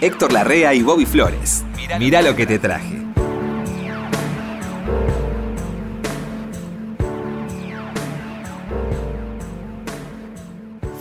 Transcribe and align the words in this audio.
Héctor 0.00 0.32
Larrea 0.32 0.74
y 0.74 0.82
Bobby 0.82 1.06
Flores. 1.06 1.64
Mirá 1.98 2.22
lo 2.22 2.36
que 2.36 2.46
te 2.46 2.58
traje. 2.58 2.98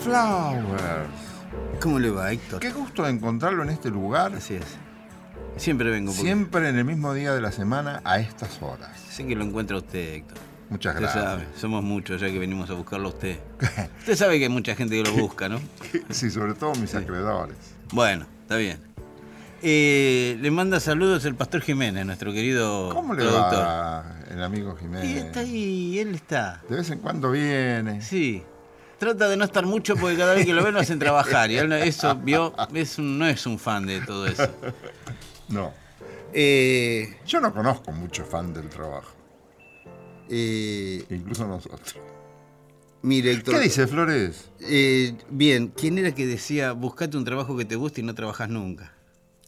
Flowers. 0.04 1.10
¿Cómo 1.82 2.00
le 2.00 2.10
va, 2.10 2.32
Héctor? 2.32 2.60
Qué 2.60 2.72
gusto 2.72 3.04
de 3.04 3.12
encontrarlo 3.12 3.64
en 3.64 3.70
este 3.70 3.90
lugar. 3.90 4.34
Así 4.36 4.56
es. 4.56 4.66
Siempre 5.58 5.90
vengo. 5.90 6.12
porque 6.12 6.22
Siempre 6.22 6.70
en 6.70 6.78
el 6.78 6.86
mismo 6.86 7.14
día 7.14 7.34
de 7.34 7.42
la 7.42 7.52
semana 7.52 8.02
a 8.04 8.20
estas 8.20 8.62
horas. 8.62 8.90
Sé 9.10 9.26
que 9.26 9.36
lo 9.36 9.44
encuentra 9.44 9.78
usted, 9.78 10.16
Héctor. 10.16 10.38
Muchas 10.70 10.96
Usted 10.96 11.04
gracias. 11.04 11.24
sabe, 11.24 11.48
somos 11.56 11.82
muchos 11.84 12.20
ya 12.20 12.28
que 12.28 12.38
venimos 12.40 12.70
a 12.70 12.74
buscarlo 12.74 13.08
a 13.08 13.12
usted. 13.12 13.40
Usted 14.00 14.16
sabe 14.18 14.38
que 14.38 14.46
hay 14.46 14.50
mucha 14.50 14.76
gente 14.76 15.02
que 15.02 15.10
lo 15.10 15.16
busca, 15.16 15.48
¿no? 15.48 15.62
Sí, 16.10 16.30
sobre 16.30 16.56
todo 16.56 16.76
mis 16.76 16.94
acreedores. 16.94 17.56
Bueno, 17.94 18.26
está 18.42 18.58
bien. 18.58 18.78
Eh, 19.64 20.38
le 20.40 20.52
manda 20.52 20.80
saludos 20.80 21.26
el 21.26 21.34
pastor 21.36 21.62
Jiménez, 21.62 22.06
nuestro 22.06 22.32
querido 22.32 22.90
¿Cómo 22.94 23.14
le 23.16 23.24
productor. 23.24 23.60
va 23.60 24.16
el 24.30 24.44
amigo 24.44 24.76
Jiménez? 24.76 25.10
Y 25.10 25.18
está 25.18 25.40
ahí, 25.40 26.00
él 26.00 26.14
está. 26.16 26.62
De 26.70 26.76
vez 26.76 26.90
en 26.92 27.00
cuando 27.00 27.32
viene. 27.32 28.02
Sí. 28.02 28.44
Trata 29.00 29.28
de 29.28 29.38
no 29.38 29.46
estar 29.46 29.66
mucho 29.66 29.96
porque 29.96 30.16
cada 30.18 30.34
vez 30.36 30.46
que 30.46 30.54
lo 30.54 30.64
ve 30.64 30.72
lo 30.72 30.80
hacen 30.80 31.00
trabajar. 31.00 31.50
Y 31.52 31.58
él 31.58 31.70
no- 31.70 31.76
eso 31.76 32.16
vio, 32.16 32.54
es 32.74 32.98
un- 33.00 33.18
no 33.18 33.28
es 33.28 33.46
un 33.46 33.58
fan 33.60 33.86
de 33.86 34.02
todo 34.02 34.28
eso. 34.28 34.48
No. 35.50 35.72
Eh, 36.34 37.18
Yo 37.26 37.40
no 37.40 37.54
conozco 37.54 37.92
mucho 37.94 38.26
fan 38.26 38.54
del 38.54 38.68
trabajo. 38.68 39.14
eh, 40.30 41.06
Incluso 41.10 41.48
nosotros. 41.48 41.96
mire, 43.02 43.32
Héctor. 43.32 43.56
¿Qué 43.56 43.62
dice 43.62 43.88
Flores? 43.88 44.50
Eh, 44.60 45.16
bien, 45.30 45.70
¿quién 45.70 45.98
era 46.00 46.14
que 46.14 46.28
decía 46.28 46.74
buscate 46.74 47.16
un 47.16 47.24
trabajo 47.24 47.56
que 47.56 47.64
te 47.64 47.78
guste 47.78 48.02
y 48.02 48.04
no 48.04 48.14
trabajas 48.14 48.50
nunca? 48.50 48.92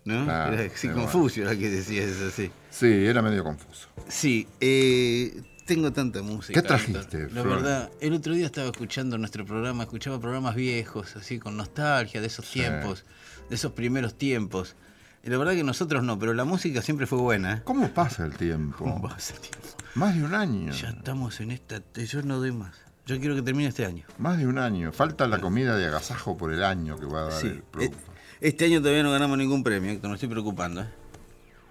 ¿No? 0.06 0.24
Claro, 0.26 0.54
era 0.54 0.72
sí, 0.76 0.88
Confucio 0.90 1.44
era 1.44 1.56
que 1.58 1.70
decía 1.70 2.04
eso, 2.04 2.30
sí. 2.32 2.52
Sí, 2.70 2.88
era 2.88 3.22
medio 3.22 3.44
confuso. 3.44 3.88
Sí, 4.08 4.48
eh, 4.60 5.42
tengo 5.66 5.92
tanta 5.92 6.22
música. 6.22 6.60
¿Qué 6.62 6.68
trajiste. 6.68 7.24
La 7.32 7.42
Flor? 7.44 7.48
verdad, 7.62 7.92
el 8.00 8.14
otro 8.14 8.34
día 8.34 8.46
estaba 8.46 8.68
escuchando 8.70 9.18
nuestro 9.18 9.46
programa, 9.46 9.84
escuchaba 9.84 10.20
programas 10.20 10.56
viejos, 10.56 11.16
así 11.16 11.38
con 11.38 11.58
nostalgia 11.58 12.22
de 12.22 12.28
esos 12.28 12.46
Sí. 12.48 12.60
tiempos, 12.60 13.06
de 13.50 13.56
esos 13.56 13.74
primeros 13.74 14.18
tiempos. 14.18 14.76
Y 15.24 15.30
la 15.30 15.38
verdad 15.38 15.54
que 15.54 15.64
nosotros 15.66 16.02
no, 16.02 16.18
pero 16.18 16.34
la 16.34 16.46
música 16.46 16.82
siempre 16.82 17.06
fue 17.06 17.20
buena. 17.20 17.56
¿eh? 17.58 17.62
¿Cómo 17.66 17.90
pasa 17.90 18.26
el 18.26 18.34
tiempo? 18.36 18.78
¿Cómo 18.78 19.02
pasa 19.02 19.34
el 19.36 19.42
tiempo? 19.42 19.68
Más 19.96 20.16
de 20.16 20.24
un 20.24 20.34
año. 20.34 20.72
Ya 20.72 20.90
estamos 20.90 21.40
en 21.42 21.52
esta. 21.52 21.82
Yo 21.94 22.22
no 22.24 22.38
doy 22.38 22.54
más. 22.54 22.74
Yo 23.06 23.20
quiero 23.20 23.36
que 23.36 23.42
termine 23.42 23.68
este 23.70 23.86
año. 23.86 24.06
Más 24.18 24.38
de 24.38 24.48
un 24.48 24.58
año. 24.60 24.92
Falta 24.94 25.28
la 25.28 25.40
comida 25.42 25.76
de 25.76 25.88
agasajo 25.88 26.38
por 26.38 26.54
el 26.54 26.64
año 26.64 26.98
que 27.00 27.06
va 27.06 27.22
a 27.22 27.24
dar 27.30 27.42
Sí. 27.42 27.48
el 27.48 27.58
Eh, 27.58 27.64
producto. 27.70 27.98
Este 28.42 28.66
año 28.66 28.80
todavía 28.80 29.04
no 29.04 29.12
ganamos 29.12 29.38
ningún 29.38 29.64
premio, 29.64 29.92
Héctor, 29.92 30.10
me 30.10 30.16
estoy 30.16 30.30
preocupando. 30.30 30.82
¿eh? 30.82 30.88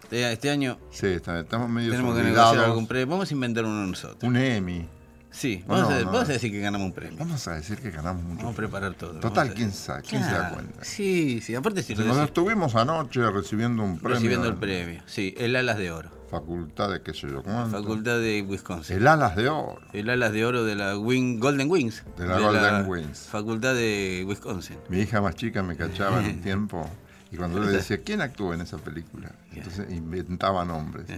Este, 0.02 0.32
este 0.32 0.50
año 0.50 0.78
Sí, 0.90 1.06
está- 1.06 1.40
estamos 1.40 1.68
medio 1.68 1.90
tenemos 1.90 2.16
que 2.16 2.22
negociar 2.22 2.64
algún 2.64 2.86
premio. 2.86 3.06
Vamos 3.08 3.30
a 3.30 3.34
inventar 3.34 3.64
uno 3.64 3.86
nosotros. 3.86 4.22
Un 4.22 4.36
Emmy. 4.36 4.86
Sí, 5.30 5.62
vamos, 5.66 5.90
no, 5.90 5.96
a, 5.96 6.00
no. 6.00 6.06
vamos 6.06 6.28
a 6.28 6.32
decir 6.32 6.50
que 6.50 6.58
ganamos 6.60 6.86
un 6.86 6.92
premio. 6.92 7.18
Vamos 7.18 7.46
a 7.46 7.54
decir 7.54 7.78
que 7.78 7.90
ganamos 7.90 8.22
mucho. 8.22 8.38
Vamos 8.38 8.54
a 8.54 8.56
preparar 8.56 8.94
todo. 8.94 9.20
Total, 9.20 9.52
¿quién 9.54 9.72
sabe? 9.72 10.02
¿Quién 10.02 10.24
se 10.24 10.30
da 10.30 10.50
cuenta? 10.50 10.82
Sí, 10.84 11.40
sí, 11.42 11.54
aparte 11.54 11.82
si 11.82 11.94
lo 11.94 12.04
Nos 12.04 12.16
estuvimos 12.18 12.74
anoche 12.74 13.20
recibiendo 13.30 13.82
un 13.82 13.98
premio. 13.98 14.16
recibiendo 14.16 14.48
el 14.48 14.54
premio. 14.56 15.02
Sí, 15.06 15.34
el 15.36 15.54
Alas 15.56 15.76
de 15.78 15.90
Oro. 15.92 16.10
Facultad 16.30 16.90
de 16.90 17.02
qué 17.02 17.14
sé 17.14 17.28
yo 17.28 17.42
cuánto. 17.42 17.78
Facultad 17.80 18.18
de 18.18 18.42
Wisconsin. 18.42 18.96
El 18.96 19.06
Alas 19.06 19.34
de 19.34 19.48
Oro. 19.48 19.80
El 19.92 20.10
Alas 20.10 20.32
de 20.32 20.44
Oro 20.44 20.64
de 20.64 20.74
la 20.74 20.98
Wing, 20.98 21.38
Golden 21.38 21.70
Wings. 21.70 22.04
De 22.16 22.26
la 22.26 22.38
Golden 22.38 22.86
Wings. 22.86 23.28
Facultad 23.30 23.74
de 23.74 24.24
Wisconsin. 24.26 24.76
Mi 24.88 25.00
hija 25.00 25.20
más 25.20 25.34
chica 25.34 25.62
me 25.62 25.76
cachaba 25.76 26.22
en 26.22 26.36
un 26.36 26.40
tiempo 26.42 26.88
y 27.30 27.36
cuando 27.36 27.60
le 27.60 27.70
decía, 27.70 28.02
¿quién 28.02 28.20
actuó 28.20 28.54
en 28.54 28.62
esa 28.62 28.78
película? 28.78 29.32
Entonces 29.52 29.90
inventaba 29.90 30.64
nombres. 30.64 31.06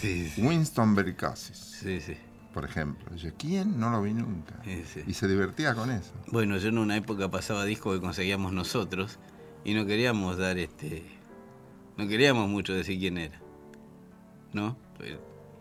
Sí, 0.00 0.28
sí, 0.28 0.42
Winston 0.42 0.94
Bercasis, 0.94 1.56
sí, 1.56 2.00
sí. 2.00 2.16
por 2.52 2.64
ejemplo. 2.64 3.08
Dice, 3.12 3.32
¿quién? 3.36 3.78
No 3.78 3.90
lo 3.90 4.02
vi 4.02 4.12
nunca. 4.12 4.54
Sí. 4.64 5.02
Y 5.06 5.14
se 5.14 5.28
divertía 5.28 5.74
con 5.74 5.90
eso. 5.90 6.12
Bueno, 6.28 6.56
yo 6.56 6.68
en 6.68 6.78
una 6.78 6.96
época 6.96 7.30
pasaba 7.30 7.64
discos 7.64 7.94
que 7.94 8.00
conseguíamos 8.00 8.52
nosotros 8.52 9.18
y 9.64 9.74
no 9.74 9.86
queríamos 9.86 10.36
dar 10.36 10.58
este. 10.58 11.04
No 11.96 12.08
queríamos 12.08 12.48
mucho 12.48 12.72
decir 12.72 12.98
quién 12.98 13.18
era. 13.18 13.41
¿No? 14.52 14.76
Pues 14.98 15.12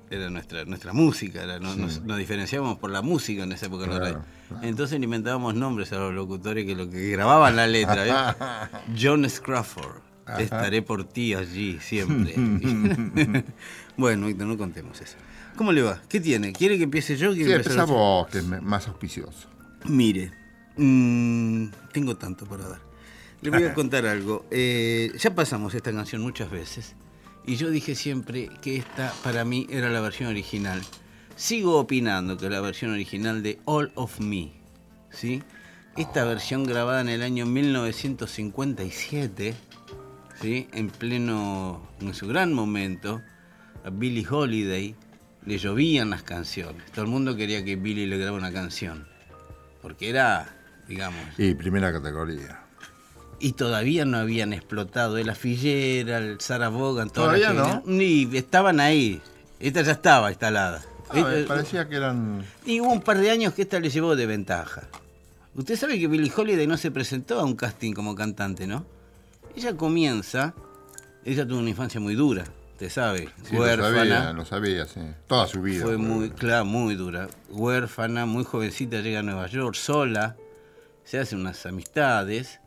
Era 0.10 0.30
nuestra, 0.30 0.66
nuestra 0.66 0.92
música, 0.92 1.42
era- 1.44 1.60
no- 1.60 1.74
Sí. 1.74 1.80
nos, 1.80 2.02
nos 2.02 2.18
diferenciábamos 2.18 2.78
por 2.80 2.90
la 2.92 3.02
música 3.02 3.44
en 3.44 3.54
esa 3.54 3.68
época 3.68 3.86
Claro, 3.86 4.00
claro. 4.02 4.24
Entonces 4.62 5.00
le 5.00 5.06
inventábamos 5.06 5.56
nombres 5.56 5.94
a 5.94 6.00
los 6.00 6.14
locutores 6.14 6.66
que 6.66 6.76
lo 6.76 6.90
que 6.90 7.12
grababan 7.12 7.56
la 7.56 7.66
letra. 7.68 8.36
John 9.02 9.30
Scrafford. 9.30 10.02
Estaré 10.38 10.82
por 10.82 11.06
ti 11.06 11.34
allí 11.34 11.80
siempre. 11.82 12.34
bueno, 13.98 14.28
Víctor, 14.28 14.48
no 14.48 14.58
contemos 14.58 15.00
eso. 15.02 15.16
¿Cómo 15.56 15.72
le 15.72 15.82
va? 15.82 16.02
¿Qué 16.10 16.20
tiene? 16.20 16.54
¿Quiere 16.54 16.78
que 16.78 16.84
empiece 16.86 17.18
yo? 17.18 17.34
Sí, 17.34 17.44
usted? 17.44 17.86
vos, 17.86 18.28
que 18.28 18.40
es 18.40 18.46
más 18.46 18.88
auspicioso. 18.88 19.48
Mire, 19.86 20.32
mm, 20.78 21.68
tengo 21.92 22.16
tanto 22.18 22.46
para 22.46 22.68
dar. 22.68 22.80
Le 23.42 23.50
voy 23.50 23.64
a 23.64 23.74
contar 23.74 24.06
algo. 24.06 24.46
Eh, 24.52 25.12
ya 25.18 25.34
pasamos 25.36 25.74
esta 25.74 25.92
canción 25.92 26.22
muchas 26.22 26.50
veces 26.52 26.96
y 27.46 27.56
yo 27.56 27.70
dije 27.70 27.96
siempre 27.96 28.50
que 28.62 28.76
esta 28.78 29.14
para 29.24 29.46
mí 29.46 29.68
era 29.70 29.90
la 29.90 30.02
versión 30.02 30.30
original. 30.30 30.82
Sigo 31.36 31.80
opinando 31.80 32.38
que 32.38 32.50
la 32.50 32.62
versión 32.62 32.92
original 32.92 33.42
de 33.42 33.60
All 33.66 33.92
of 33.96 34.20
Me, 34.20 34.52
¿sí? 35.10 35.42
Esta 35.98 36.24
versión 36.24 36.64
grabada 36.64 37.02
en 37.02 37.10
el 37.10 37.24
año 37.24 37.46
1957, 37.46 39.54
¿sí? 40.40 40.70
En 40.72 40.90
pleno, 40.90 41.86
en 42.00 42.14
su 42.14 42.28
gran 42.28 42.54
momento, 42.54 43.22
a 43.84 43.90
Billie 43.90 44.26
Holiday 44.30 44.96
le 45.46 45.58
llovían 45.58 46.12
las 46.12 46.24
canciones. 46.24 46.90
Todo 46.92 47.04
el 47.06 47.12
mundo 47.12 47.36
quería 47.36 47.66
que 47.66 47.76
Billie 47.76 48.08
le 48.08 48.18
grabe 48.18 48.38
una 48.38 48.54
canción. 48.54 49.08
Porque 49.82 50.10
era, 50.10 50.56
digamos, 50.88 51.20
Y 51.38 51.56
primera 51.56 51.92
categoría. 51.92 52.61
Y 53.42 53.54
todavía 53.54 54.06
no 54.06 54.18
habían 54.18 54.54
explotado 54.54 55.18
el 55.18 55.34
Fillera, 55.36 56.20
el 56.20 56.40
Sarah 56.40 56.70
Vaughan, 56.70 57.10
¿Todavía 57.10 57.52
no? 57.54 57.82
Ni 57.86 58.30
estaban 58.38 58.80
ahí. 58.80 59.22
Esta 59.60 59.82
ya 59.82 59.94
estaba 59.94 60.30
instalada. 60.30 60.82
Ah, 61.10 61.16
me 61.16 61.40
Eh, 61.42 61.44
parecía 61.44 61.88
que 61.90 61.96
eran... 61.98 62.46
Y 62.66 62.80
hubo 62.80 62.92
un 62.94 63.02
par 63.02 63.18
de 63.18 63.30
años 63.32 63.54
que 63.54 63.64
esta 63.64 63.80
le 63.80 63.90
llevó 63.90 64.16
de 64.16 64.26
ventaja. 64.26 64.84
Usted 65.56 65.76
sabe 65.76 66.00
que 66.00 66.08
Billie 66.08 66.32
Holiday 66.34 66.66
no 66.68 66.78
se 66.78 66.92
presentó 66.92 67.40
a 67.40 67.44
un 67.44 67.56
casting 67.56 67.94
como 67.94 68.16
cantante, 68.16 68.66
¿no? 68.68 68.86
Ella 69.56 69.76
comienza, 69.76 70.54
ella 71.26 71.46
tuvo 71.46 71.60
una 71.60 71.70
infancia 71.72 72.00
muy 72.00 72.16
dura, 72.16 72.46
usted 72.72 72.90
sabe, 72.90 73.28
Sí, 73.44 73.56
lo 73.56 73.62
huérfana. 73.62 73.98
sabía, 73.98 74.34
lo 74.34 74.46
sabía, 74.46 74.86
sí. 74.86 75.02
Toda 75.28 75.46
su 75.48 75.62
vida. 75.62 75.84
Fue 75.84 75.96
fue. 75.96 75.98
muy, 75.98 76.30
claro, 76.30 76.64
muy 76.64 76.96
dura. 76.96 77.28
Huérfana, 77.50 78.26
muy 78.26 78.46
jovencita, 78.46 79.02
llega 79.02 79.20
a 79.20 79.24
Nueva 79.24 79.48
York 79.48 79.76
sola, 79.76 80.38
se 81.04 81.20
hace 81.20 81.36
unas 81.36 81.66
amistades 81.66 82.61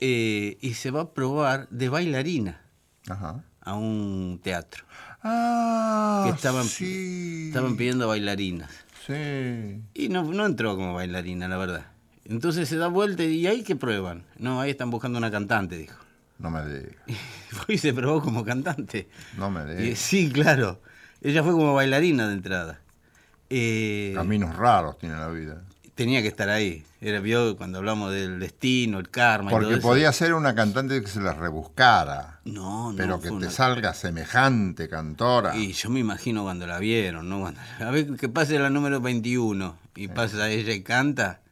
eh, 0.00 0.58
y 0.60 0.74
se 0.74 0.90
va 0.90 1.02
a 1.02 1.12
probar 1.14 1.68
de 1.70 1.88
bailarina 1.88 2.60
Ajá. 3.08 3.44
a 3.60 3.74
un 3.74 4.40
teatro. 4.42 4.84
Ah, 5.22 6.24
Que 6.26 6.34
estaban, 6.34 6.64
sí. 6.64 7.48
estaban 7.48 7.76
pidiendo 7.76 8.08
bailarinas. 8.08 8.70
Sí. 9.06 9.82
Y 9.94 10.08
no, 10.08 10.24
no 10.24 10.46
entró 10.46 10.76
como 10.76 10.94
bailarina, 10.94 11.46
la 11.48 11.56
verdad. 11.58 11.86
Entonces 12.24 12.68
se 12.68 12.76
da 12.76 12.88
vuelta 12.88 13.22
y 13.24 13.46
ahí 13.46 13.62
que 13.62 13.76
prueban. 13.76 14.24
No, 14.38 14.60
ahí 14.60 14.70
están 14.70 14.90
buscando 14.90 15.18
una 15.18 15.30
cantante, 15.30 15.76
dijo. 15.76 15.98
No 16.38 16.50
me 16.50 16.64
digas. 16.66 16.96
Y 17.68 17.76
se 17.78 17.92
probó 17.92 18.22
como 18.22 18.44
cantante. 18.44 19.08
No 19.36 19.50
me 19.50 19.64
digas. 19.74 19.98
sí, 19.98 20.30
claro. 20.30 20.80
Ella 21.22 21.42
fue 21.42 21.52
como 21.52 21.74
bailarina 21.74 22.26
de 22.28 22.34
entrada. 22.34 22.80
Eh, 23.50 24.12
Caminos 24.14 24.56
raros 24.56 24.96
tiene 24.98 25.16
la 25.16 25.28
vida. 25.28 25.62
Tenía 26.04 26.22
que 26.22 26.28
estar 26.28 26.48
ahí. 26.48 26.82
Era 27.02 27.20
vio 27.20 27.56
cuando 27.58 27.76
hablamos 27.78 28.10
del 28.12 28.40
destino, 28.40 28.98
el 28.98 29.10
karma 29.10 29.50
y 29.50 29.52
todo 29.52 29.60
Porque 29.60 29.74
eso. 29.78 29.82
podía 29.88 30.12
ser 30.12 30.32
una 30.32 30.54
cantante 30.54 30.98
que 31.02 31.08
se 31.08 31.20
la 31.20 31.34
rebuscara. 31.34 32.40
No, 32.46 32.90
no. 32.92 32.96
pero 32.96 33.20
que 33.20 33.28
te 33.28 33.34
una- 33.34 33.50
salga 33.50 33.92
semejante 33.92 34.88
cantora. 34.88 35.54
Y 35.56 35.72
yo 35.74 35.90
me 35.90 36.00
imagino 36.00 36.42
cuando 36.42 36.66
la 36.66 36.78
vieron, 36.78 37.28
¿no? 37.28 37.40
Cuando- 37.40 37.60
a 37.80 37.90
ver 37.90 38.16
que 38.16 38.30
pase 38.30 38.58
la 38.58 38.70
número 38.70 39.00
21 39.02 39.76
y 39.94 40.08
pasa 40.08 40.48
ella 40.48 40.72
y 40.72 40.82
canta. 40.82 41.42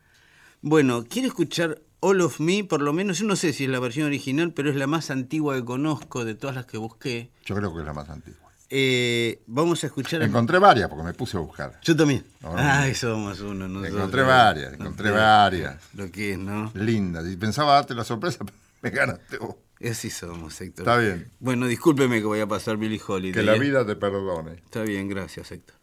Bueno, 0.62 1.04
quiero 1.08 1.28
escuchar 1.28 1.78
All 2.00 2.20
of 2.22 2.40
Me, 2.40 2.64
por 2.64 2.80
lo 2.80 2.92
menos, 2.94 3.18
yo 3.18 3.26
no 3.26 3.36
sé 3.36 3.52
si 3.52 3.64
es 3.64 3.70
la 3.70 3.80
versión 3.80 4.06
original, 4.06 4.52
pero 4.54 4.70
es 4.70 4.76
la 4.76 4.86
más 4.86 5.10
antigua 5.10 5.54
que 5.56 5.64
conozco 5.64 6.24
de 6.24 6.34
todas 6.34 6.56
las 6.56 6.64
que 6.66 6.78
busqué. 6.78 7.30
Yo 7.44 7.54
creo 7.54 7.72
que 7.74 7.80
es 7.80 7.86
la 7.86 7.92
más 7.92 8.08
antigua. 8.08 8.47
Eh, 8.70 9.42
vamos 9.46 9.82
a 9.82 9.86
escuchar... 9.86 10.20
a- 10.20 10.24
Encontré 10.26 10.58
varias 10.58 10.88
porque 10.88 11.04
me 11.04 11.14
puse 11.14 11.36
a 11.36 11.40
buscar. 11.40 11.78
Yo 11.82 11.96
también. 11.96 12.24
Ahora, 12.42 12.80
Ay, 12.82 12.94
somos 12.94 13.40
uno. 13.40 13.66
nosotros. 13.66 13.94
Encontré 13.96 14.22
varias, 14.22 14.72
encontré 14.74 15.10
varias. 15.10 15.76
Lo 15.94 16.10
que 16.10 16.32
es, 16.32 16.38
¿no? 16.38 16.70
Lindas. 16.74 17.26
Y 17.26 17.36
pensaba 17.36 17.74
darte 17.74 17.94
la 17.94 18.04
sorpresa, 18.04 18.38
pero 18.44 18.56
me 18.82 18.90
ganaste 18.90 19.38
vos. 19.38 19.56
Así 19.82 20.10
somos, 20.10 20.60
Héctor. 20.60 20.82
Está 20.88 20.98
bien. 20.98 21.30
Bueno, 21.38 21.66
discúlpeme 21.66 22.18
que 22.18 22.26
voy 22.26 22.40
a 22.40 22.46
pasar 22.48 22.76
Billy 22.76 23.00
Holiday. 23.06 23.32
Que 23.32 23.42
la 23.42 23.54
¿eh? 23.56 23.60
vida 23.60 23.86
te 23.86 23.94
perdone. 23.96 24.54
Está 24.54 24.82
bien, 24.82 25.08
gracias, 25.08 25.52
Héctor. 25.52 25.76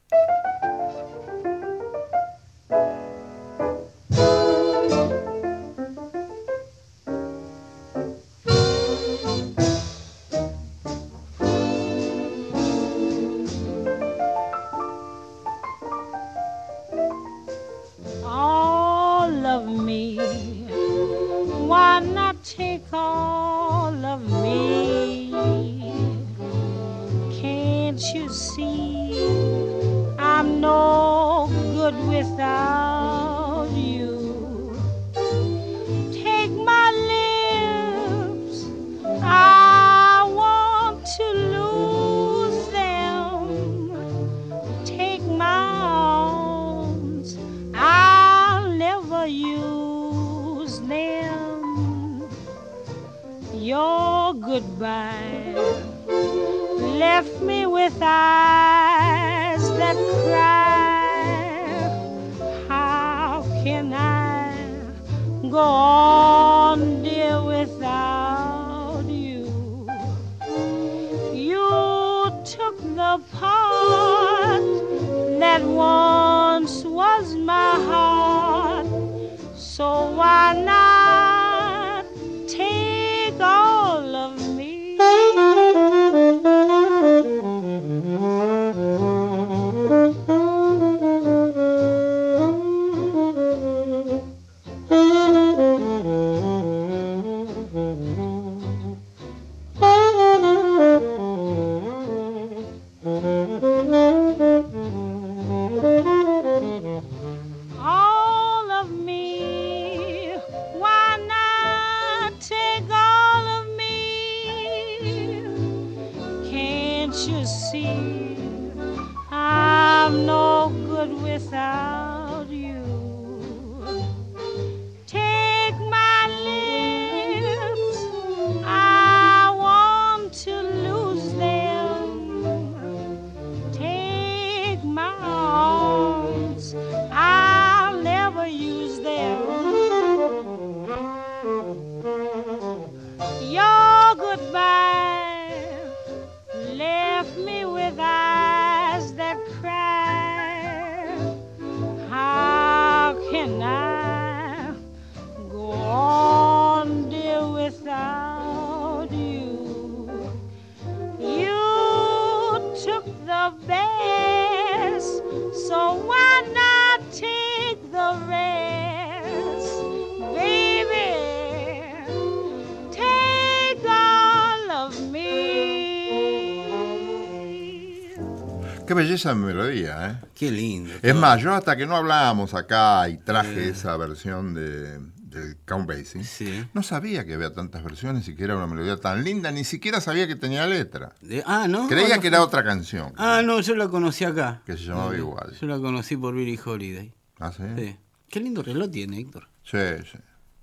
Belleza 179.16 179.30
de 179.30 179.36
melodía, 179.36 180.08
¿eh? 180.12 180.28
Qué 180.36 180.52
lindo. 180.52 180.92
Es 181.02 181.02
todo. 181.02 181.16
más, 181.22 181.42
yo 181.42 181.54
hasta 181.54 181.78
que 181.78 181.86
no 181.86 181.96
hablábamos 181.96 182.54
acá 182.54 183.08
y 183.10 183.18
traje 183.18 183.70
esa 183.70 183.96
versión 183.98 184.54
de, 184.54 185.00
del 185.00 185.58
Count 185.66 185.88
Basie, 185.88 186.24
Sí. 186.24 186.68
no 186.74 186.84
sabía 186.84 187.26
que 187.26 187.34
había 187.34 187.54
tantas 187.54 187.82
versiones 187.84 188.28
y 188.28 188.36
que 188.36 188.44
era 188.44 188.58
una 188.58 188.68
melodía 188.68 188.98
tan 188.98 189.24
linda, 189.24 189.52
ni 189.52 189.64
siquiera 189.64 190.02
sabía 190.02 190.28
que 190.28 190.36
tenía 190.36 190.68
letra. 190.68 191.14
De- 191.22 191.44
ah, 191.46 191.68
¿no? 191.70 191.88
Creía 191.88 192.20
que 192.20 192.28
era 192.28 192.42
otra 192.44 192.64
canción. 192.64 193.14
Ah, 193.18 193.42
no, 193.44 193.62
yo 193.62 193.76
la 193.76 193.88
conocí 193.88 194.26
acá. 194.26 194.62
Que 194.66 194.74
se 194.74 194.84
llamaba 194.84 195.12
No, 195.12 195.18
igual. 195.18 195.54
Yo 195.60 195.68
la 195.68 195.80
conocí 195.80 196.18
por 196.18 196.34
Billie 196.36 196.60
Holiday. 196.64 197.14
¿Ah, 197.40 197.54
sí? 197.56 197.64
Sí. 197.78 197.98
Qué 198.30 198.40
lindo 198.42 198.64
reloj 198.64 198.90
tiene, 198.92 199.20
Héctor. 199.20 199.48
Sí, 199.64 199.78
sí. 200.12 200.18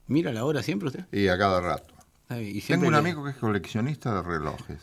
Mira 0.09 0.31
la 0.33 0.45
hora 0.45 0.63
siempre 0.63 0.89
usted. 0.89 1.07
Y 1.11 1.29
a 1.29 1.39
cada 1.39 1.61
rato. 1.61 1.95
Y 2.39 2.61
Tengo 2.63 2.87
un 2.89 2.95
amigo 2.95 3.25
que 3.25 3.31
es 3.31 3.37
coleccionista 3.37 4.15
de 4.15 4.23
relojes. 4.23 4.81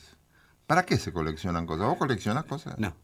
¿Para 0.67 0.85
qué 0.85 0.97
se 0.97 1.11
coleccionan 1.11 1.65
cosas? 1.65 1.87
¿Vos 1.87 1.97
coleccionas 1.97 2.45
cosas? 2.45 2.77
No. 2.77 2.95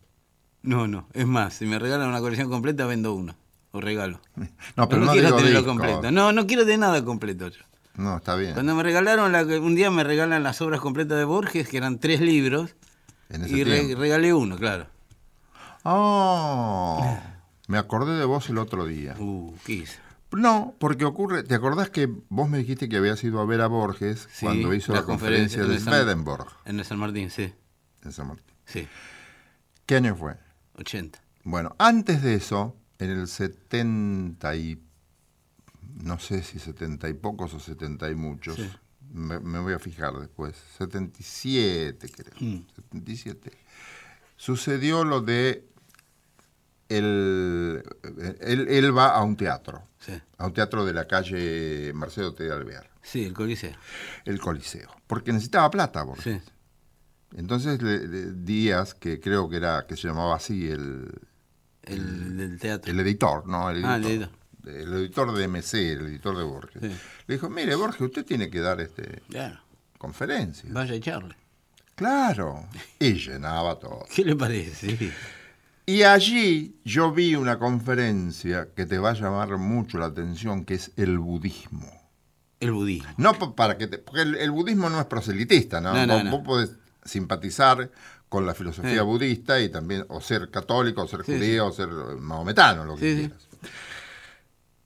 No, 0.66 0.88
no. 0.88 1.08
Es 1.14 1.26
más, 1.28 1.54
si 1.54 1.66
me 1.66 1.80
regalan 1.80 2.10
una 2.10 2.20
colección 2.20 2.50
completa, 2.50 2.86
vendo 2.86 3.14
una. 3.14 3.36
O 3.72 3.82
regalo. 3.82 4.20
No, 4.78 4.88
pero 4.90 5.02
no, 5.02 5.08
no, 5.08 5.12
quiero 5.12 5.28
digo 5.28 5.38
tenerlo 5.38 5.66
completo. 5.66 6.12
No, 6.12 6.32
no 6.32 6.48
quiero 6.48 6.66
de 6.66 6.78
nada 6.78 7.04
completo 7.04 7.50
yo. 7.50 7.62
No, 7.96 8.18
está 8.18 8.36
bien. 8.36 8.54
Cuando 8.54 8.74
me 8.76 8.84
regalaron, 8.84 9.32
la, 9.32 9.44
un 9.44 9.76
día 9.76 9.92
me 9.92 10.04
regalan 10.04 10.44
las 10.44 10.62
obras 10.62 10.80
completas 10.82 11.18
de 11.18 11.24
Borges, 11.26 11.68
que 11.68 11.78
eran 11.78 12.00
tres 12.00 12.22
libros, 12.22 12.76
En 13.30 13.44
ese 13.44 13.58
y 13.58 13.64
re- 13.64 13.96
regalé 13.96 14.34
uno, 14.34 14.58
claro. 14.58 14.88
Oh, 15.84 17.18
me 17.68 17.78
acordé 17.78 18.18
de 18.18 18.26
vos 18.26 18.50
el 18.50 18.58
otro 18.58 18.86
día. 18.86 19.16
Uh, 19.20 19.54
¿qué 19.66 19.74
hice? 19.74 20.00
No, 20.32 20.74
porque 20.80 21.06
ocurre, 21.06 21.44
¿te 21.44 21.56
acordás 21.56 21.90
que 21.90 22.10
vos 22.30 22.50
me 22.50 22.58
dijiste 22.58 22.90
que 22.90 22.98
habías 22.98 23.24
ido 23.24 23.40
a 23.40 23.46
ver 23.46 23.62
a 23.62 23.68
Borges 23.68 24.28
Sí, 24.34 24.46
cuando 24.46 24.74
hizo 24.74 24.94
la, 24.94 25.04
conferencia, 25.04 25.62
en 25.62 25.70
de 25.70 25.80
Swedenborg 25.80 26.48
En 26.66 26.80
el 26.80 26.86
San 26.86 26.98
Martín, 27.00 27.30
sí. 27.30 27.54
en 28.04 28.12
San 28.12 28.28
Martín? 28.28 28.46
Sí, 28.66 28.88
¿Qué 29.86 29.96
año 29.98 30.16
fue? 30.16 30.34
80. 30.78 31.20
Bueno, 31.44 31.76
antes 31.80 32.22
de 32.22 32.36
eso, 32.36 32.76
en 33.00 33.10
el 33.12 33.28
70 33.28 34.56
y... 34.56 34.82
no 36.04 36.20
sé 36.20 36.42
si 36.44 36.60
70 36.60 37.08
y 37.10 37.14
pocos 37.14 37.54
o 37.54 37.60
70 37.60 38.10
y 38.10 38.16
muchos, 38.16 38.56
Sí. 38.56 38.70
me, 39.12 39.40
me 39.40 39.60
voy 39.60 39.74
a 39.74 39.80
fijar 39.80 40.14
después, 40.20 40.56
77 40.78 42.10
creo, 42.10 42.34
Mm. 42.40 42.66
77, 42.76 43.52
sucedió 44.36 45.04
lo 45.04 45.22
de... 45.22 45.68
El, 46.88 47.84
él, 48.42 48.68
él 48.70 48.96
va 48.96 49.08
a 49.16 49.24
un 49.24 49.36
teatro, 49.36 49.82
Sí, 49.98 50.14
a 50.38 50.46
un 50.46 50.54
teatro 50.54 50.86
de 50.86 50.94
la 50.94 51.08
calle 51.08 51.92
Marcelo 51.96 52.36
T. 52.36 52.52
Alvear, 52.52 52.88
sí 53.02 53.26
el 53.26 53.34
Coliseo. 53.34 53.76
el 54.26 54.40
Coliseo, 54.40 54.92
porque 55.08 55.34
necesitaba 55.34 55.72
plata, 55.72 56.04
Borges. 56.04 56.24
Sí, 56.44 56.52
Entonces 57.36 57.82
le- 57.82 58.08
le- 58.08 58.32
Díaz, 58.34 58.94
que 58.94 59.20
creo 59.20 59.50
que 59.50 59.58
era 59.58 59.86
que 59.88 59.96
se 59.98 60.08
llamaba 60.08 60.36
así 60.36 60.68
el, 60.68 61.10
el 61.84 62.58
teatro. 62.60 62.92
el 62.92 63.00
editor, 63.00 63.48
¿no? 63.48 63.70
El 63.70 63.78
editor, 63.78 63.92
Ah, 63.92 63.96
el 63.98 64.06
editor. 64.06 64.30
El 64.66 64.94
editor 64.94 65.36
de 65.36 65.48
MC, 65.48 65.74
el 65.94 66.06
editor 66.08 66.38
de 66.38 66.44
Borges. 66.44 66.82
Sí. 66.82 67.00
Le 67.28 67.36
dijo, 67.36 67.50
mire, 67.50 67.76
Borges, 67.76 68.02
usted 68.02 68.26
tiene 68.26 68.50
que 68.50 68.60
dar 68.62 68.82
este 68.82 69.22
Claro, 69.30 69.60
conferencia. 70.00 70.70
vaya 70.74 70.94
a 70.94 70.96
echarle. 70.96 71.36
Claro. 71.96 72.68
Y 73.00 73.14
llenaba 73.14 73.78
todo. 73.80 74.06
¿Qué 74.14 74.26
le 74.26 74.36
parece? 74.36 74.98
Sí. 74.98 75.12
Y 75.86 76.02
allí 76.02 76.80
yo 76.84 77.12
vi 77.12 77.36
una 77.36 77.60
conferencia 77.60 78.70
que 78.76 78.88
te 78.88 78.98
va 78.98 79.12
a 79.12 79.14
llamar 79.14 79.56
mucho 79.60 80.00
la 80.00 80.08
atención, 80.08 80.66
que 80.66 80.74
es 80.76 80.92
el 80.96 81.20
budismo. 81.20 81.92
El 82.60 82.72
budismo. 82.72 83.10
No 83.18 83.34
pa- 83.34 83.54
para 83.56 83.78
que 83.78 83.86
te, 83.86 84.00
porque 84.00 84.22
el, 84.24 84.36
el 84.36 84.50
budismo 84.50 84.90
no 84.90 85.00
es 85.00 85.06
proselitista, 85.06 85.80
¿no? 85.82 85.94
No, 85.94 86.08
no, 86.08 86.14
vos, 86.16 86.24
no. 86.24 86.32
vos 86.32 86.42
podés 86.44 86.72
simpatizar 87.06 87.90
con 88.28 88.46
la 88.46 88.54
filosofía 88.54 89.00
Sí. 89.00 89.06
budista 89.06 89.60
y 89.62 89.70
también, 89.70 90.06
o 90.10 90.20
ser 90.20 90.50
católico, 90.50 91.04
o 91.04 91.08
ser 91.08 91.24
Sí, 91.26 91.34
judío, 91.34 91.68
o 91.68 91.72
ser 91.72 91.88
maometano, 91.88 92.84
lo 92.84 92.96
que 92.98 93.16
quieras. 93.16 93.48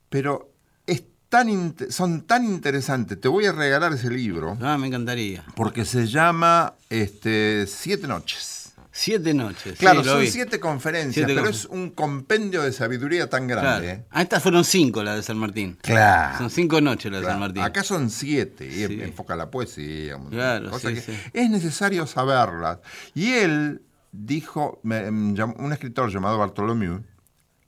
Pero 0.09 0.51
es 0.85 1.03
tan 1.29 1.75
son 1.89 2.21
tan 2.23 2.43
interesantes. 2.45 3.19
Te 3.19 3.27
voy 3.27 3.45
a 3.45 3.51
regalar 3.51 3.93
ese 3.93 4.09
libro 4.09 4.57
Ah, 4.61 4.77
me 4.77 4.87
encantaría. 4.87 5.43
porque 5.55 5.85
se 5.85 6.07
llama 6.07 6.73
este, 6.89 7.65
Siete 7.67 8.07
Noches. 8.07 8.58
Siete 9.01 9.33
noches. 9.33 9.79
Claro, 9.79 10.03
son 10.03 10.19
vi. 10.19 10.27
siete 10.27 10.59
conferencias, 10.59 11.25
Siete 11.25 11.33
pero 11.33 11.49
es 11.49 11.63
un 11.63 11.91
compendio 11.91 12.63
de 12.63 12.73
sabiduría 12.73 13.29
tan 13.29 13.45
Claro. 13.47 13.61
grande. 13.61 13.89
¿eh? 13.91 14.05
Ah, 14.09 14.21
estas 14.23 14.43
fueron 14.43 14.65
cinco 14.65 15.01
las 15.03 15.15
de 15.15 15.23
San 15.23 15.37
Martín. 15.37 15.77
Claro. 15.81 16.37
Son 16.37 16.49
cinco 16.49 16.81
noches 16.81 17.09
las 17.09 17.21
de 17.21 17.25
Claro, 17.27 17.33
San 17.35 17.39
Martín. 17.39 17.63
Acá 17.63 17.81
son 17.83 18.09
siete, 18.09 18.67
y 18.67 18.83
enfoca 19.01 19.37
la 19.37 19.49
poesía, 19.49 20.17
Claro, 20.29 20.69
cosas 20.69 20.95
sí, 20.99 21.13
que 21.31 21.39
es 21.41 21.49
necesario 21.49 22.05
saberlas. 22.07 22.79
Y 23.15 23.31
él 23.35 23.81
dijo, 24.11 24.81
me- 24.83 25.09
llam- 25.09 25.55
un 25.59 25.71
escritor 25.71 26.11
llamado 26.11 26.37
Bartholomew, 26.37 27.01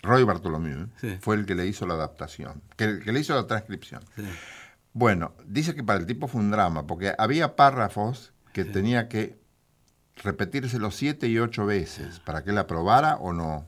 Roy 0.04 0.24
Bartholomew, 0.26 0.88
Sí. 1.00 1.18
fue 1.22 1.36
el 1.38 1.46
que 1.46 1.56
le 1.56 1.66
hizo 1.66 1.86
la 1.88 1.94
adaptación, 1.94 2.62
que, 2.76 3.00
que 3.00 3.12
le 3.14 3.22
hizo 3.22 3.34
la 3.36 3.48
transcripción. 3.48 4.04
Bueno, 4.92 5.34
dice 5.46 5.76
que 5.76 5.84
para 5.84 5.98
el 6.00 6.06
tipo 6.06 6.28
fue 6.28 6.42
un 6.42 6.52
drama, 6.52 6.86
porque 6.88 7.14
había 7.18 7.56
párrafos 7.56 8.34
que 8.52 8.66
tenía 8.66 9.08
que 9.08 9.40
repetírselos 10.24 10.96
siete 10.96 11.28
y 11.28 11.38
ocho 11.40 11.66
veces 11.66 12.20
para 12.20 12.44
que 12.44 12.52
él 12.52 12.58
aprobara 12.58 13.16
o 13.18 13.34
no. 13.34 13.66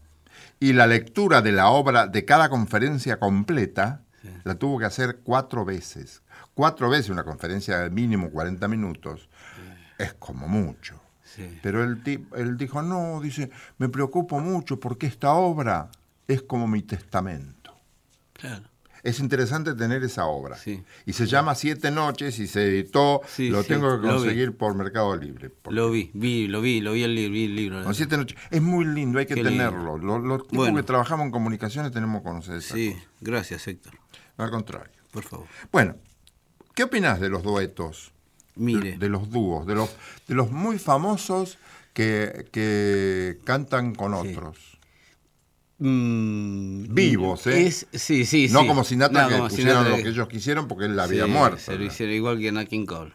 Y 0.59 0.73
la 0.73 0.87
lectura 0.87 1.41
de 1.41 1.51
la 1.51 1.69
obra, 1.69 2.07
de 2.07 2.25
cada 2.25 2.49
conferencia 2.49 3.19
completa, 3.19 4.01
la 4.43 4.55
tuvo 4.55 4.79
que 4.79 4.85
hacer 4.85 5.19
cuatro 5.23 5.65
veces. 5.65 6.21
Cuatro 6.53 6.89
veces 6.89 7.09
una 7.09 7.23
conferencia 7.23 7.79
de 7.79 7.89
mínimo 7.89 8.29
40 8.29 8.67
minutos. 8.67 9.29
Es 9.97 10.13
como 10.13 10.47
mucho. 10.47 10.99
Sí. 11.23 11.59
Pero 11.61 11.83
él, 11.83 12.01
él 12.35 12.57
dijo, 12.57 12.81
no, 12.81 13.19
dice, 13.19 13.49
me 13.77 13.89
preocupo 13.89 14.39
mucho 14.39 14.79
porque 14.79 15.07
esta 15.07 15.33
obra 15.33 15.89
es 16.27 16.43
como 16.43 16.67
mi 16.67 16.83
testamento. 16.83 17.75
Claro. 18.33 18.72
Es 19.03 19.19
interesante 19.19 19.73
tener 19.75 20.01
esa 20.03 20.25
obra. 20.27 20.55
Sí. 20.55 20.81
Y 21.05 21.11
se 21.13 21.25
llama 21.27 21.55
Siete 21.55 21.91
Noches 21.91 22.39
y 22.39 22.47
se 22.47 22.63
editó, 22.65 23.19
Sí, 23.27 23.49
lo 23.49 23.61
sí, 23.61 23.67
tengo 23.67 23.99
que 24.01 24.07
conseguir 24.07 24.55
por 24.55 24.75
Mercado 24.75 25.15
Libre. 25.17 25.49
Porque 25.49 25.75
Lo 25.75 25.91
vi, 25.91 26.09
vi, 26.13 26.47
lo 26.47 26.61
vi, 26.61 26.79
lo 26.79 26.93
vi 26.93 27.03
el 27.03 27.13
libro, 27.13 27.33
vi 27.33 27.43
el 27.45 27.55
libro. 27.55 27.83
con 27.83 27.93
Siete 27.93 28.15
Noches. 28.15 28.37
Es 28.49 28.61
muy 28.61 28.85
lindo, 28.85 29.19
hay 29.19 29.25
que 29.25 29.35
Qué 29.35 29.43
tenerlo. 29.43 29.97
Lo- 29.97 30.19
Los 30.19 30.43
tipos 30.43 30.57
Bueno. 30.59 30.77
que 30.77 30.83
trabajamos 30.83 31.25
en 31.25 31.31
comunicaciones 31.31 31.91
tenemos 31.91 32.21
que 32.21 32.29
conocer 32.29 32.55
esa 32.55 32.75
Sí, 32.75 32.93
cosa. 32.93 33.05
gracias 33.19 33.67
Héctor, 33.67 33.93
Al 34.37 34.49
contrario. 34.49 34.93
por 35.11 35.23
favor. 35.25 35.47
Bueno, 35.71 35.95
¿qué 36.73 36.83
opinas 36.83 37.19
de 37.19 37.27
los 37.27 37.43
duetos? 37.43 38.13
Mire, 38.55 38.91
De, 38.91 38.97
de 38.99 39.09
los 39.09 39.29
dúos, 39.29 39.65
de 39.67 39.75
los, 39.75 39.89
de 40.27 40.35
los 40.35 40.49
muy 40.51 40.79
famosos 40.79 41.57
que, 41.93 42.45
que 42.53 43.39
cantan 43.43 43.95
con 43.95 44.13
otros. 44.13 44.72
Mm, 45.87 46.93
Vivos, 46.93 47.47
¿eh? 47.47 47.67
Es, 47.67 47.87
sí, 47.93 48.25
sí, 48.25 48.47
no 48.49 48.61
sí. 48.61 48.67
como 48.67 48.83
Sinatra 48.83 49.23
No, 49.23 49.27
que 49.29 49.35
como 49.35 49.47
pusieron 49.49 49.71
Sinatra 49.73 49.97
lo 49.97 50.03
que 50.03 50.09
ellos 50.09 50.27
quisieron 50.27 50.67
porque 50.67 50.85
él 50.85 50.99
había 50.99 51.25
Sí, 51.25 51.31
muerto. 51.31 51.57
Se 51.59 51.77
lo 51.77 51.83
hicieron 51.85 52.15
igual 52.15 52.39
que 52.39 52.51
Nat 52.51 52.67
King 52.67 52.85
Cole. 52.85 53.13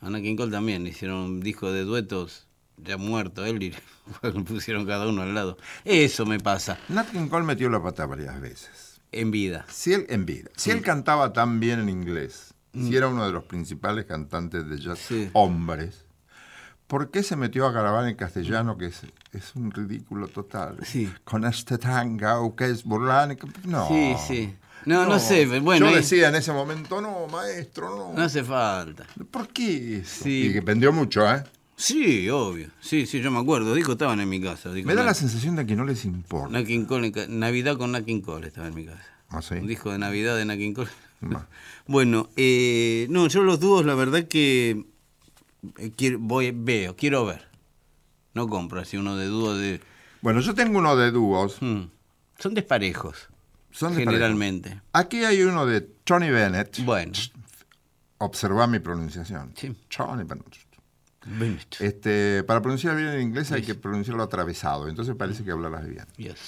A 0.00 0.10
Nat 0.10 0.22
King 0.22 0.36
Cole 0.36 0.52
también 0.52 0.86
hicieron 0.86 1.18
un 1.18 1.40
disco 1.40 1.72
de 1.72 1.82
duetos, 1.82 2.46
ya 2.76 2.96
muerto 2.96 3.44
él, 3.44 3.62
y 3.62 3.74
lo 4.22 4.44
pusieron 4.44 4.86
cada 4.86 5.08
uno 5.08 5.22
al 5.22 5.34
lado. 5.34 5.58
Eso 5.84 6.24
me 6.26 6.38
pasa 6.38 6.78
Nat 6.88 7.08
Cole 7.28 7.44
metió 7.44 7.68
la 7.68 7.82
pata 7.82 8.06
varias 8.06 8.40
veces. 8.40 9.00
en 9.10 9.30
vida. 9.30 9.66
Si 9.70 9.92
él, 9.94 10.06
en 10.10 10.26
vida, 10.26 10.50
si 10.56 10.70
Mm. 10.70 10.72
él 10.74 10.82
cantaba 10.82 11.32
tan 11.32 11.60
bien 11.60 11.80
en 11.80 11.88
inglés, 11.88 12.54
si 12.74 12.94
era 12.96 13.08
uno 13.08 13.26
de 13.26 13.32
los 13.32 13.44
principales 13.44 14.04
cantantes 14.04 14.68
de 14.68 14.78
jazz, 14.78 14.98
Sí. 15.00 15.30
hombres, 15.32 16.04
¿por 16.88 17.10
qué 17.12 17.22
se 17.22 17.36
metió 17.36 17.66
a 17.66 17.70
grabar 17.70 18.08
en 18.08 18.16
castellano 18.16 18.76
que 18.76 18.86
es, 18.86 19.02
es 19.32 19.54
un 19.54 19.70
ridículo 19.70 20.26
total? 20.26 20.78
Sí. 20.82 21.08
Con 21.24 21.44
este 21.44 21.78
tanga 21.78 22.36
que 22.56 22.64
es 22.66 22.82
burlánico. 22.82 23.48
No. 23.64 23.86
Sí, 23.86 24.14
sí. 24.26 24.54
No, 24.86 25.06
no, 25.06 25.18
sé, 25.18 25.44
bueno. 25.60 25.86
Yo 25.86 25.90
ahí- 25.90 25.96
decía 25.96 26.28
en 26.28 26.34
ese 26.34 26.52
momento, 26.52 27.00
no, 27.00 27.26
maestro, 27.28 27.94
no. 27.94 28.12
No 28.14 28.22
hace 28.22 28.42
falta. 28.42 29.06
¿Por 29.30 29.48
qué 29.48 29.98
eso? 29.98 30.24
Sí. 30.24 30.46
Y 30.48 30.52
que 30.52 30.60
vendió 30.60 30.92
mucho, 30.92 31.30
¿eh? 31.30 31.44
Sí, 31.76 32.28
obvio. 32.28 32.68
Sí, 32.80 33.06
sí, 33.06 33.20
yo 33.20 33.30
me 33.30 33.38
acuerdo. 33.38 33.74
Discos 33.74 33.92
estaban 33.92 34.18
en 34.20 34.28
mi 34.28 34.40
casa. 34.40 34.70
Me 34.70 34.94
da 34.94 35.04
la 35.04 35.14
sensación 35.14 35.54
de 35.56 35.64
que 35.66 35.76
no 35.76 35.84
les 35.84 36.04
importa. 36.04 36.48
Nat 36.58 36.66
King 36.66 36.86
Cole 36.86 37.12
Navidad 37.28 37.76
con 37.76 37.92
Nat 37.92 38.04
King 38.04 38.20
Cole 38.20 38.48
estaba 38.48 38.66
en 38.66 38.74
mi 38.74 38.84
casa. 38.86 39.04
¿Ah, 39.28 39.42
sí? 39.42 39.54
Un 39.54 39.66
disco 39.66 39.92
de 39.92 39.98
Navidad 39.98 40.36
de 40.36 40.44
Nat 40.44 40.58
King 40.58 40.72
Cole. 40.74 40.90
Bueno, 41.86 42.28
eh, 42.36 43.06
no, 43.10 43.28
yo 43.28 43.42
los 43.42 43.60
dúos, 43.60 43.84
la 43.86 43.94
verdad 43.94 44.24
que 44.24 44.84
quiero, 45.96 46.18
voy, 46.20 46.52
veo, 46.54 46.96
quiero 46.96 47.26
ver. 47.26 47.48
No 48.34 48.48
compro 48.48 48.80
así 48.80 48.96
uno 48.96 49.16
de 49.16 49.26
dúo 49.26 49.54
de... 49.54 49.80
Bueno, 50.20 50.40
yo 50.40 50.54
tengo 50.54 50.78
uno 50.78 50.96
de 50.96 51.10
dúos. 51.10 51.58
Hmm. 51.60 51.84
Son 52.38 52.54
desparejos, 52.54 53.28
Son 53.70 53.94
generalmente. 53.94 54.80
Aquí 54.92 55.24
hay 55.24 55.42
uno 55.42 55.66
de 55.66 55.80
Tony 55.80 56.30
Bennett. 56.30 56.84
Bueno, 56.84 57.12
Observa 58.18 58.66
mi 58.66 58.80
pronunciación. 58.80 59.52
Sí. 59.56 59.76
Tony 59.88 60.24
Bennett. 60.24 60.56
Bennett. 61.26 61.80
Este, 61.80 62.42
para 62.44 62.60
pronunciar 62.60 62.96
bien 62.96 63.08
en 63.08 63.20
inglés 63.20 63.52
hay 63.52 63.62
que 63.62 63.74
pronunciarlo 63.74 64.22
atravesado, 64.22 64.88
entonces 64.88 65.14
parece 65.14 65.44
que 65.44 65.50
hablarás 65.50 65.86
bien. 65.86 66.06
Yes. 66.16 66.38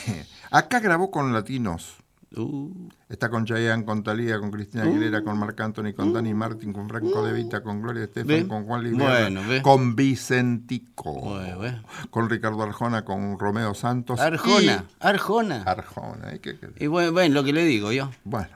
Acá 0.50 0.80
grabó 0.80 1.10
con 1.10 1.32
latinos. 1.32 1.96
Uh, 2.36 2.88
Está 3.08 3.30
con 3.30 3.46
Chayanne, 3.46 3.84
con 3.86 4.02
Talía, 4.02 4.38
con 4.38 4.50
Cristina 4.50 4.82
Aguilera, 4.84 5.22
con 5.24 5.38
Marc 5.38 5.58
Anthony, 5.60 5.94
con 5.94 6.12
Dani 6.12 6.34
Martin, 6.34 6.74
con 6.74 6.86
Franco 6.88 7.24
De 7.24 7.32
Vita, 7.32 7.62
con 7.62 7.80
Gloria 7.80 8.04
Estefan, 8.04 8.46
con 8.46 8.64
Juan 8.66 8.82
Luis 8.82 8.98
Guerra, 8.98 9.30
Bueno, 9.30 9.62
con 9.62 9.96
Vicentico, 9.96 11.12
Bueno, 11.14 11.82
con 12.10 12.28
Ricardo 12.28 12.62
Arjona, 12.62 13.04
con 13.04 13.38
Romeo 13.38 13.72
Santos. 13.74 14.20
Arjona, 14.20 14.84
y- 14.88 14.94
Arjona. 15.00 15.62
Arjona, 15.62 16.34
¿y 16.34 16.38
qué? 16.40 16.58
Y 16.78 16.86
bueno, 16.86 17.12
bueno, 17.12 17.34
lo 17.34 17.44
que 17.44 17.52
le 17.54 17.64
digo 17.64 17.92
yo. 17.92 18.10
Bueno, 18.24 18.50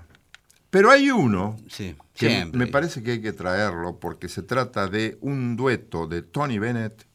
pero 0.68 0.90
hay 0.90 1.10
uno 1.10 1.56
Sí, 1.68 1.96
que 2.14 2.28
siempre. 2.28 2.58
me 2.58 2.66
parece 2.66 3.02
que 3.02 3.12
hay 3.12 3.22
que 3.22 3.32
traerlo 3.32 3.98
porque 3.98 4.28
se 4.28 4.42
trata 4.42 4.86
de 4.86 5.16
un 5.22 5.56
dueto 5.56 6.06
de 6.06 6.20
Tony 6.20 6.58
Bennett 6.58 7.06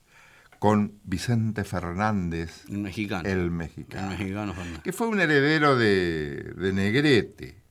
con 0.59 0.93
Vicente 1.03 1.63
Fernández, 1.63 2.63
El 2.69 2.79
mexicano. 2.79 3.27
el 3.29 3.39
El 3.39 3.51
mexicano, 3.51 4.53
Fernández. 4.53 4.81
que 4.83 4.91
fue 4.93 5.07
un 5.07 5.19
heredero 5.19 5.75
de, 5.77 6.53
de 6.55 6.73
Negrete, 6.73 7.61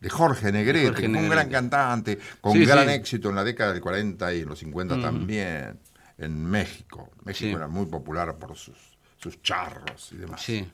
de 0.00 0.10
Jorge 0.10 0.50
Negrete, 0.52 0.86
Jorge 0.88 1.02
que 1.02 1.08
fue 1.08 1.18
un 1.18 1.28
gran 1.28 1.48
cantante, 1.48 2.18
con 2.40 2.54
Sí, 2.54 2.64
gran 2.64 2.86
sí. 2.88 2.94
éxito 2.94 3.28
en 3.30 3.36
la 3.36 3.44
década 3.44 3.72
del 3.72 3.82
40 3.82 4.34
y 4.34 4.40
en 4.40 4.48
los 4.48 4.58
50 4.58 5.00
también, 5.00 5.78
en 6.18 6.44
México. 6.44 7.10
México 7.24 7.50
Sí. 7.50 7.54
era 7.54 7.68
muy 7.68 7.86
popular 7.86 8.36
por 8.36 8.56
sus, 8.56 8.76
sus 9.16 9.40
charros 9.42 10.10
y 10.12 10.16
demás. 10.16 10.40
Sí. 10.42 10.68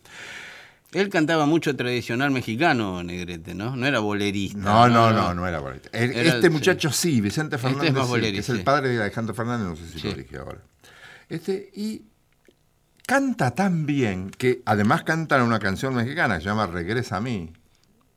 Él 0.92 1.08
cantaba 1.08 1.44
mucho 1.44 1.74
tradicional 1.74 2.30
mexicano, 2.30 3.02
Negrete, 3.02 3.54
¿no? 3.54 3.74
No 3.74 3.84
era 3.86 3.98
bolerista. 3.98 4.58
No, 4.58 4.88
no, 4.88 5.12
no, 5.12 5.34
no 5.34 5.46
era 5.46 5.58
bolerista. 5.58 5.90
El- 5.92 6.12
Era- 6.12 6.36
este 6.36 6.50
muchacho 6.50 6.92
sí, 6.92 7.20
Vicente 7.20 7.56
Este 7.56 7.66
es 7.66 7.72
Fernández, 7.74 7.94
más 7.94 8.08
bolerista, 8.08 8.34
que 8.34 8.40
es 8.40 8.48
el 8.50 8.62
padre 8.62 8.90
de 8.90 9.02
Alejandro 9.02 9.34
Fernández, 9.34 9.66
no 9.66 9.76
sé 9.76 9.98
si 9.98 10.06
lo 10.08 10.14
dije 10.14 10.36
ahora. 10.38 10.60
Este, 11.34 11.70
y 11.74 12.02
canta 13.06 13.50
tan 13.52 13.86
bien 13.86 14.30
que 14.30 14.62
además 14.64 15.02
canta 15.04 15.42
una 15.42 15.58
canción 15.58 15.94
mexicana 15.94 16.36
que 16.36 16.42
se 16.42 16.48
llama 16.48 16.66
Regresa 16.66 17.16
a 17.16 17.20
mí. 17.20 17.52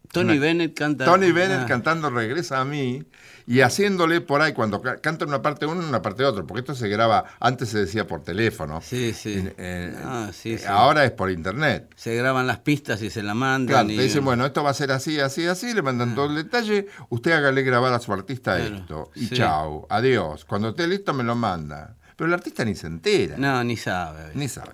Tony 0.09 0.33
Una- 0.33 0.41
Bennett 0.41 0.74
canta. 0.77 1.03
Tony 1.03 1.33
Bennett 1.33 1.63
Ah, 1.63 1.65
cantando 1.67 2.09
Regresa 2.09 2.62
a 2.62 2.65
mí 2.65 3.03
y 3.45 3.59
haciéndole 3.59 4.21
por 4.21 4.41
ahí 4.41 4.53
cuando 4.53 4.81
ca- 4.81 5.01
canta 5.01 5.25
una 5.25 5.41
parte 5.41 5.65
uno 5.65 5.86
una 5.86 6.01
parte 6.01 6.24
otro, 6.24 6.47
porque 6.47 6.62
esto 6.62 6.75
se 6.75 6.88
graba, 6.88 7.25
antes 7.41 7.67
se 7.67 7.79
decía 7.79 8.07
por 8.07 8.24
teléfono. 8.24 8.79
Sí, 8.81 9.12
sí. 9.12 9.45
Ah, 9.59 10.29
sí, 10.31 10.57
sí. 10.57 10.63
Ahora 10.65 11.03
es 11.03 11.12
por 11.12 11.29
internet. 11.29 11.91
Se 11.97 12.15
graban 12.15 12.47
las 12.47 12.59
pistas 12.59 13.01
y 13.01 13.09
se 13.09 13.21
la 13.21 13.33
mandan. 13.33 13.67
Claro, 13.74 13.89
y- 13.89 13.97
te 13.97 14.03
dicen, 14.03 14.24
bueno, 14.24 14.45
esto 14.45 14.63
va 14.63 14.69
a 14.69 14.74
ser 14.74 14.93
así, 14.93 15.19
así, 15.19 15.45
así, 15.45 15.74
le 15.74 15.81
mandan 15.81 16.15
todo 16.15 16.27
el 16.27 16.36
detalle, 16.36 16.88
usted 17.09 17.33
hágale 17.33 17.63
grabar 17.63 17.91
a 17.93 18.00
su 18.00 18.13
artista 18.13 18.55
Claro, 18.55 18.75
esto, 18.77 19.12
y 19.13 19.25
sí. 19.25 19.36
chao, 19.36 19.88
adiós. 19.89 20.45
Cuando 20.45 20.69
esté 20.69 20.88
listo 20.88 21.13
me 21.13 21.25
lo 21.25 21.36
manda. 21.36 21.96
Pero 22.17 22.27
el 22.27 22.33
artista 22.33 22.65
ni 22.65 22.75
se 22.75 22.88
entera, 22.88 23.38
No, 23.38 23.63
ni 23.63 23.77
sabe. 23.77 24.31
ni 24.33 24.50
sabe. 24.50 24.74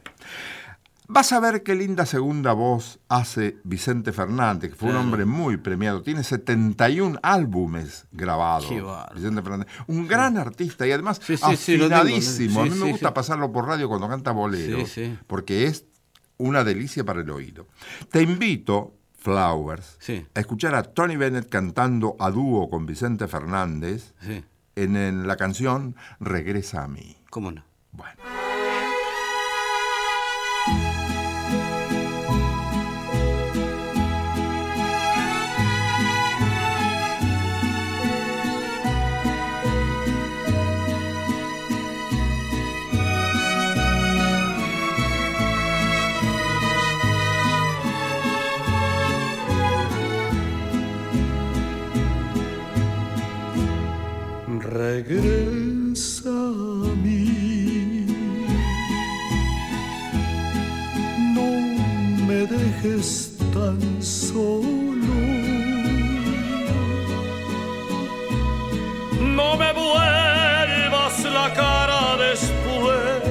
Vas 1.10 1.34
a 1.34 1.40
ver 1.42 1.64
qué 1.64 1.76
linda 1.76 2.06
segunda 2.06 2.54
voz 2.54 2.98
hace 3.10 3.58
Vicente 3.66 4.14
Fernández, 4.14 4.72
que 4.72 4.76
fue 4.78 4.90
un 4.90 4.96
hombre 4.96 5.26
muy 5.26 5.58
premiado. 5.58 6.02
Tiene 6.02 6.24
71 6.24 7.20
álbumes 7.22 8.06
grabados. 8.14 8.68
Qué. 8.70 8.82
Vicente 9.14 9.42
Fernández. 9.42 9.68
Un 9.88 10.08
gran 10.08 10.38
artista 10.38 10.88
y 10.88 10.92
además 10.94 11.20
Sí, 11.22 11.36
afinadísimo. 11.42 12.62
a 12.62 12.64
mí 12.64 12.70
me 12.72 12.90
gusta 12.92 13.14
pasarlo 13.14 13.52
por 13.52 13.68
radio 13.68 13.90
cuando 13.90 14.08
canta 14.08 14.32
boleros, 14.32 14.98
porque 15.28 15.66
es 15.68 15.86
una 16.38 16.64
delicia 16.64 17.04
para 17.04 17.20
el 17.22 17.30
oído. 17.30 17.68
Te 18.10 18.22
invito, 18.22 18.96
Flowers, 19.18 19.98
a 20.34 20.40
escuchar 20.40 20.74
a 20.74 20.84
Tony 20.84 21.18
Bennett 21.18 21.50
cantando 21.50 22.16
a 22.18 22.32
dúo 22.32 22.70
con 22.70 22.86
Vicente 22.86 23.28
Fernández 23.28 24.14
en 24.76 25.28
la 25.28 25.36
canción 25.36 25.96
Regresa 26.22 26.86
a 26.86 26.88
mí. 26.88 27.18
Cómo 27.34 27.52
no. 27.52 27.64
Bueno. 27.94 28.14
Regresa 54.62 55.63
tan 63.54 63.80
solo. 64.02 65.16
No 69.22 69.56
me 69.58 69.72
vuelvas 69.72 71.24
la 71.24 71.54
cara 71.54 72.18
después 72.18 73.24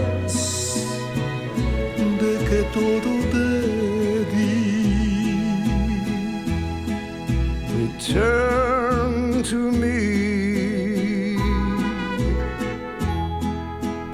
todo 2.73 3.12
te 3.32 3.49
di. 4.32 4.52
Return 7.76 9.42
to 9.42 9.71
me, 9.73 11.37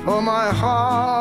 for 0.04 0.20
my 0.22 0.50
heart 0.52 1.17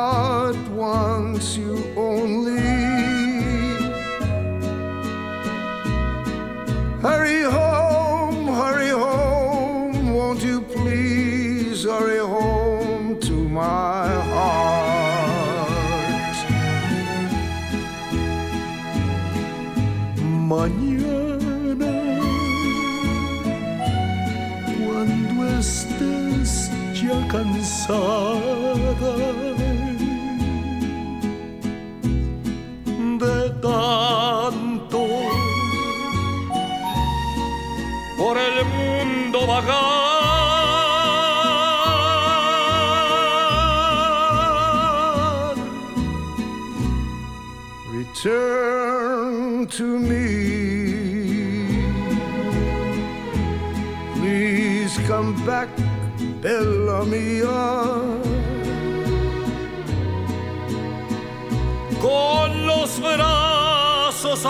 走。 27.87 28.46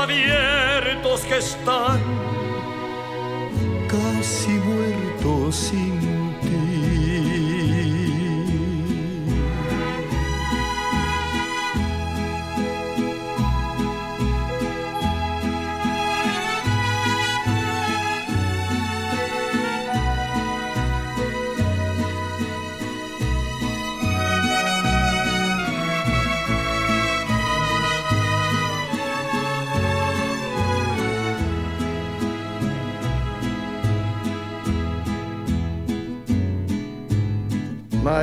Brazos 0.05 0.56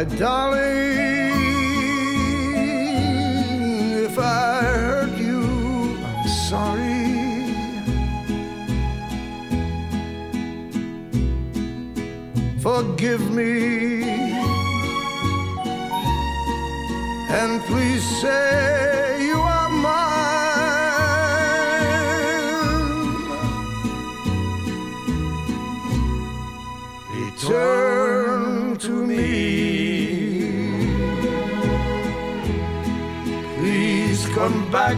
Darling, 0.05 0.61
if 4.05 4.19
I 4.19 4.63
hurt 4.63 5.17
you, 5.17 5.43
I'm 6.05 6.29
sorry. 6.29 7.05
Forgive 12.61 13.31
me. 13.31 14.03
And 17.31 17.63
please 17.63 18.05
say 18.21 19.04
back, 34.75 34.97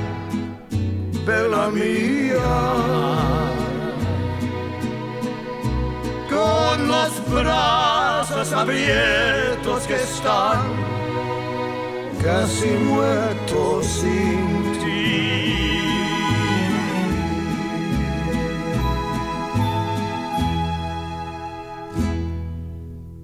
Bella 1.26 1.68
mia. 1.68 2.50
Con 6.30 6.88
los 6.88 7.12
brazos 7.30 8.52
abiertos 8.52 9.86
que 9.86 9.96
están 9.96 10.62
casi 12.22 12.70
muertos 12.70 13.86
sin 13.86 14.72
ti. 14.80 15.76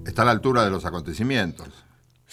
Está 0.05 0.21
a 0.21 0.25
la 0.25 0.31
altura 0.31 0.63
de 0.63 0.69
los 0.69 0.85
acontecimientos. 0.85 1.82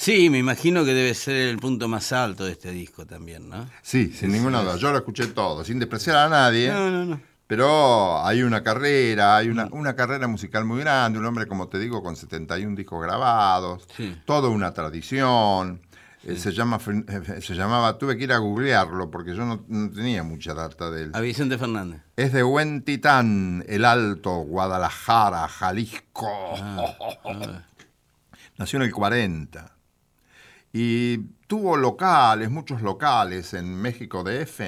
Sí, 0.01 0.31
me 0.31 0.39
imagino 0.39 0.83
que 0.83 0.95
debe 0.95 1.13
ser 1.13 1.37
el 1.37 1.59
punto 1.59 1.87
más 1.87 2.11
alto 2.13 2.47
de 2.47 2.53
este 2.53 2.71
disco 2.71 3.05
también, 3.05 3.51
¿no? 3.51 3.69
Sí, 3.83 4.11
sin 4.15 4.33
ninguna 4.33 4.63
duda. 4.63 4.77
Yo 4.77 4.93
lo 4.93 4.97
escuché 4.97 5.27
todo, 5.27 5.63
sin 5.63 5.79
despreciar 5.79 6.17
a 6.17 6.29
nadie. 6.31 6.73
No, 6.73 6.91
no, 6.91 7.05
no. 7.05 7.21
Pero 7.47 8.25
hay 8.25 8.43
una 8.43 8.63
carrera, 8.63 9.37
hay 9.37 9.51
una, 9.51 9.67
una 9.73 9.95
carrera 9.95 10.27
musical 10.27 10.65
muy 10.65 10.81
grande, 10.81 11.19
un 11.19 11.27
hombre, 11.27 11.47
como 11.47 11.69
te 11.69 11.79
digo, 11.79 12.03
con 12.03 12.17
71 12.17 12.77
discos 12.77 13.03
grabados, 13.03 13.87
Sí. 13.95 14.17
toda 14.25 14.49
una 14.49 14.73
tradición. 14.73 15.83
Eh, 16.25 16.37
se, 16.37 16.53
llama, 16.53 16.79
Fer- 16.79 17.05
eh, 17.37 17.43
se 17.43 17.55
llamaba, 17.55 17.99
tuve 17.99 18.17
que 18.17 18.25
ir 18.25 18.33
a 18.33 18.39
googlearlo 18.39 19.11
porque 19.11 19.35
yo 19.37 19.45
no, 19.45 19.67
no 19.69 19.91
tenía 19.91 20.23
mucha 20.23 20.55
data 20.55 20.91
de 20.91 21.03
él. 21.05 21.11
A 21.13 21.21
Vicente 21.21 21.59
Fernández. 21.59 22.01
Es 22.17 22.33
de 22.33 22.43
Huentitán, 22.43 23.67
El 23.69 23.85
Alto, 23.85 24.31
Guadalajara, 24.37 25.47
Jalisco. 25.47 26.55
Nació 28.57 28.79
en 28.79 28.83
el 28.85 28.93
40. 28.93 29.77
Y 30.73 31.19
tuvo 31.47 31.77
locales, 31.77 32.51
muchos 32.51 32.83
locales 32.83 33.55
en 33.55 33.75
México 33.75 34.23
DF, 34.23 34.61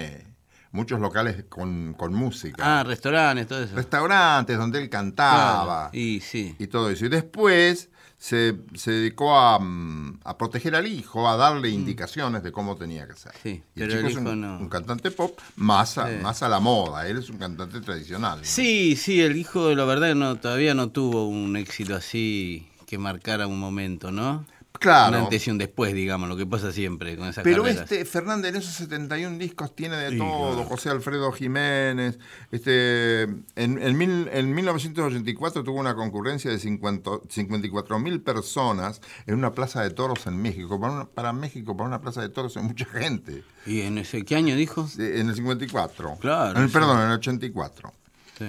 muchos 0.72 1.00
locales 1.00 1.44
con, 1.48 1.94
con 1.94 2.12
música. 2.14 2.80
Ah, 2.80 2.82
restaurantes, 2.84 3.46
todo 3.46 3.62
eso. 3.62 3.74
Restaurantes 3.76 4.58
donde 4.58 4.80
él 4.82 4.88
cantaba 4.90 5.90
Claro, 5.90 5.90
Y 5.92 6.20
sí. 6.20 6.56
y 6.58 6.66
todo 6.66 6.90
eso. 6.90 7.04
Y 7.06 7.08
después 7.08 7.88
se, 8.18 8.56
se 8.74 8.90
dedicó 8.92 9.36
a, 9.36 9.58
mm, 9.60 10.20
a 10.24 10.36
proteger 10.38 10.74
al 10.74 10.86
hijo, 10.86 11.28
a 11.28 11.36
darle 11.36 11.68
indicaciones 11.70 12.42
de 12.42 12.50
cómo 12.52 12.76
tenía 12.76 13.06
que 13.06 13.14
ser. 13.14 13.32
Mm. 13.32 13.38
Sí, 13.42 13.62
y 13.74 13.82
el 13.82 13.88
pero 13.88 14.00
el 14.00 14.06
es 14.06 14.12
hijo 14.12 14.20
un, 14.30 14.40
no. 14.40 14.58
un 14.58 14.68
cantante 14.68 15.10
pop 15.12 15.38
más 15.56 15.98
a, 15.98 16.08
Sí. 16.08 16.16
más 16.22 16.42
a 16.42 16.48
la 16.48 16.58
moda. 16.60 17.06
Él 17.06 17.18
es 17.18 17.30
un 17.30 17.38
cantante 17.38 17.80
tradicional. 17.80 18.38
¿no? 18.38 18.44
Sí, 18.44 18.96
sí, 18.96 19.20
el 19.20 19.36
hijo, 19.36 19.72
la 19.74 19.84
verdad, 19.84 20.14
no, 20.16 20.36
todavía 20.36 20.74
no 20.74 20.88
tuvo 20.90 21.28
un 21.28 21.56
éxito 21.56 21.94
así 21.94 22.68
que 22.86 22.98
marcara 22.98 23.46
un 23.46 23.58
momento, 23.60 24.10
¿no? 24.12 24.44
Un 24.82 24.90
Claro. 24.92 25.18
antes 25.18 25.46
y 25.46 25.50
un 25.50 25.58
después, 25.58 25.94
digamos, 25.94 26.28
lo 26.28 26.36
que 26.36 26.44
pasa 26.44 26.72
siempre 26.72 27.16
con 27.16 27.28
esas 27.28 27.44
Pero 27.44 27.62
carreras. 27.62 27.82
este 27.84 28.04
Fernández 28.04 28.50
en 28.50 28.56
esos 28.60 28.74
71 28.74 29.38
discos 29.38 29.76
tiene 29.76 29.96
de 29.96 30.10
Sí, 30.10 30.18
todo, 30.18 30.54
claro. 30.54 30.68
José 30.68 30.88
Alfredo 30.90 31.30
Jiménez, 31.30 32.18
este 32.50 33.22
en, 33.22 33.42
en, 33.56 33.96
mil- 33.96 34.28
en 34.32 34.52
1984 34.54 35.62
tuvo 35.62 35.78
una 35.78 35.94
concurrencia 35.94 36.50
de 36.50 36.58
54 36.58 37.98
mil 37.98 38.20
personas 38.20 39.00
en 39.26 39.34
una 39.34 39.52
plaza 39.52 39.82
de 39.82 39.90
toros 39.90 40.26
en 40.26 40.40
México. 40.40 40.80
Para, 40.80 40.92
una- 40.92 41.04
para 41.06 41.32
México, 41.32 41.76
para 41.76 41.86
una 41.88 42.00
plaza 42.00 42.20
de 42.20 42.28
toros 42.28 42.56
hay 42.56 42.62
mucha 42.64 42.84
gente. 42.86 43.44
¿Y 43.66 43.82
en 43.82 43.98
ese 43.98 44.24
qué 44.24 44.36
año 44.36 44.56
dijo? 44.56 44.88
En 44.98 45.28
el 45.28 45.34
54. 45.34 46.16
Claro, 46.20 46.56
En 46.56 46.62
el- 46.64 46.68
sí. 46.68 46.72
perdón, 46.72 46.98
en 47.00 47.06
el 47.06 47.12
84. 47.12 47.92
Sí. 48.38 48.46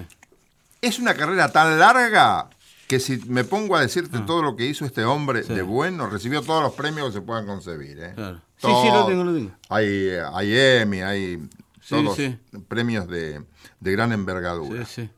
Es 0.81 0.99
una 0.99 1.13
carrera 1.13 1.51
tan 1.51 1.79
larga 1.79 2.49
que 2.87 2.99
si 2.99 3.17
me 3.27 3.43
pongo 3.43 3.75
a 3.75 3.81
decirte 3.81 4.19
todo 4.19 4.41
lo 4.43 4.55
que 4.55 4.65
hizo 4.67 4.85
este 4.85 5.03
hombre 5.05 5.39
Ah. 5.39 5.47
Sí. 5.47 5.53
de 5.53 5.61
bueno, 5.61 6.07
recibió 6.07 6.41
todos 6.41 6.61
los 6.63 6.73
premios 6.73 7.07
que 7.07 7.13
se 7.13 7.21
puedan 7.21 7.45
concebir. 7.45 7.97
¿eh? 7.99 8.11
Claro. 8.15 8.41
Sí, 8.57 8.67
sí, 8.67 8.87
lo 8.91 9.05
tengo, 9.05 9.23
lo 9.23 9.33
tengo. 9.33 9.51
Hay, 9.69 10.09
hay 10.33 10.53
Emmy, 10.55 11.01
hay 11.01 11.37
Sí, 11.81 11.89
todos 11.95 12.15
sí. 12.15 12.37
premios 12.67 13.07
de, 13.07 13.41
de 13.79 13.91
gran 13.91 14.11
envergadura. 14.13 14.85
Sí, 14.85 15.01
sí. 15.03 15.09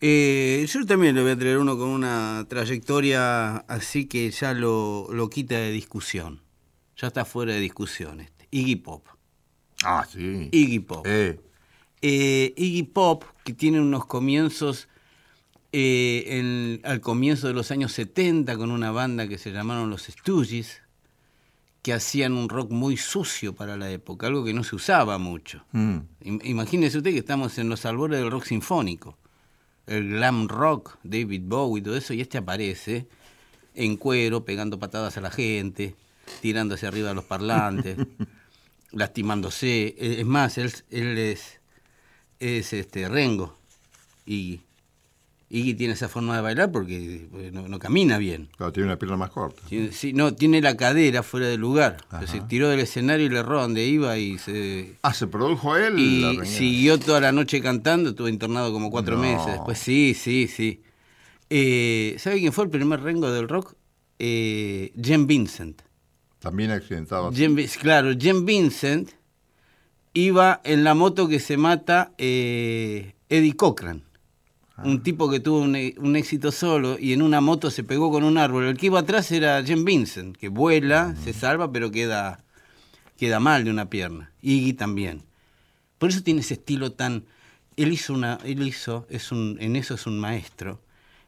Eh, 0.00 0.66
yo 0.68 0.84
también 0.84 1.14
le 1.14 1.22
voy 1.22 1.30
a 1.30 1.38
traer 1.38 1.56
uno 1.58 1.78
con 1.78 1.88
una 1.88 2.44
trayectoria 2.48 3.56
así 3.68 4.06
que 4.06 4.30
ya 4.30 4.52
lo, 4.52 5.06
lo 5.10 5.30
quita 5.30 5.54
de 5.56 5.70
discusión. 5.70 6.42
Ya 6.96 7.06
está 7.08 7.24
fuera 7.24 7.54
de 7.54 7.60
discusión 7.60 8.20
este. 8.20 8.46
Iggy 8.50 8.76
Pop. 8.76 9.06
Ah, 9.84 10.06
sí. 10.10 10.48
Iggy 10.52 10.80
Pop. 10.80 11.06
Eh, 11.06 11.40
Eh, 12.02 12.52
Iggy 12.56 12.82
Pop, 12.82 13.24
que 13.44 13.54
tiene 13.54 13.80
unos 13.80 14.04
comienzos 14.04 14.88
eh, 15.76 16.24
en- 16.38 16.80
al 16.84 17.00
comienzo 17.00 17.48
de 17.48 17.52
los 17.54 17.72
años 17.72 17.90
70 17.92 18.56
con 18.56 18.70
una 18.70 18.92
banda 18.92 19.26
que 19.26 19.38
se 19.38 19.50
llamaron 19.50 19.90
Los 19.90 20.04
Stooges, 20.04 20.82
que 21.82 21.92
hacían 21.92 22.32
un 22.34 22.48
rock 22.48 22.70
muy 22.70 22.96
sucio 22.96 23.56
para 23.56 23.76
la 23.76 23.90
época, 23.90 24.28
algo 24.28 24.44
que 24.44 24.54
no 24.54 24.62
se 24.62 24.76
usaba 24.76 25.18
mucho. 25.18 25.64
Mm. 25.72 25.96
Im- 26.22 26.40
Imagínese 26.44 26.98
usted 26.98 27.10
que 27.10 27.18
estamos 27.18 27.58
en 27.58 27.68
los 27.68 27.84
albores 27.86 28.20
del 28.20 28.30
rock 28.30 28.44
sinfónico, 28.44 29.18
el 29.88 30.08
glam 30.10 30.46
rock, 30.48 30.96
David 31.02 31.42
Bowie, 31.44 31.82
todo 31.82 31.96
eso, 31.96 32.14
y 32.14 32.20
este 32.20 32.38
aparece 32.38 33.06
en 33.74 33.96
cuero, 33.96 34.44
pegando 34.44 34.78
patadas 34.78 35.16
a 35.16 35.20
la 35.20 35.30
gente, 35.32 35.96
tirándose 36.40 36.86
arriba 36.86 37.08
de 37.08 37.14
los 37.16 37.24
parlantes, 37.24 37.98
lastimándose. 38.92 39.88
Eh, 39.98 40.16
Es 40.20 40.26
más, 40.26 40.56
él, 40.58 40.72
él 40.90 41.18
es, 41.18 41.60
es 42.38 42.72
este 42.72 43.08
Rengo, 43.08 43.58
y 44.24 44.60
Iggy 45.56 45.74
tiene 45.74 45.92
esa 45.94 46.08
forma 46.08 46.34
de 46.36 46.42
bailar 46.42 46.72
porque 46.72 47.28
eh, 47.32 47.50
no, 47.52 47.68
no 47.68 47.78
camina 47.78 48.18
bien. 48.18 48.48
Claro, 48.56 48.72
tiene 48.72 48.88
una 48.88 48.98
pierna 48.98 49.16
más 49.16 49.30
corta. 49.30 49.62
Tiene- 49.68 49.92
sí, 49.92 50.12
no, 50.12 50.34
tiene 50.34 50.60
la 50.60 50.76
cadera 50.76 51.22
fuera 51.22 51.46
de 51.46 51.56
lugar. 51.56 51.98
Se 52.26 52.40
tiró 52.40 52.68
del 52.68 52.80
escenario 52.80 53.26
y 53.26 53.28
le 53.28 53.38
erró 53.38 53.60
donde 53.62 53.86
iba 53.86 54.18
y 54.18 54.38
se, 54.38 54.96
Ah, 55.02 55.14
se 55.14 55.26
produjo 55.28 55.76
él. 55.76 55.94
la 55.94 56.32
y 56.32 56.36
reñida? 56.38 56.44
siguió 56.46 56.98
toda 56.98 57.20
la 57.20 57.32
noche 57.32 57.60
cantando, 57.60 58.10
estuvo 58.10 58.28
internado 58.28 58.72
como 58.72 58.90
cuatro 58.90 59.16
No. 59.16 59.22
meses. 59.22 59.46
Después 59.52 59.78
sí, 59.78 60.14
sí, 60.14 60.48
sí. 60.48 60.82
Eh, 61.50 62.16
¿Sabe 62.18 62.40
quién 62.40 62.52
fue 62.52 62.64
el 62.64 62.70
primer 62.70 63.00
rengo 63.02 63.30
del 63.30 63.48
rock? 63.48 63.74
Eh, 64.18 64.92
Jen 65.00 65.26
Vincent. 65.26 65.82
También 66.40 66.70
accidentado. 66.72 67.30
Vi- 67.30 67.66
claro, 67.80 68.10
Jen 68.18 68.44
Vincent 68.44 69.10
iba 70.12 70.60
en 70.64 70.84
la 70.84 70.94
moto 70.94 71.28
que 71.28 71.40
se 71.40 71.56
mata 71.56 72.12
eh, 72.18 73.14
Eddie 73.28 73.54
Cochran. 73.56 74.02
Un 74.82 75.02
tipo 75.04 75.30
que 75.30 75.38
tuvo 75.38 75.60
un, 75.60 75.76
e- 75.76 75.94
un 75.98 76.16
éxito 76.16 76.50
solo 76.50 76.98
y 76.98 77.12
en 77.12 77.22
una 77.22 77.40
moto 77.40 77.70
se 77.70 77.84
pegó 77.84 78.10
con 78.10 78.24
un 78.24 78.38
árbol. 78.38 78.64
El 78.64 78.76
que 78.76 78.86
iba 78.86 78.98
atrás 78.98 79.30
era 79.30 79.62
Jen 79.62 79.84
Vincent, 79.84 80.36
que 80.36 80.48
vuela, 80.48 81.14
se 81.22 81.32
salva, 81.32 81.70
pero 81.70 81.92
queda, 81.92 82.42
queda 83.16 83.38
mal 83.38 83.62
de 83.64 83.70
una 83.70 83.88
pierna. 83.88 84.32
Iggy 84.42 84.72
también. 84.72 85.22
Por 85.98 86.10
eso 86.10 86.22
tiene 86.22 86.40
ese 86.40 86.54
estilo 86.54 86.90
tan. 86.92 87.24
Él 87.76 87.92
hizo 87.92 88.14
una. 88.14 88.38
Él 88.44 88.66
hizo, 88.66 89.06
es 89.10 89.30
un, 89.30 89.56
en 89.60 89.76
eso 89.76 89.94
es 89.94 90.06
un 90.06 90.18
maestro. 90.18 90.80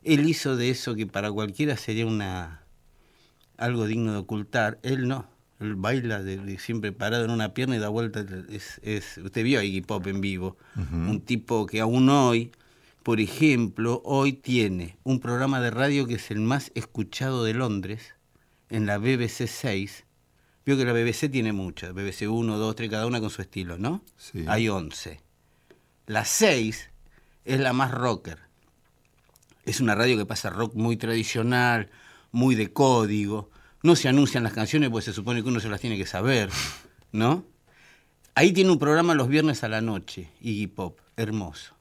Él 0.03 0.29
hizo 0.29 0.57
de 0.57 0.71
eso 0.71 0.95
que 0.97 1.07
para 1.07 1.31
cualquiera 1.31 1.77
sería 1.77 2.07
una 2.07 2.63
algo 3.57 3.87
digno 3.87 4.13
de 4.13 4.19
ocultar. 4.19 4.79
Él 4.83 5.07
no. 5.07 5.27
Él 5.61 5.77
baila 5.77 6.23
de, 6.23 6.37
de 6.37 6.59
siempre 6.59 6.93
parado 6.93 7.25
en 7.25 7.31
una 7.31 7.55
pierna 7.55 7.77
y 7.77 7.79
da 7.79 7.89
vuelta. 7.89 8.27
Es, 8.51 8.81
es, 8.83 9.19
usted 9.19 9.45
vio 9.45 9.61
a 9.61 9.65
Iggy 9.65 9.83
Pop 9.83 10.07
en 10.09 10.21
vivo. 10.21 10.57
Un 10.77 11.21
tipo 11.21 11.65
que 11.67 11.81
aún 11.81 12.09
hoy, 12.11 12.51
por 13.07 13.21
ejemplo, 13.21 14.03
hoy 14.05 14.33
tiene 14.33 14.99
un 15.05 15.21
programa 15.21 15.61
de 15.61 15.71
radio 15.71 16.09
que 16.09 16.15
es 16.15 16.33
el 16.33 16.41
más 16.41 16.73
escuchado 16.75 17.45
de 17.45 17.55
Londres, 17.55 18.17
en 18.69 18.85
la 18.85 18.99
BBC 18.99 19.47
6. 19.47 20.05
Vio 20.65 20.77
que 20.77 20.85
la 20.85 20.93
BBC 20.93 21.31
tiene 21.31 21.53
muchas, 21.53 21.95
BBC 21.95 22.23
1, 22.29 22.59
2, 22.59 22.75
3, 22.75 22.91
cada 22.91 23.07
una 23.07 23.21
con 23.21 23.31
su 23.31 23.43
estilo, 23.43 23.79
¿no? 23.79 24.03
Sí. 24.17 24.45
Hay 24.49 24.69
11. 24.69 25.21
La 26.07 26.25
6 26.25 26.91
es 27.45 27.61
la 27.61 27.73
más 27.73 27.93
rocker. 27.93 28.41
Es 29.65 29.81
una 29.81 29.95
radio 29.95 30.17
que 30.17 30.27
pasa 30.27 30.51
rock 30.51 30.75
muy 30.75 30.97
tradicional, 30.97 31.91
muy 32.33 32.57
de 32.57 32.73
código. 32.73 33.51
No 33.85 33.95
se 33.95 34.09
anuncian 34.09 34.43
las 34.43 34.53
canciones 34.53 34.91
porque 34.91 35.05
se 35.05 35.13
supone 35.13 35.45
que 35.45 35.49
uno 35.49 35.61
se 35.61 35.69
las 35.69 35.81
tiene 35.81 35.97
que 35.97 36.07
saber, 36.07 36.51
¿no? 37.13 37.45
Ahí 38.35 38.51
tiene 38.51 38.73
un 38.73 38.81
programa 38.81 39.15
los 39.15 39.29
viernes 39.29 39.63
a 39.63 39.69
la 39.69 39.81
noche, 39.81 40.29
Iggy 40.41 40.67
Pop, 40.67 40.99
hermoso. 41.17 41.76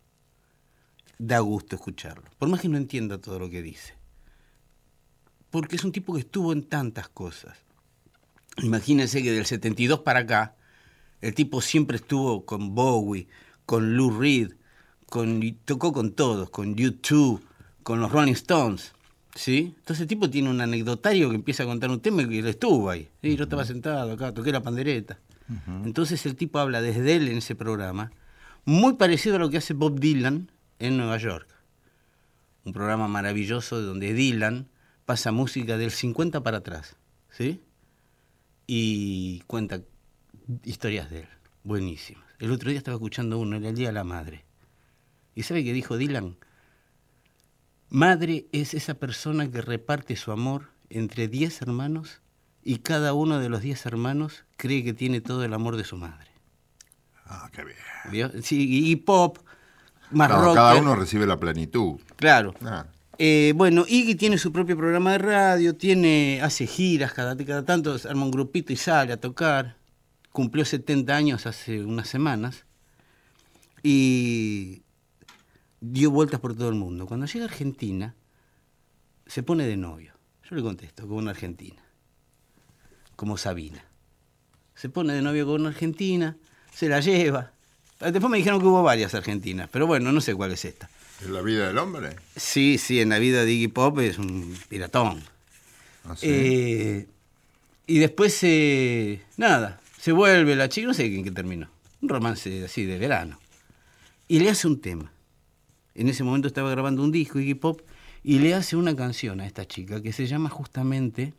Da 1.18 1.40
gusto 1.40 1.76
escucharlo, 1.76 2.30
por 2.38 2.50
más 2.50 2.62
que 2.62 2.70
no 2.70 2.78
entienda 2.78 3.18
todo 3.20 3.40
lo 3.40 3.50
que 3.50 3.62
dice. 3.62 3.94
Porque 5.50 5.78
es 5.78 5.84
un 5.84 5.92
tipo 5.92 6.14
que 6.14 6.20
estuvo 6.20 6.52
en 6.52 6.64
tantas 6.64 7.08
cosas. 7.08 7.58
Imagínense 8.62 9.24
que 9.24 9.32
del 9.32 9.46
72 9.46 10.00
para 10.00 10.20
acá, 10.22 10.56
el 11.22 11.34
tipo 11.34 11.62
siempre 11.62 11.98
estuvo 11.98 12.46
con 12.46 12.76
Bowie, 12.76 13.28
con 13.66 13.96
Lou 13.96 14.12
Reed, 14.20 14.54
con, 15.08 15.42
tocó 15.66 15.94
con 15.94 16.12
todos, 16.12 16.50
con 16.50 16.76
U2, 16.76 17.42
con 17.84 18.02
los 18.02 18.12
Rolling 18.12 18.34
Stones. 18.34 18.94
¿Sí? 19.36 19.74
Entonces 19.78 20.02
el 20.02 20.08
tipo 20.08 20.30
tiene 20.30 20.50
un 20.50 20.62
anecdotario 20.62 21.30
que 21.30 21.36
empieza 21.36 21.64
a 21.64 21.66
contar 21.66 21.90
un 21.90 22.00
tema 22.00 22.22
y 22.24 22.40
estuvo 22.40 22.90
ahí. 22.90 23.10
Sí, 23.22 23.36
yo 23.36 23.44
estaba 23.44 23.66
sentado 23.66 24.14
acá, 24.14 24.34
toqué 24.34 24.52
la 24.52 24.64
pandereta. 24.64 25.20
Entonces 25.84 26.26
el 26.26 26.36
tipo 26.36 26.58
habla 26.58 26.82
desde 26.82 27.16
él 27.16 27.28
en 27.28 27.38
ese 27.38 27.54
programa, 27.54 28.12
muy 28.64 28.94
parecido 28.94 29.36
a 29.36 29.40
lo 29.40 29.50
que 29.50 29.58
hace 29.58 29.74
Bob 29.74 30.00
Dylan 30.00 30.50
en 30.80 30.98
Nueva 30.98 31.18
York. 31.18 31.48
Un 32.64 32.74
programa 32.74 33.08
maravilloso 33.08 33.82
donde 33.82 34.14
Dylan 34.14 34.70
pasa 35.06 35.32
música 35.32 35.78
del 35.78 35.92
50 35.92 36.42
para 36.42 36.58
atrás. 36.58 36.98
¿Sí? 37.30 37.62
y 38.68 39.42
cuenta 39.42 39.82
historias 40.64 41.10
de 41.10 41.22
él, 41.22 41.28
buenísimas. 41.64 42.24
El 42.40 42.52
otro 42.52 42.70
día 42.70 42.78
estaba 42.78 42.96
escuchando 42.96 43.40
uno, 43.40 43.58
era 43.58 43.70
el 43.70 43.76
Día 43.76 43.88
de 43.88 43.94
la 43.94 44.04
Madre. 44.04 44.46
¿Y 45.34 45.44
sabe 45.44 45.64
qué 45.64 45.74
dijo 45.74 45.98
Dylan? 45.98 46.38
Madre 47.90 48.48
es 48.52 48.74
esa 48.74 48.96
persona 48.96 49.50
que 49.50 49.62
reparte 49.62 50.16
su 50.16 50.32
amor 50.32 50.70
entre 50.90 51.28
10 51.28 51.62
hermanos 51.62 52.22
y 52.64 52.80
cada 52.80 53.14
uno 53.14 53.40
de 53.40 53.50
los 53.50 53.62
10 53.62 53.86
hermanos 53.86 54.46
cree 54.58 54.84
que 54.84 54.94
tiene 54.94 55.22
todo 55.22 55.44
el 55.44 55.54
amor 55.54 55.78
de 55.78 55.84
su 55.84 55.98
madre. 55.98 56.30
Ah, 57.26 57.50
qué 57.52 57.64
bien. 57.64 57.78
¿Vio? 58.12 58.42
Sí, 58.42 58.92
y 58.92 58.96
pop, 58.98 59.40
más 60.12 60.28
Claro, 60.30 60.44
rock. 60.46 60.56
cada 60.56 60.76
uno 60.76 60.96
recibe 60.96 61.26
la 61.26 61.40
plenitud. 61.40 62.00
Claro. 62.16 62.54
Ah, 62.64 62.86
Eh, 63.18 63.54
bueno, 63.56 63.86
Iggy 63.88 64.16
tiene 64.16 64.38
su 64.38 64.52
propio 64.52 64.76
programa 64.76 65.14
de 65.14 65.20
radio, 65.20 65.76
tiene, 65.76 66.42
hace 66.44 66.68
giras 66.68 67.14
cada, 67.14 67.38
cada 67.38 67.64
tanto, 67.64 67.96
arma 68.10 68.26
un 68.26 68.32
grupito 68.32 68.74
y 68.74 68.76
sale 68.76 69.14
a 69.14 69.18
tocar. 69.18 69.78
Cumplió 70.34 70.66
70 70.66 71.16
años 71.16 71.46
hace 71.46 71.82
unas 71.86 72.10
semanas 72.10 72.66
y 73.84 74.82
dio 75.80 76.12
vueltas 76.12 76.40
por 76.42 76.56
todo 76.56 76.68
el 76.70 76.76
mundo. 76.76 77.06
Cuando 77.08 77.26
llega 77.26 77.46
a 77.46 77.48
Argentina, 77.48 78.16
se 79.28 79.44
pone 79.44 79.66
de 79.66 79.78
novio. 79.78 80.14
Yo 80.50 80.56
le 80.58 80.62
contesto, 80.62 81.08
con 81.08 81.18
una 81.18 81.32
argentina, 81.32 81.82
como 83.16 83.38
Sabina. 83.38 83.84
Se 84.76 84.90
pone 84.90 85.14
de 85.14 85.22
novio 85.22 85.46
con 85.46 85.62
una 85.62 85.70
argentina, 85.70 86.36
se 86.74 86.90
la 86.90 87.00
lleva. 87.00 87.54
Después 88.12 88.30
me 88.30 88.38
dijeron 88.38 88.60
que 88.60 88.68
hubo 88.68 88.84
varias 88.84 89.14
argentinas, 89.16 89.70
pero 89.72 89.88
bueno, 89.88 90.12
no 90.12 90.22
sé 90.22 90.36
cuál 90.36 90.52
es 90.52 90.66
esta. 90.66 90.90
¿Es 91.22 91.30
la 91.30 91.42
vida 91.42 91.68
del 91.68 91.78
hombre? 91.78 92.16
Sí, 92.36 92.78
sí, 92.78 93.00
en 93.00 93.10
la 93.10 93.20
vida 93.20 93.46
de 93.46 93.52
Iggy 93.52 93.70
Pop 93.70 94.00
es 94.00 94.18
un 94.18 94.58
piratón. 94.70 95.24
Ah, 96.04 96.16
sí. 96.16 96.28
Eh, 96.30 97.08
y 97.88 98.00
después, 98.00 98.38
eh, 98.44 99.22
nada, 99.38 99.80
se 100.00 100.12
vuelve 100.12 100.56
la 100.56 100.70
chica, 100.70 100.88
no 100.88 100.94
sé 100.94 101.06
en 101.06 101.24
qué 101.24 101.32
terminó. 101.32 101.68
Un 102.02 102.10
romance 102.10 102.66
así 102.66 102.86
de 102.86 102.98
verano. 102.98 103.40
Y 104.28 104.40
le 104.40 104.50
hace 104.50 104.68
un 104.68 104.82
tema. 104.82 105.12
En 105.96 106.10
ese 106.10 106.24
momento 106.24 106.48
estaba 106.48 106.70
grabando 106.70 107.04
un 107.04 107.12
disco, 107.12 107.40
Iggy 107.40 107.56
Pop, 107.56 107.82
y 108.24 108.40
le 108.40 108.54
hace 108.54 108.76
una 108.76 108.96
canción 108.96 109.40
a 109.40 109.46
esta 109.46 109.66
chica 109.66 110.02
que 110.02 110.12
se 110.12 110.28
llama 110.28 110.50
justamente 110.50 111.34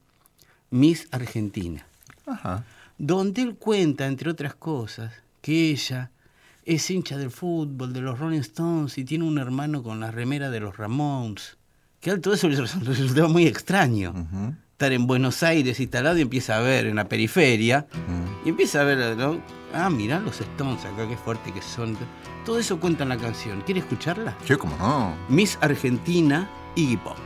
Miss 0.70 1.08
Argentina 1.10 1.86
Ajá. 2.26 2.64
donde 2.96 3.42
él 3.42 3.56
cuenta, 3.56 4.06
entre 4.06 4.30
otras 4.30 4.54
cosas, 4.54 5.12
que 5.42 5.70
ella 5.70 6.10
es 6.66 6.90
hincha 6.90 7.16
del 7.16 7.30
fútbol, 7.30 7.92
de 7.94 8.00
los 8.02 8.18
Rolling 8.18 8.40
Stones 8.40 8.98
y 8.98 9.04
tiene 9.04 9.24
un 9.24 9.38
hermano 9.38 9.82
con 9.82 10.00
la 10.00 10.10
remera 10.10 10.50
de 10.50 10.60
los 10.60 10.76
Ramones. 10.76 11.56
Que 12.00 12.10
a 12.10 12.12
él 12.14 12.20
todo 12.20 12.34
eso 12.34 12.48
le 12.48 12.58
resu- 12.58 12.80
le 12.82 12.90
resultaba 12.94 13.28
muy 13.28 13.46
extraño. 13.46 14.10
Ujú. 14.10 14.54
Estar 14.72 14.92
en 14.92 15.06
Buenos 15.06 15.42
Aires 15.42 15.80
instalado 15.80 16.18
y 16.18 16.22
empieza 16.22 16.58
a 16.58 16.60
ver 16.60 16.86
en 16.86 16.96
la 16.96 17.08
periferia. 17.08 17.86
Y 18.44 18.50
empieza 18.50 18.82
a 18.82 18.84
ver, 18.84 19.16
¿no? 19.16 19.40
ah, 19.72 19.88
mirá 19.88 20.20
los 20.20 20.38
Stones 20.40 20.84
acá, 20.84 21.08
qué 21.08 21.16
fuerte 21.16 21.50
que 21.52 21.62
son. 21.62 21.96
Todo 22.44 22.58
eso 22.58 22.78
cuenta 22.78 23.04
en 23.04 23.08
la 23.08 23.16
canción. 23.16 23.62
¿Quiere 23.62 23.80
escucharla? 23.80 24.36
¿Qué? 24.46 24.56
¿Cómo 24.58 24.76
no? 24.76 25.14
Miss 25.30 25.56
Argentina, 25.62 26.46
Iggy 26.74 26.98
Pop. 26.98 27.16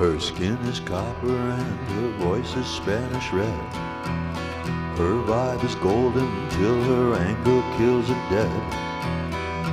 Her 0.00 0.18
skin 0.18 0.56
is 0.72 0.80
copper 0.80 1.30
and 1.30 1.62
her 1.90 2.24
voice 2.24 2.58
is 2.58 2.66
Spanish 2.66 3.30
red. 3.34 3.91
Her 4.96 5.16
vibe 5.24 5.64
is 5.64 5.74
golden 5.76 6.28
till 6.50 6.82
her 6.84 7.14
anger 7.14 7.62
kills 7.78 8.10
it 8.10 8.22
dead. 8.28 8.62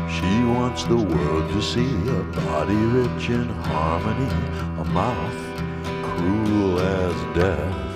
She 0.10 0.44
wants 0.46 0.86
the 0.86 0.96
world 0.96 1.50
to 1.52 1.62
see 1.62 1.94
a 2.08 2.24
body 2.46 2.76
rich 2.76 3.30
in 3.30 3.50
harmony, 3.50 4.32
a 4.80 4.86
mouth 4.86 5.40
cruel 6.04 6.80
as 6.80 7.36
death. 7.36 7.90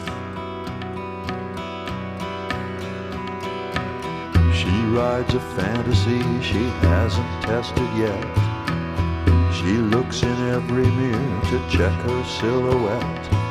She 4.54 4.76
rides 4.92 5.34
a 5.34 5.40
fantasy 5.56 6.20
she 6.42 6.64
hasn't 6.88 7.44
tested 7.44 7.90
yet. 7.96 8.24
She 9.54 9.78
looks 9.78 10.24
in 10.24 10.50
every 10.50 10.88
mirror 10.88 11.42
to 11.52 11.70
check 11.70 11.94
her 12.02 12.24
silhouette. 12.26 13.43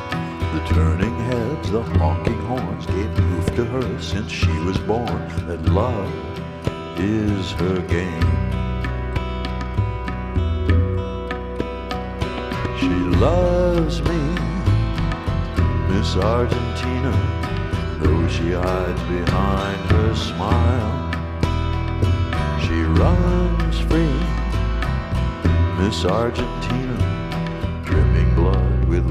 The 0.52 0.60
turning 0.74 1.18
heads, 1.20 1.70
the 1.70 1.82
honking 1.82 2.38
horns 2.42 2.84
gave 2.84 3.14
proof 3.14 3.46
to 3.56 3.64
her 3.64 3.98
since 3.98 4.30
she 4.30 4.52
was 4.60 4.76
born 4.76 5.26
that 5.46 5.64
love 5.70 6.12
is 6.98 7.52
her 7.52 7.80
game. 7.88 8.20
She 12.78 12.94
loves 13.18 14.02
me, 14.02 14.20
Miss 15.88 16.16
Argentina, 16.16 17.12
though 18.00 18.28
she 18.28 18.52
hides 18.52 19.02
behind 19.04 19.80
her 19.92 20.14
smile. 20.14 20.98
She 22.60 22.82
runs 23.00 23.78
free, 23.88 24.20
Miss 25.82 26.04
Argentina, 26.04 27.01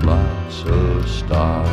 lots 0.04 0.64
of 0.64 1.10
style. 1.10 1.66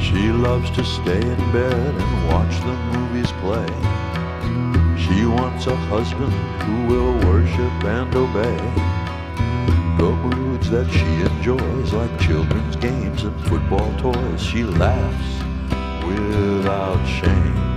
She 0.00 0.30
loves 0.30 0.70
to 0.72 0.84
stay 0.84 1.20
in 1.20 1.52
bed 1.52 1.94
and 1.94 2.28
watch 2.28 2.60
the 2.60 2.76
movies 2.92 3.32
play. 3.40 3.66
She 4.98 5.26
wants 5.26 5.66
a 5.66 5.76
husband 5.76 6.32
who 6.62 6.86
will 6.86 7.14
worship 7.28 7.84
and 7.84 8.14
obey. 8.14 8.56
The 9.98 10.10
moods 10.12 10.70
that 10.70 10.90
she 10.90 11.06
enjoys, 11.30 11.92
like 11.92 12.18
children's 12.20 12.76
games 12.76 13.24
and 13.24 13.38
football 13.46 13.92
toys, 13.98 14.42
she 14.42 14.64
laughs 14.64 15.44
without 16.04 17.04
shame. 17.06 17.69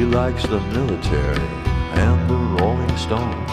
She 0.00 0.06
likes 0.06 0.46
the 0.46 0.60
military 0.72 1.46
and 1.92 2.30
the 2.30 2.34
Rolling 2.34 2.96
Stones. 2.96 3.50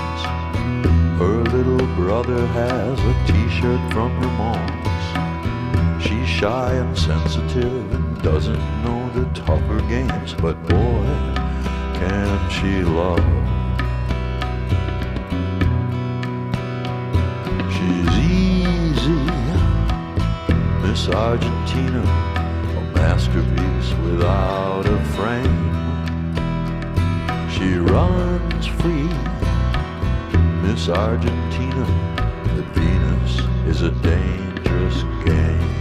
Her 1.20 1.44
little 1.44 1.86
brother 1.98 2.48
has 2.48 2.98
a 2.98 3.14
t-shirt 3.28 3.82
from 3.92 4.18
Ramones. 4.22 6.02
She's 6.02 6.30
shy 6.30 6.72
and 6.72 6.98
sensitive 6.98 7.92
and 7.94 8.22
doesn't 8.22 8.64
know 8.82 9.10
the 9.10 9.26
tougher 9.42 9.82
games, 9.90 10.34
but 10.36 10.56
boy, 10.70 11.06
can 12.00 12.50
she 12.50 12.82
love. 12.82 13.20
She's 17.76 18.10
easy, 18.24 19.20
Miss 20.82 21.10
Argentina, 21.10 22.04
a 22.78 22.82
masterpiece 22.96 23.92
without 24.06 24.86
a 24.86 25.04
frame. 25.18 25.87
She 27.58 27.74
runs 27.74 28.68
free, 28.68 29.10
Miss 30.62 30.90
Argentina, 30.90 31.88
but 32.44 32.66
Venus 32.76 33.40
is 33.66 33.82
a 33.82 33.90
dangerous 33.90 35.02
game. 35.26 35.78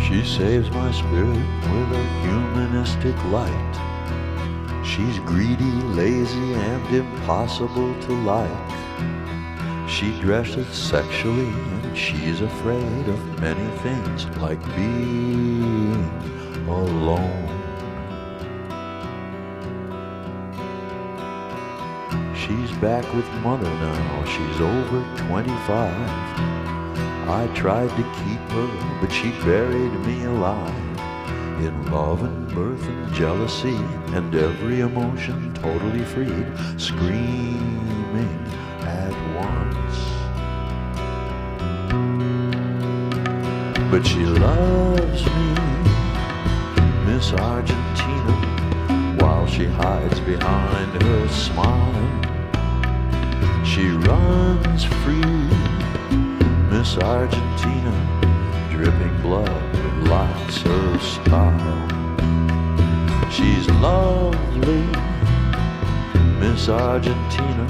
She 0.00 0.24
saves 0.24 0.70
my 0.72 0.90
spirit 0.90 1.28
with 1.28 1.92
a 1.92 2.17
light. 3.30 4.84
She's 4.84 5.18
greedy, 5.20 5.72
lazy, 5.94 6.54
and 6.54 6.94
impossible 6.94 7.94
to 8.02 8.12
like. 8.24 8.70
She 9.88 10.18
dresses 10.20 10.66
sexually 10.68 11.48
and 11.48 11.96
she's 11.96 12.40
afraid 12.40 13.08
of 13.08 13.40
many 13.40 13.68
things 13.78 14.26
like 14.38 14.62
being 14.74 16.04
alone. 16.68 17.46
She's 22.34 22.72
back 22.78 23.04
with 23.14 23.28
mother 23.42 23.70
now, 23.70 24.24
she's 24.24 24.60
over 24.60 25.04
25. 25.28 25.92
I 27.28 27.46
tried 27.54 27.90
to 27.90 28.02
keep 28.24 28.40
her, 28.52 28.98
but 29.00 29.12
she 29.12 29.30
buried 29.44 29.92
me 30.06 30.24
alive. 30.24 30.87
Love 31.90 32.22
and 32.22 32.52
mirth 32.52 32.86
and 32.86 33.14
jealousy 33.14 33.76
and 34.12 34.34
every 34.34 34.80
emotion 34.80 35.54
totally 35.54 36.04
freed, 36.04 36.46
screaming 36.76 38.44
at 38.82 39.14
once. 39.34 39.96
But 43.90 44.06
she 44.06 44.26
loves 44.26 45.24
me, 45.24 45.54
Miss 47.06 47.32
Argentina, 47.32 49.16
while 49.18 49.46
she 49.46 49.64
hides 49.64 50.20
behind 50.20 51.02
her 51.02 51.28
smile. 51.28 51.94
She 53.64 53.88
runs 53.88 54.84
free, 54.84 55.22
Miss 56.70 56.98
Argentina, 56.98 57.94
dripping 58.70 59.22
blood 59.22 59.67
with 60.64 60.98
lots 60.98 61.06
style. 61.06 61.88
She's 63.30 63.68
lovely, 63.80 64.84
Miss 66.40 66.68
Argentina, 66.68 67.66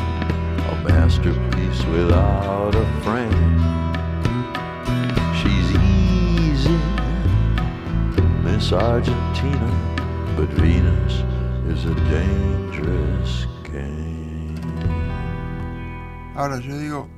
a 0.70 0.74
masterpiece 0.88 1.84
without 1.86 2.74
a 2.74 2.86
frame. 3.02 3.58
She's 5.40 5.68
easy, 5.76 6.78
Miss 8.42 8.72
Argentina, 8.72 9.70
but 10.36 10.48
Venus 10.50 11.24
is 11.68 11.84
a 11.84 11.94
dangerous 12.10 13.46
game. 13.64 14.56
Ahora 16.36 16.60
yo 16.60 16.74
digo, 16.78 17.17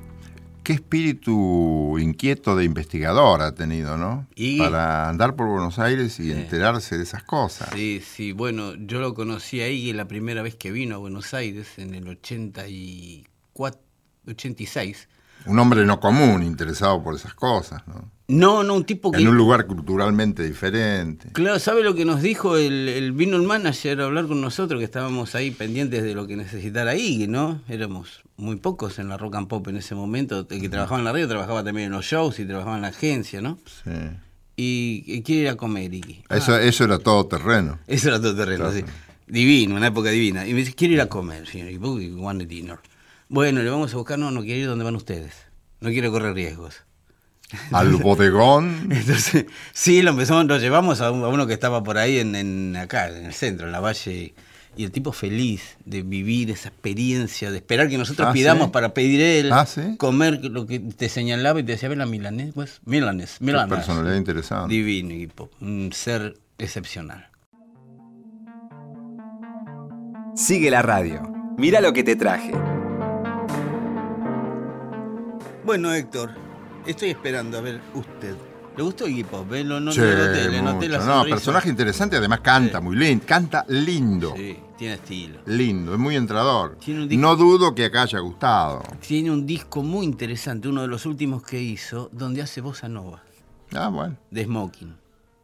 qué 0.63 0.73
espíritu 0.73 1.97
inquieto 1.99 2.55
de 2.55 2.63
investigador 2.65 3.41
ha 3.41 3.53
tenido, 3.53 3.97
¿no? 3.97 4.27
Y- 4.35 4.57
Para 4.59 5.09
andar 5.09 5.35
por 5.35 5.47
Buenos 5.47 5.79
Aires 5.79 6.19
y 6.19 6.31
enterarse 6.31 6.97
de 6.97 7.03
esas 7.03 7.23
cosas. 7.23 7.69
Sí, 7.73 8.01
sí, 8.05 8.31
bueno, 8.31 8.75
yo 8.75 8.99
lo 8.99 9.13
conocí 9.13 9.61
ahí 9.61 9.91
la 9.93 10.05
primera 10.07 10.41
vez 10.41 10.55
que 10.55 10.71
vino 10.71 10.95
a 10.95 10.97
Buenos 10.99 11.33
Aires, 11.33 11.77
en 11.77 11.93
el 11.95 12.07
84, 12.07 13.79
86. 14.27 15.07
Un 15.45 15.57
hombre 15.59 15.85
no 15.85 15.99
común, 15.99 16.43
interesado 16.43 17.01
por 17.03 17.15
esas 17.15 17.33
cosas, 17.33 17.81
¿no? 17.87 18.09
No, 18.33 18.63
no, 18.63 18.75
un 18.75 18.85
tipo 18.85 19.11
que... 19.11 19.19
En 19.21 19.27
un 19.27 19.35
lugar 19.35 19.65
culturalmente 19.67 20.43
diferente. 20.43 21.29
Claro, 21.33 21.59
¿sabe 21.59 21.83
lo 21.83 21.93
que 21.95 22.05
nos 22.05 22.21
dijo? 22.21 22.55
El, 22.57 22.87
el- 22.87 23.11
vino 23.11 23.35
el 23.37 23.43
manager 23.43 23.99
a 24.01 24.05
hablar 24.05 24.27
con 24.27 24.39
nosotros, 24.41 24.79
que 24.79 24.85
estábamos 24.85 25.35
ahí 25.35 25.51
pendientes 25.51 26.01
de 26.03 26.13
lo 26.15 26.27
que 26.27 26.37
necesitara 26.37 26.91
ahí, 26.91 27.27
¿no? 27.27 27.61
Éramos 27.67 28.21
muy 28.37 28.55
pocos 28.55 28.99
en 28.99 29.09
la 29.09 29.17
rock 29.17 29.35
and 29.35 29.47
pop 29.47 29.67
en 29.67 29.77
ese 29.77 29.95
momento. 29.95 30.47
El 30.49 30.61
que 30.61 30.69
trabajaba 30.69 30.99
en 30.99 31.05
la 31.05 31.11
radio 31.11 31.27
trabajaba 31.27 31.63
también 31.63 31.87
en 31.87 31.91
los 31.91 32.05
shows 32.05 32.39
y 32.39 32.45
trabajaba 32.45 32.77
en 32.77 32.83
la 32.83 32.87
agencia, 32.89 33.41
¿no? 33.41 33.57
Sí. 33.83 33.91
Y, 34.55 35.03
y 35.07 35.21
quiere 35.23 35.41
ir 35.43 35.49
a 35.49 35.55
comer, 35.57 35.93
Iki. 35.93 36.23
Ah, 36.29 36.37
Eso, 36.37 36.57
eso 36.57 36.83
era 36.85 36.99
todo 36.99 37.25
terreno. 37.25 37.79
Eso 37.87 38.09
era 38.09 38.21
todo 38.21 38.35
terreno, 38.35 38.69
Claro. 38.69 38.73
sí. 38.77 38.83
Divino, 39.27 39.75
una 39.75 39.87
época 39.87 40.09
divina. 40.09 40.45
Y 40.47 40.53
me 40.53 40.59
dice, 40.59 40.73
quiero 40.73 40.93
ir 40.93 41.01
a 41.01 41.07
comer, 41.07 41.47
señor. 41.47 41.69
Y 41.71 41.77
want 41.77 42.41
a 42.41 42.45
dinner. 42.45 42.77
Bueno, 43.29 43.61
le 43.63 43.69
vamos 43.69 43.93
a 43.93 43.97
buscar, 43.97 44.19
no, 44.19 44.29
no 44.29 44.41
quiero 44.41 44.59
ir 44.61 44.67
donde 44.67 44.83
van 44.83 44.95
ustedes. 44.95 45.33
No 45.79 45.89
quiero 45.89 46.11
correr 46.11 46.33
riesgos. 46.33 46.83
Al 47.71 47.95
bodegón. 47.95 48.89
Entonces, 48.91 49.45
sí, 49.73 50.01
lo 50.01 50.11
empezamos, 50.11 50.45
lo 50.45 50.57
llevamos 50.57 51.01
a, 51.01 51.11
un- 51.11 51.23
a 51.23 51.27
uno 51.27 51.47
que 51.47 51.53
estaba 51.53 51.83
por 51.83 51.97
ahí 51.97 52.19
en, 52.19 52.35
en 52.35 52.75
acá, 52.77 53.09
en 53.09 53.25
el 53.25 53.33
centro, 53.33 53.65
en 53.67 53.71
la 53.71 53.79
valle. 53.79 54.33
Y 54.77 54.85
el 54.85 54.91
tipo 54.91 55.11
feliz 55.11 55.75
de 55.83 56.01
vivir 56.01 56.49
esa 56.49 56.69
experiencia, 56.69 57.51
de 57.51 57.57
esperar 57.57 57.89
que 57.89 57.97
nosotros 57.97 58.29
Ah, 58.29 58.33
pidamos 58.33 58.67
¿sí? 58.67 58.71
para 58.71 58.93
pedir 58.93 59.19
él, 59.19 59.51
Ah, 59.51 59.65
¿sí? 59.65 59.97
comer 59.97 60.39
lo 60.45 60.65
que 60.65 60.79
te 60.79 61.09
señalaba 61.09 61.59
y 61.59 61.63
te 61.63 61.73
decía, 61.73 61.89
ver 61.89 61.97
la 61.97 62.05
milanés, 62.05 62.53
pues, 62.53 62.79
milanés, 62.85 63.35
Qué 63.39 63.45
milanés. 63.45 63.75
personalidad 63.75 64.15
interesante. 64.15 64.73
Divino 64.73 65.13
equipo, 65.13 65.49
un 65.59 65.91
ser 65.91 66.37
excepcional. 66.57 67.27
Sigue 70.37 70.71
la 70.71 70.81
radio. 70.81 71.21
Mira 71.57 71.81
lo 71.81 71.91
que 71.91 72.05
te 72.05 72.15
traje. 72.15 72.53
Bueno, 75.65 75.93
Héctor, 75.93 76.31
estoy 76.85 77.09
esperando 77.09 77.57
a 77.57 77.61
ver 77.61 77.81
usted. 77.93 78.35
¿Le 78.77 78.83
gustó 78.83 79.05
Iggy 79.05 79.25
Pop? 79.25 79.51
eh? 79.53 79.63
Lo, 79.65 79.81
no, 79.81 79.91
Sí, 79.91 79.99
le 79.99 80.61
noté, 80.61 80.87
la. 80.87 80.99
No, 80.99 81.23
personaje 81.25 81.67
interesante, 81.69 82.15
además 82.15 82.39
canta 82.39 82.77
Sí. 82.79 82.83
muy 82.85 82.95
lindo. 82.95 83.25
Canta 83.27 83.65
lindo. 83.67 84.33
Sí, 84.37 84.57
tiene 84.77 84.93
estilo. 84.93 85.39
Lindo, 85.45 85.93
es 85.93 85.99
muy 85.99 86.15
entrador. 86.15 86.77
Tiene 86.77 87.01
un 87.03 87.09
disco- 87.09 87.21
No 87.21 87.35
dudo 87.35 87.75
que 87.75 87.83
acá 87.85 88.03
haya 88.03 88.19
gustado. 88.19 88.81
Tiene 89.05 89.29
un 89.29 89.45
disco 89.45 89.83
muy 89.83 90.05
interesante, 90.05 90.69
uno 90.69 90.81
de 90.83 90.87
los 90.87 91.05
últimos 91.05 91.43
que 91.43 91.61
hizo, 91.61 92.09
donde 92.13 92.41
hace 92.41 92.61
bossa 92.61 92.87
nova, 92.87 93.21
Ah, 93.75 93.89
bueno. 93.89 94.15
de 94.31 94.45
Smoking. 94.45 94.95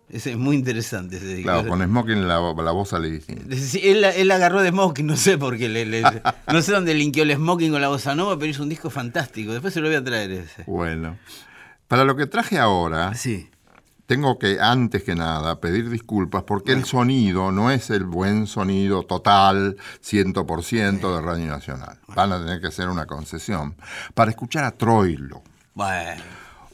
Ese 0.09 0.31
es 0.31 0.37
muy 0.37 0.55
interesante 0.55 1.17
ese 1.17 1.27
disco. 1.35 1.51
Claro, 1.51 1.67
con 1.67 1.83
Smoking 1.83 2.27
la, 2.27 2.35
la 2.39 2.71
voz 2.71 2.89
sale 2.89 3.09
distinta. 3.09 3.53
Sí, 3.55 3.81
él, 3.83 4.03
él 4.05 4.31
agarró 4.31 4.61
de 4.61 4.69
Smoking, 4.69 5.05
no 5.05 5.17
sé 5.17 5.37
por 5.37 5.57
qué. 5.57 5.67
Le, 5.67 5.85
le- 5.85 6.01
no 6.53 6.61
sé 6.61 6.71
dónde 6.71 6.93
linkeó 6.93 7.23
el 7.23 7.33
Smoking 7.35 7.71
con 7.71 7.81
la 7.81 7.89
bossa 7.89 8.15
nova, 8.15 8.37
pero 8.39 8.49
hizo 8.49 8.63
un 8.63 8.69
disco 8.69 8.89
fantástico. 8.89 9.51
Después 9.51 9.73
se 9.73 9.81
lo 9.81 9.87
voy 9.87 9.97
a 9.97 10.03
traer 10.03 10.31
ese. 10.31 10.63
Bueno. 10.65 11.17
Para 11.89 12.03
lo 12.05 12.15
que 12.15 12.25
traje 12.25 12.57
ahora, 12.57 13.13
Sí. 13.15 13.49
tengo 14.05 14.37
que, 14.39 14.59
antes 14.61 15.03
que 15.03 15.15
nada, 15.15 15.59
pedir 15.59 15.89
disculpas 15.89 16.43
porque 16.43 16.71
el 16.73 16.85
sonido 16.85 17.51
no 17.51 17.71
es 17.71 17.89
el 17.89 18.03
buen 18.05 18.47
sonido 18.47 19.03
total, 19.03 19.75
100% 20.01 21.15
de 21.15 21.21
Radio 21.21 21.47
Nacional. 21.47 21.99
Van 22.15 22.31
a 22.31 22.39
tener 22.39 22.59
que 22.61 22.67
hacer 22.67 22.89
una 22.89 23.05
concesión 23.05 23.75
para 24.13 24.31
escuchar 24.31 24.63
a 24.63 24.71
Troilo. 24.71 25.41
Bueno, 25.73 26.21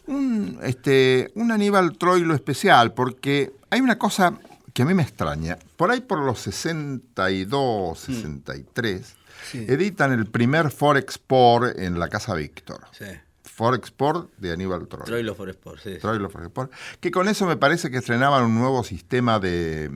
Un, 0.07 0.59
este, 0.63 1.31
un 1.35 1.51
Aníbal 1.51 1.97
Troilo 1.97 2.33
especial, 2.33 2.93
porque 2.93 3.53
hay 3.69 3.81
una 3.81 3.97
cosa 3.97 4.37
que 4.73 4.81
a 4.81 4.85
mí 4.85 4.93
me 4.93 5.03
extraña. 5.03 5.57
Por 5.77 5.91
ahí 5.91 6.01
por 6.01 6.19
los 6.19 6.39
62, 6.39 7.99
63, 7.99 9.15
editan 9.53 10.11
el 10.11 10.25
primer 10.25 10.71
Forexport 10.71 11.77
en 11.79 11.99
la 11.99 12.09
Casa 12.09 12.33
Víctor. 12.35 12.81
sí. 12.91 13.05
Forexport 13.53 14.31
de 14.37 14.51
Aníbal 14.51 14.87
Troilo. 14.87 15.05
Troilo 15.05 15.35
for 15.35 15.49
Sport, 15.49 15.79
sí. 15.83 15.97
Troilo 16.01 16.27
Forexport, 16.27 16.71
que 16.99 17.11
con 17.11 17.27
eso 17.27 17.45
me 17.45 17.55
parece 17.55 17.91
que 17.91 17.97
estrenaban 17.97 18.43
un 18.45 18.55
nuevo 18.55 18.83
sistema 18.83 19.39
de, 19.39 19.91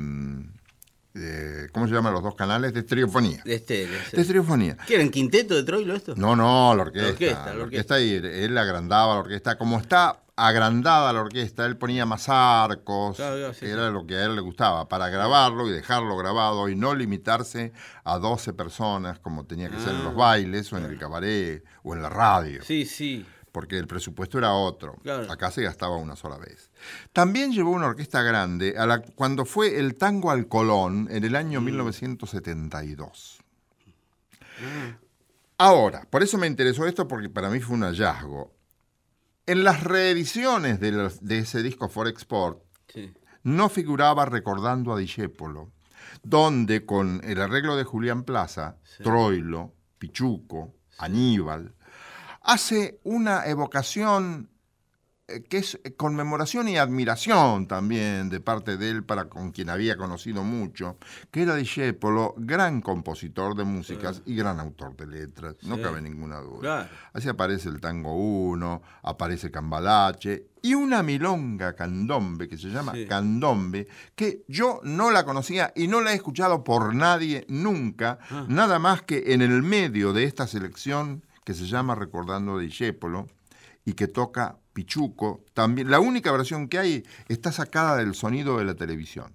de- 1.18 1.70
¿cómo 1.72 1.88
se 1.88 1.94
llaman 1.94 2.14
los 2.14 2.24
dos 2.24 2.36
canales? 2.36 2.74
De 2.74 2.80
estereofonía. 2.82 3.42
De 3.44 3.56
estéreo, 3.56 4.00
sí. 4.10 4.16
De 4.16 4.22
estereofonía. 4.22 4.78
¿Qué 4.88 4.96
eran 4.96 5.10
quinteto 5.10 5.56
de 5.56 5.64
Troilo 5.64 5.96
esto? 5.96 6.14
No, 6.16 6.36
no, 6.36 6.74
la 6.76 6.84
orquesta. 6.84 7.08
La 7.08 7.12
orquesta, 7.14 7.46
La 7.48 7.54
la 7.56 7.64
orquesta, 7.64 8.00
y 8.00 8.14
él 8.16 8.58
agrandaba 8.58 9.14
la 9.16 9.20
orquesta. 9.22 9.58
Como 9.58 9.78
está 9.80 10.20
agrandada 10.40 11.12
la 11.14 11.22
orquesta, 11.22 11.66
él 11.66 11.78
ponía 11.78 12.06
más 12.06 12.30
arcos, 12.30 13.16
Claro, 13.18 13.38
claro, 13.38 13.54
sí, 13.56 13.66
era 13.66 13.90
lo 13.90 14.06
que 14.06 14.16
a 14.18 14.26
él 14.26 14.36
le 14.36 14.42
gustaba, 14.42 14.88
para 14.88 15.10
grabarlo 15.10 15.68
y 15.68 15.72
dejarlo 15.72 16.16
grabado 16.16 16.70
y 16.70 16.76
no 16.76 16.94
limitarse 16.94 17.74
a 18.04 18.20
12 18.20 18.54
personas 18.54 19.18
como 19.18 19.46
tenía 19.46 19.70
que 19.70 19.80
ser 19.80 19.96
en 19.96 20.04
los 20.04 20.16
bailes 20.16 20.72
o 20.72 20.78
en 20.78 20.86
el 20.86 20.98
cabaret 21.00 21.64
o 21.84 21.96
en 21.96 22.04
la 22.04 22.10
radio. 22.10 22.60
Ah. 22.62 22.66
Sí, 22.68 22.86
sí. 22.86 23.26
Porque 23.58 23.76
el 23.80 23.88
presupuesto 23.88 24.38
era 24.38 24.54
otro. 24.54 24.93
Claro. 25.02 25.32
Acá 25.32 25.50
se 25.50 25.63
gastaba 25.63 25.96
una 25.98 26.15
sola 26.15 26.38
vez. 26.38 26.70
También 27.12 27.52
llevó 27.52 27.72
una 27.72 27.88
orquesta 27.88 28.22
grande 28.22 28.76
a 28.78 28.86
la, 28.86 29.02
cuando 29.02 29.46
fue 29.46 29.80
el 29.80 29.96
tango 29.96 30.30
al 30.30 30.48
Colón 30.48 31.08
en 31.10 31.24
el 31.24 31.36
año 31.36 31.60
1972. 31.60 33.39
Ahora, 35.58 36.06
por 36.12 36.22
eso 36.22 36.38
me 36.38 36.46
interesó 36.46 36.86
esto, 36.86 37.08
porque 37.08 37.30
para 37.30 37.50
mí 37.50 37.60
fue 37.60 37.76
un 37.78 37.82
hallazgo. 37.84 38.54
En 39.48 39.63
las 39.63 39.84
reediciones 39.84 40.80
de, 40.80 40.91
los- 40.91 41.26
de 41.26 41.39
ese 41.39 41.63
disco 41.63 41.89
Forexport, 41.89 42.62
sí. 42.93 43.12
no 43.41 43.70
figuraba 43.70 44.28
recordando 44.28 44.93
a 44.93 45.00
Discépolo, 45.00 45.72
donde 46.22 46.86
con 46.86 47.22
el 47.24 47.41
arreglo 47.41 47.76
de 47.76 47.86
Julián 47.86 48.22
Plaza, 48.24 48.78
Troilo, 49.02 49.74
Pichuco, 49.98 50.76
Aníbal, 51.00 51.74
hace 52.48 53.00
una 53.04 53.46
evocación 53.46 54.50
eh, 55.30 55.44
que 55.44 55.58
es 55.58 55.78
eh, 55.84 55.94
conmemoración 55.96 56.70
y 56.70 56.78
admiración 56.78 57.68
también 57.68 58.30
de 58.30 58.40
parte 58.40 58.78
de 58.78 58.90
él 58.90 59.04
para 59.04 59.26
con 59.26 59.52
quien 59.52 59.70
había 59.70 59.98
conocido 59.98 60.42
mucho, 60.46 60.96
que 61.32 61.42
era 61.42 61.56
Discépolo, 61.56 62.34
gran 62.38 62.80
compositor 62.80 63.54
de 63.54 63.66
músicas 63.66 64.22
y 64.26 64.36
gran 64.38 64.62
autor 64.62 64.96
de 64.96 65.06
letras, 65.06 65.56
no 65.64 65.76
Sí. 65.76 65.82
cabe 65.82 66.02
ninguna 66.02 66.38
duda. 66.40 66.60
Claro. 66.62 66.90
Así 67.12 67.28
aparece 67.28 67.68
el 67.68 67.82
tango 67.82 68.16
1, 68.16 68.82
aparece 69.04 69.52
Cambalache 69.52 70.48
y 70.62 70.74
una 70.76 71.04
milonga 71.04 71.74
candombe 71.76 72.48
que 72.48 72.58
se 72.58 72.70
llama 72.70 72.94
Sí. 72.94 73.06
Candombe, 73.06 73.90
que 74.16 74.46
yo 74.48 74.80
no 74.84 75.12
la 75.12 75.26
conocía 75.26 75.74
y 75.76 75.90
no 75.90 76.00
la 76.00 76.14
he 76.14 76.16
escuchado 76.16 76.64
por 76.64 76.96
nadie 76.96 77.46
nunca, 77.50 78.18
Ah. 78.32 78.46
nada 78.48 78.80
más 78.80 79.02
que 79.02 79.34
en 79.34 79.42
el 79.42 79.62
medio 79.62 80.14
de 80.14 80.24
esta 80.24 80.48
selección 80.48 81.22
que 81.48 81.54
se 81.54 81.66
llama 81.66 81.96
Recordando 81.96 82.58
de 82.58 82.66
Discépolo 82.66 83.26
y 83.86 83.94
que 83.94 84.10
toca 84.10 84.58
Pichuco. 84.74 85.46
También, 85.54 85.90
la 85.90 86.02
única 86.02 86.30
versión 86.34 86.68
que 86.68 86.78
hay 86.78 87.06
está 87.30 87.54
sacada 87.54 87.96
del 87.96 88.16
sonido 88.16 88.58
de 88.58 88.66
la 88.66 88.76
televisión. 88.76 89.32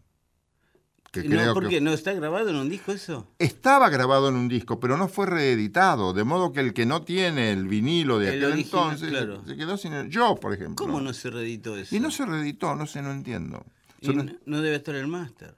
Que 1.11 1.23
No, 1.25 1.31
creo 1.31 1.55
¿Por 1.55 1.63
que- 1.65 1.69
qué? 1.71 1.81
¿No 1.81 1.95
está 1.95 2.13
grabado 2.13 2.51
en 2.51 2.57
un 2.57 2.69
disco 2.69 2.93
eso? 2.93 3.27
estaba 3.39 3.89
grabado 3.89 4.29
en 4.29 4.35
un 4.35 4.49
disco, 4.49 4.79
pero 4.79 4.99
no 4.99 5.09
fue 5.09 5.25
reeditado, 5.25 6.13
de 6.13 6.23
modo 6.25 6.53
que 6.53 6.61
el 6.61 6.75
que 6.75 6.85
no 6.85 7.01
tiene 7.01 7.51
el 7.51 7.67
vinilo 7.67 8.19
de 8.19 8.29
El 8.29 8.35
aquel 8.45 8.53
original, 8.53 8.83
entonces 8.93 9.09
claro. 9.09 9.43
se 9.47 9.57
quedó 9.57 9.79
sin 9.79 9.95
el. 9.95 10.11
Yo, 10.11 10.37
por 10.37 10.53
ejemplo. 10.53 10.77
¿Cómo 10.85 11.01
no 11.01 11.15
se 11.15 11.31
reeditó 11.31 11.79
eso? 11.79 11.97
Y 11.97 12.01
no 12.01 12.11
se 12.11 12.27
reeditó, 12.27 12.75
no 12.77 12.87
sé, 12.87 13.01
no 13.01 13.11
entiendo. 13.11 13.65
Y 14.03 14.09
no, 14.11 14.27
no 14.45 14.61
debe 14.61 14.77
estar 14.77 14.95
el 14.97 15.07
máster. 15.07 15.57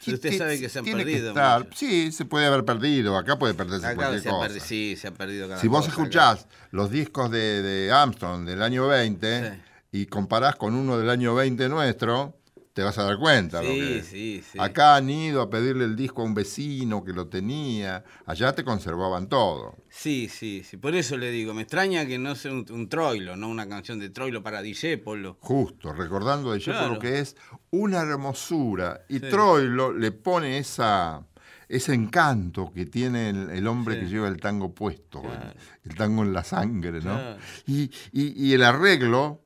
Sí, 0.00 0.14
usted 0.14 0.36
sabe 0.38 0.60
que 0.60 0.68
se 0.68 0.78
han 0.78 0.84
perdido. 0.84 1.34
Sí, 1.74 2.12
se 2.12 2.24
puede 2.24 2.46
haber 2.46 2.64
perdido. 2.64 3.16
Acá 3.16 3.38
puede 3.38 3.54
perderse 3.54 3.86
Acá 3.86 3.94
cualquier 3.96 4.22
se 4.22 4.28
cosa. 4.28 4.60
sí, 4.60 4.96
se 4.96 5.08
ha 5.08 5.10
perdido 5.12 5.48
cada 5.48 5.60
Si 5.60 5.66
vos 5.68 5.80
cosa 5.80 5.92
acá. 5.92 6.02
escuchás 6.02 6.46
los 6.70 6.90
discos 6.90 7.30
de, 7.30 7.62
de 7.62 7.90
Armstrong 7.90 8.44
del 8.46 8.62
año 8.62 8.86
20 8.86 9.50
Sí. 9.52 9.58
y 9.92 10.06
comparás 10.06 10.56
con 10.56 10.74
uno 10.74 10.98
del 10.98 11.08
año 11.10 11.34
20 11.34 11.68
nuestro, 11.68 12.37
te 12.78 12.84
vas 12.84 12.96
a 12.98 13.02
dar 13.02 13.18
cuenta. 13.18 13.60
lo 13.60 13.68
Sí, 13.72 13.78
que- 13.80 14.02
sí, 14.04 14.44
sí. 14.52 14.56
Acá 14.60 14.94
han 14.94 15.10
ido 15.10 15.42
a 15.42 15.50
pedirle 15.50 15.84
el 15.84 15.96
disco 15.96 16.22
a 16.22 16.24
un 16.26 16.32
vecino 16.34 17.02
que 17.02 17.12
lo 17.12 17.26
tenía. 17.26 18.04
Allá 18.24 18.52
te 18.52 18.62
conservaban 18.62 19.28
todo. 19.28 19.74
Sí, 19.88 20.28
sí, 20.28 20.62
sí. 20.64 20.76
Por 20.76 20.94
eso 20.94 21.16
le 21.16 21.32
digo, 21.32 21.54
me 21.54 21.62
extraña 21.62 22.06
que 22.06 22.18
no 22.18 22.36
sea 22.36 22.52
un, 22.52 22.64
un 22.70 22.88
Troilo, 22.88 23.34
no 23.36 23.48
una 23.48 23.68
canción 23.68 23.98
de 23.98 24.10
Troilo 24.10 24.44
para 24.44 24.62
Discépolo. 24.62 25.38
Justo, 25.40 25.92
recordando 25.92 26.50
de 26.52 26.58
Discépolo 26.58 26.86
Claro. 26.86 27.00
que 27.00 27.18
es 27.18 27.34
una 27.70 27.98
hermosura. 28.02 29.00
Y 29.08 29.14
Sí. 29.18 29.26
Troilo 29.28 29.92
le 29.92 30.12
pone 30.12 30.58
esa, 30.58 31.26
ese 31.68 31.94
encanto 31.94 32.70
que 32.72 32.86
tiene 32.86 33.30
el, 33.30 33.50
el 33.50 33.66
hombre 33.66 33.96
Sí. 33.96 34.02
que 34.02 34.06
lleva 34.06 34.28
el 34.28 34.38
tango 34.38 34.72
puesto, 34.72 35.20
Claro. 35.22 35.50
el, 35.82 35.90
el 35.90 35.96
tango 35.96 36.22
en 36.22 36.32
la 36.32 36.44
sangre, 36.44 37.00
¿no? 37.00 37.16
Claro. 37.16 37.38
Y, 37.66 37.90
y- 38.12 38.46
y 38.50 38.52
el 38.54 38.62
arreglo 38.62 39.42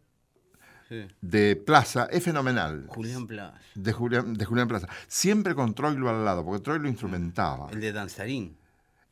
Sí. 0.92 1.08
de 1.22 1.56
Plaza 1.56 2.06
es 2.10 2.22
fenomenal. 2.22 2.84
Julián 2.88 3.26
Plaza. 3.26 3.58
De 3.74 3.92
Julián, 3.92 4.34
de 4.34 4.44
Julián 4.44 4.68
Plaza. 4.68 4.88
Siempre 5.08 5.54
con 5.54 5.74
Troilo 5.74 6.10
al 6.10 6.22
lado, 6.24 6.44
porque 6.44 6.62
Troilo 6.62 6.86
instrumentaba. 6.88 7.68
El 7.70 7.80
de 7.80 7.92
Danzarín. 7.92 8.56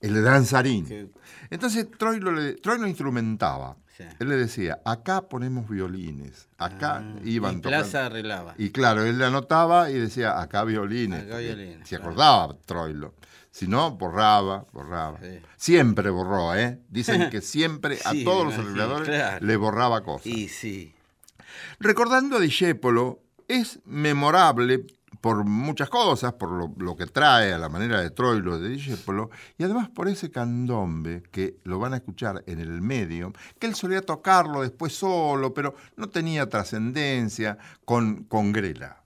El 0.00 0.14
de 0.14 0.20
Danzarín. 0.22 1.10
Entonces 1.50 1.86
Troilo, 1.98 2.32
le- 2.32 2.54
Troilo 2.54 2.86
instrumentaba. 2.86 3.76
Sí. 3.96 4.04
Él 4.18 4.28
le 4.30 4.36
decía, 4.36 4.80
acá 4.84 5.22
ponemos 5.28 5.68
violines, 5.68 6.48
acá 6.58 6.98
Ah, 6.98 7.20
iban 7.24 7.58
y 7.58 7.60
tocando. 7.60 7.62
Plaza 7.84 8.06
arreglaba. 8.06 8.54
Y 8.56 8.70
claro, 8.70 9.04
él 9.04 9.18
le 9.18 9.26
anotaba 9.26 9.90
y 9.90 9.94
decía, 9.98 10.40
acá 10.40 10.64
violines. 10.64 11.24
Acá 11.26 11.38
violines, 11.38 11.86
Se 11.88 11.96
claro. 11.96 12.04
acordaba 12.04 12.56
Troilo. 12.66 13.14
Si 13.50 13.66
no, 13.66 13.90
borraba, 13.96 14.64
borraba. 14.72 15.18
Sí. 15.20 15.40
Siempre 15.56 16.08
borró, 16.08 16.54
¿eh? 16.54 16.78
Dicen 16.88 17.28
que 17.30 17.40
siempre 17.42 17.98
a 18.04 18.12
todos 18.24 18.46
los 18.46 18.54
arregladores 18.58 19.08
claro. 19.08 19.44
le 19.44 19.56
borraba 19.56 20.02
cosas. 20.02 20.26
Y 20.26 20.48
sí. 20.48 20.94
Recordando 21.78 22.36
a 22.36 22.40
Discépolo, 22.40 23.20
es 23.48 23.80
memorable 23.84 24.86
por 25.20 25.44
muchas 25.44 25.90
cosas, 25.90 26.32
por 26.34 26.80
lo, 26.80 26.96
que 26.96 27.06
trae 27.06 27.52
a 27.52 27.58
la 27.58 27.68
manera 27.68 28.00
de 28.00 28.10
Troilo 28.10 28.58
de 28.58 28.70
Discépolo, 28.70 29.30
y 29.58 29.64
además 29.64 29.88
por 29.90 30.08
ese 30.08 30.30
candombe 30.30 31.22
que 31.30 31.58
lo 31.64 31.78
van 31.78 31.92
a 31.92 31.96
escuchar 31.96 32.42
en 32.46 32.58
el 32.60 32.80
medio, 32.80 33.32
que 33.58 33.66
él 33.66 33.74
solía 33.74 34.00
tocarlo 34.00 34.62
después 34.62 34.94
solo, 34.94 35.52
pero 35.52 35.74
no 35.96 36.08
tenía 36.08 36.48
trascendencia 36.48 37.58
con, 37.84 38.24
con 38.24 38.52
Grela. 38.52 38.99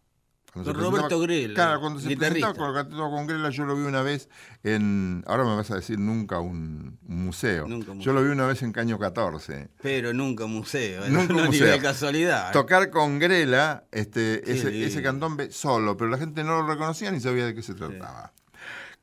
Cuando 0.55 0.73
Roberto 0.73 1.19
Grela, 1.21 1.55
Claro, 1.55 1.81
cuando 1.81 2.01
se 2.01 2.09
guitarrista. 2.09 2.53
presentaba 2.55 2.87
con 2.87 2.93
el 2.93 3.11
con 3.11 3.27
Grela, 3.27 3.51
yo 3.51 3.65
lo 3.65 3.77
vi 3.77 3.83
una 3.83 4.03
vez 4.03 4.29
en. 4.63 5.25
Ahora 5.27 5.45
me 5.45 5.57
vas 5.57 5.71
a 5.73 5.75
decir 5.77 5.99
nunca 5.99 6.39
un, 6.39 6.97
un 7.07 7.25
museo. 7.25 7.67
Nunca 7.67 7.93
Yo 7.95 8.13
lo 8.13 8.23
vi 8.23 8.31
una 8.31 8.47
vez 8.47 8.63
en 8.63 8.73
Caño 8.73 8.99
14. 8.99 9.69
Pero 9.83 10.13
nunca 10.15 10.47
museo. 10.47 11.05
¿eh? 11.05 11.11
Nunca 11.11 11.33
no, 11.35 11.41
ni 11.43 11.47
museo. 11.49 11.73
de 11.73 11.81
casualidad. 11.81 12.51
¿eh? 12.51 12.53
Tocar 12.53 12.91
con 12.91 13.19
Grela 13.19 13.85
este, 13.91 14.51
ese, 14.51 14.85
ese 14.85 15.03
candombe 15.03 15.51
solo, 15.51 15.97
pero 15.97 16.09
la 16.09 16.19
gente 16.19 16.45
no 16.45 16.63
lo 16.63 16.69
reconocía 16.69 17.11
ni 17.11 17.21
sabía 17.21 17.47
de 17.47 17.55
qué 17.55 17.63
se 17.63 17.75
trataba. 17.75 18.33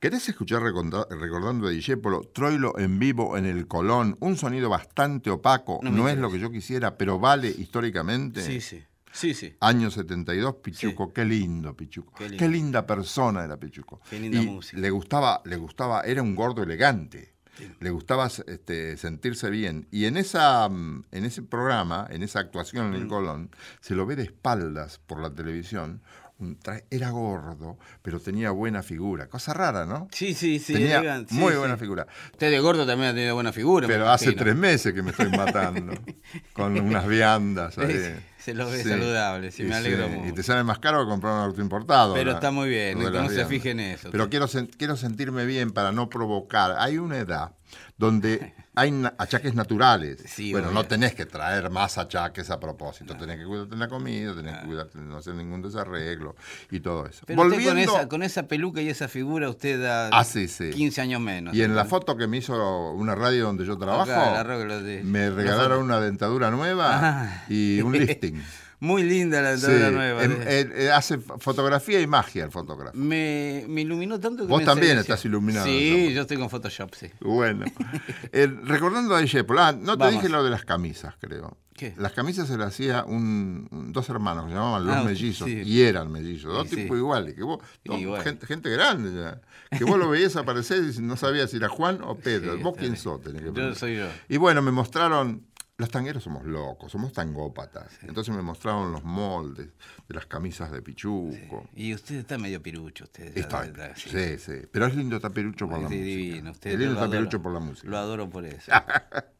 ¿Querés 0.02 0.28
escuchar 0.30 0.64
recordando 0.64 1.68
de 1.68 1.76
Discépolo, 1.76 2.22
Troilo 2.34 2.80
en 2.80 2.98
vivo 2.98 3.38
en 3.38 3.46
el 3.46 3.68
Colón? 3.68 4.18
Un 4.20 4.36
sonido 4.36 4.68
bastante 4.68 5.30
opaco, 5.30 5.80
No 5.84 5.92
no, 5.92 6.10
es 6.10 6.18
lo 6.18 6.32
que 6.32 6.40
yo 6.40 6.50
quisiera, 6.50 6.98
pero 6.98 7.20
vale 7.20 7.50
históricamente. 7.50 8.42
Sí, 8.42 8.62
sí. 8.62 8.84
Sí, 9.12 9.34
sí. 9.34 9.56
Año 9.60 9.92
72, 9.92 10.56
Pichuco, 10.56 11.14
qué 11.14 11.26
lindo 11.26 11.76
Pichuco. 11.76 12.14
Qué 12.16 12.48
linda 12.48 12.86
persona 12.86 13.44
era 13.44 13.58
Pichuco. 13.58 14.02
Qué 14.10 14.20
linda 14.20 14.42
y 14.42 14.46
música. 14.46 14.80
Le 14.80 14.90
gustaba, 14.90 15.42
le 15.46 15.58
gustaba, 15.58 16.02
era 16.02 16.22
un 16.22 16.36
gordo 16.36 16.64
elegante. 16.64 17.34
Le 17.80 17.90
gustaba 17.92 18.28
este, 18.28 18.98
sentirse 18.98 19.50
bien. 19.50 19.88
Y 19.92 20.06
en, 20.06 20.18
esa, 20.18 20.68
mm, 20.68 21.06
en 21.12 21.26
ese 21.26 21.44
programa, 21.44 22.08
en 22.10 22.24
esa 22.24 22.40
actuación 22.40 22.94
en 22.94 23.02
el 23.02 23.08
Colón, 23.08 23.52
se 23.82 23.94
lo 23.94 24.06
ve 24.06 24.16
de 24.16 24.24
espaldas 24.24 25.00
por 25.00 25.22
la 25.22 25.34
televisión. 25.34 26.02
Un 26.40 26.58
era 26.90 27.12
gordo, 27.12 27.78
pero 28.02 28.20
tenía 28.20 28.50
buena 28.50 28.82
figura. 28.82 29.28
Cosa 29.28 29.54
rara, 29.54 29.86
¿no? 29.86 30.08
Sí, 30.12 30.34
sí, 30.34 30.58
sí. 30.58 30.74
tenía 30.74 30.98
elegante, 30.98 31.36
sí, 31.36 31.40
muy 31.40 31.52
sí. 31.52 31.60
buena 31.60 31.78
figura. 31.78 32.08
Usted 32.32 32.50
de 32.50 32.60
gordo 32.60 32.88
también 32.88 33.12
ha 33.12 33.14
tenido 33.14 33.36
buena 33.36 33.54
figura. 33.54 33.88
Pero 33.88 34.10
hace 34.10 34.32
tres 34.32 34.56
meses 34.56 34.92
que 34.92 35.04
me 35.04 35.12
estoy 35.12 35.30
matando. 35.30 35.94
con 36.54 36.80
unas 36.80 37.08
viandas. 37.08 37.78
ahí. 37.78 38.16
Se 38.42 38.54
lo 38.54 38.70
ve 38.70 38.84
saludable, 38.84 39.52
sí, 39.52 39.64
Y 39.64 39.66
me 39.68 39.76
alegro 39.76 40.08
sí, 40.08 40.16
mucho. 40.16 40.30
Y 40.30 40.32
te 40.34 40.44
sale 40.44 40.64
más 40.64 40.80
caro 40.80 41.04
que 41.04 41.10
comprar 41.10 41.34
un 41.36 41.40
auto 41.42 41.62
importado. 41.62 42.14
Pero 42.14 42.32
la- 42.32 42.38
está 42.38 42.52
muy 42.52 42.70
bien, 42.70 42.98
no 43.00 43.06
se 43.06 43.12
viandas. 43.12 43.48
fije 43.48 43.72
en 43.72 43.80
eso. 43.80 44.10
Pero 44.12 44.30
quiero, 44.30 44.48
sen- 44.48 44.70
quiero 44.78 44.96
sentirme 44.98 45.46
bien 45.46 45.72
para 45.72 45.92
no 45.92 46.10
provocar. 46.10 46.76
Hay 46.80 46.98
una 46.98 47.18
edad 47.20 47.52
donde 47.98 48.54
hay 48.76 49.04
achaques 49.18 49.54
naturales. 49.54 50.24
Sí, 50.28 50.52
bueno, 50.52 50.68
obvio. 50.70 50.82
no 50.82 50.86
tenés 50.88 51.14
que 51.14 51.26
traer 51.26 51.70
más 51.70 51.98
achaques 51.98 52.50
a 52.50 52.60
propósito. 52.60 53.16
Tenés 53.18 53.38
que 53.38 53.46
cuidarte 53.46 53.76
la 53.76 53.88
comida, 53.88 54.34
tenés 54.36 54.58
que 54.60 54.66
cuidarte 54.66 54.98
de 55.00 55.04
no 55.06 55.18
hacer 55.18 55.36
ningún 55.36 55.62
desarreglo 55.62 56.36
y 56.70 56.80
todo 56.80 57.06
eso. 57.06 57.24
Pero 57.26 57.42
usted 57.42 57.54
Volviendo, 57.56 57.92
con 57.92 57.98
esa, 58.00 58.08
con 58.08 58.24
esa 58.24 58.44
peluca 58.48 58.82
y 58.82 58.90
esa 58.90 59.08
figura, 59.08 59.50
usted 59.50 59.82
da 59.82 60.10
Ah, 60.12 60.24
sí, 60.24 60.48
sí. 60.48 60.72
15 60.72 61.02
años 61.02 61.22
menos. 61.22 61.54
y 61.54 61.62
en 61.64 61.76
la 61.76 61.84
¿no? 61.84 61.90
foto 61.90 62.16
que 62.18 62.28
me 62.28 62.38
hizo 62.38 62.92
una 62.94 63.16
radio 63.16 63.46
donde 63.46 63.66
yo 63.66 63.78
trabajo, 63.78 64.12
Acá, 64.12 64.44
de- 64.44 65.04
me 65.04 65.30
la 65.30 65.36
regalaron 65.36 65.84
una 65.84 66.00
dentadura 66.00 66.50
nueva 66.52 66.90
Ah. 67.02 67.44
y 67.50 67.82
un 67.82 67.94
lifting. 67.98 68.42
Muy 68.82 69.04
linda 69.04 69.42
la 69.42 69.56
Sí, 69.58 69.68
dentadura 69.68 69.92
nueva. 69.92 70.24
em- 70.24 70.42
eh, 70.42 70.70
eh, 70.76 70.92
hace 70.92 71.14
f- 71.16 71.34
fotografía 71.40 72.02
y 72.02 72.08
magia 72.08 72.44
el 72.44 72.52
fotógrafo. 72.52 72.98
me, 72.98 73.64
me 73.70 73.82
iluminó 73.82 74.20
tanto 74.20 74.44
que 74.44 74.50
Vos 74.50 74.60
me 74.60 74.66
también 74.66 74.98
estás 74.98 75.24
iluminado, 75.24 75.66
Sí, 75.68 76.12
yo 76.14 76.22
estoy 76.22 76.38
con 76.38 76.50
Photoshop, 76.50 76.94
sí. 76.96 77.08
Bueno, 77.22 77.64
Eh, 78.34 78.48
recordando 78.64 79.16
a 79.16 79.20
Disciple, 79.22 79.56
ah, 79.60 79.72
no 79.72 79.94
te 79.98 80.06
Vamos. 80.06 80.16
dije 80.16 80.30
lo 80.30 80.44
de 80.44 80.50
las 80.50 80.66
camisas, 80.66 81.14
creo. 81.20 81.58
¿Qué? 81.76 81.94
Las 81.98 82.12
camisas 82.12 82.48
se 82.48 82.58
las 82.58 82.68
hacía 82.70 83.04
un, 83.06 83.68
dos 83.94 84.08
hermanos 84.10 84.46
que 84.46 84.50
se 84.52 84.56
llamaban 84.56 84.86
los 84.86 84.96
Ah, 84.98 85.04
mellizos 85.04 85.48
sí. 85.48 85.62
y 85.66 85.82
eran 85.82 86.12
mellizos, 86.12 86.52
dos 86.54 86.68
Sí, 86.70 86.76
sí. 86.76 86.82
tipos 86.84 86.98
iguales, 86.98 87.34
que 87.34 87.44
vos, 87.44 87.60
dos- 87.86 88.04
bueno. 88.06 88.24
gente, 88.24 88.46
gente 88.46 88.70
grande 88.70 89.12
ya, 89.14 89.42
que 89.78 89.84
vos 89.84 89.98
lo 89.98 90.10
veías 90.10 90.36
aparecer 90.36 90.84
y 90.96 91.02
no 91.02 91.18
sabías 91.18 91.50
si 91.52 91.58
era 91.58 91.70
Juan 91.70 92.00
o 92.04 92.16
Pedro. 92.20 92.56
Sí, 92.58 92.64
vos 92.64 92.76
quién 92.78 92.98
sos, 92.98 93.22
tenés 93.22 93.42
que 93.44 93.52
Yo 93.54 93.76
soy 93.76 93.98
yo. 93.98 94.08
Y 94.28 94.38
bueno, 94.38 94.62
me 94.62 94.72
mostraron, 94.72 95.44
los 95.82 95.90
tangueros 95.90 96.24
somos 96.24 96.46
locos, 96.46 96.92
somos 96.92 97.12
tangópatas. 97.12 97.92
Entonces 98.04 98.34
me 98.34 98.42
mostraron 98.42 98.92
los 98.94 99.04
moldes 99.04 99.68
de 100.08 100.16
las 100.16 100.26
camisas 100.28 100.72
de 100.72 100.82
Pichuco. 100.82 101.68
Y 101.76 101.94
usted 101.94 102.16
está 102.16 102.38
medio 102.38 102.62
pirucho, 102.62 103.04
usted. 103.04 103.38
Está- 103.38 103.66
sí. 103.96 104.10
sí, 104.10 104.38
sí, 104.38 104.54
pero 104.72 104.86
es 104.86 104.96
lindo 104.96 105.20
taperucho 105.20 105.68
por 105.68 105.80
la 105.80 105.90
Sí, 105.90 105.96
música. 105.96 106.06
divino. 106.06 106.52
Usted 106.52 106.72
es 106.72 106.80
lindo 106.80 106.94
adoro. 107.00 107.12
taperucho 107.12 107.42
por 107.42 107.52
la 107.54 107.60
música. 107.60 107.90
Lo 107.90 107.98
adoro 107.98 108.30
por 108.30 108.46
eso. 108.46 108.72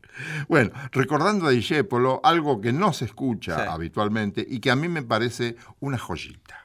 Bueno, 0.50 0.72
recordando 0.92 1.48
a 1.48 1.52
Discepolo, 1.52 2.20
algo 2.26 2.60
que 2.60 2.74
no 2.74 2.92
se 2.92 3.06
escucha 3.06 3.72
habitualmente 3.72 4.46
y 4.48 4.60
que 4.60 4.70
a 4.70 4.76
mí 4.76 4.90
me 4.90 5.04
parece 5.04 5.56
una 5.80 5.98
joyita. 5.98 6.61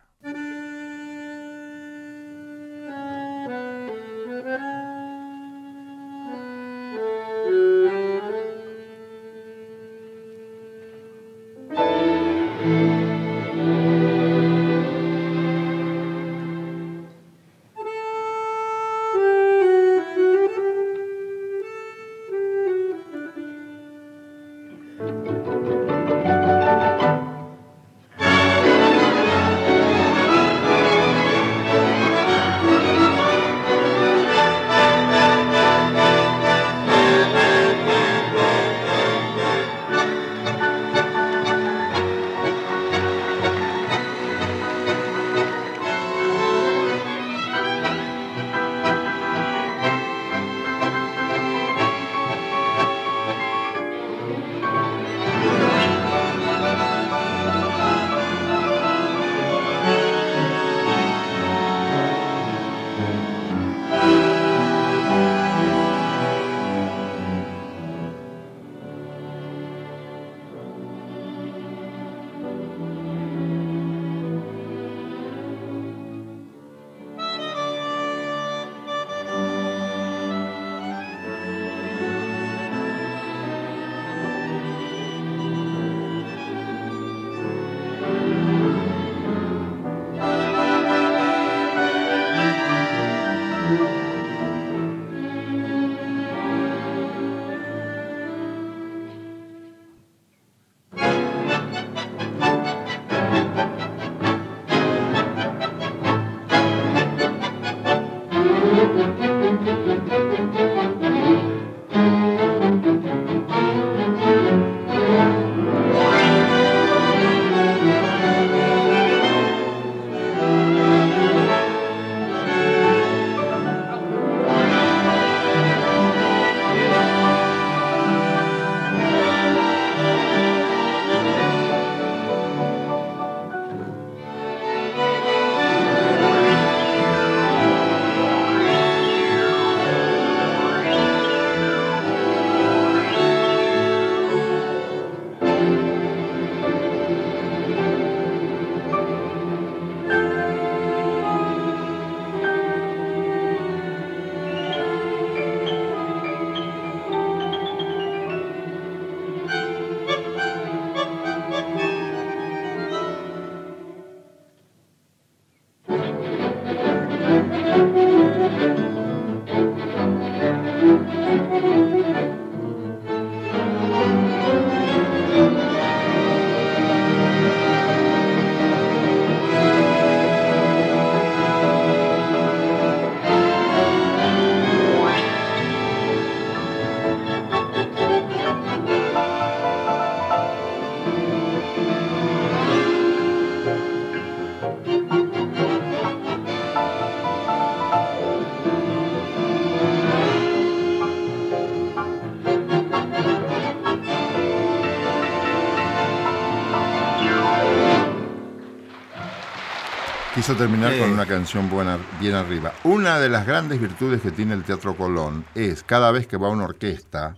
Quiso 210.46 210.58
terminar 210.58 210.96
con 210.96 211.10
una 211.10 211.26
canción 211.26 211.68
buena, 211.68 211.98
bien 212.20 212.36
arriba. 212.36 212.72
Una 212.84 213.18
de 213.18 213.28
las 213.28 213.44
grandes 213.44 213.80
virtudes 213.80 214.20
que 214.20 214.30
tiene 214.30 214.54
el 214.54 214.62
Teatro 214.62 214.96
Colón 214.96 215.44
es 215.56 215.82
cada 215.82 216.12
vez 216.12 216.28
que 216.28 216.36
va 216.36 216.48
una 216.50 216.66
orquesta, 216.66 217.34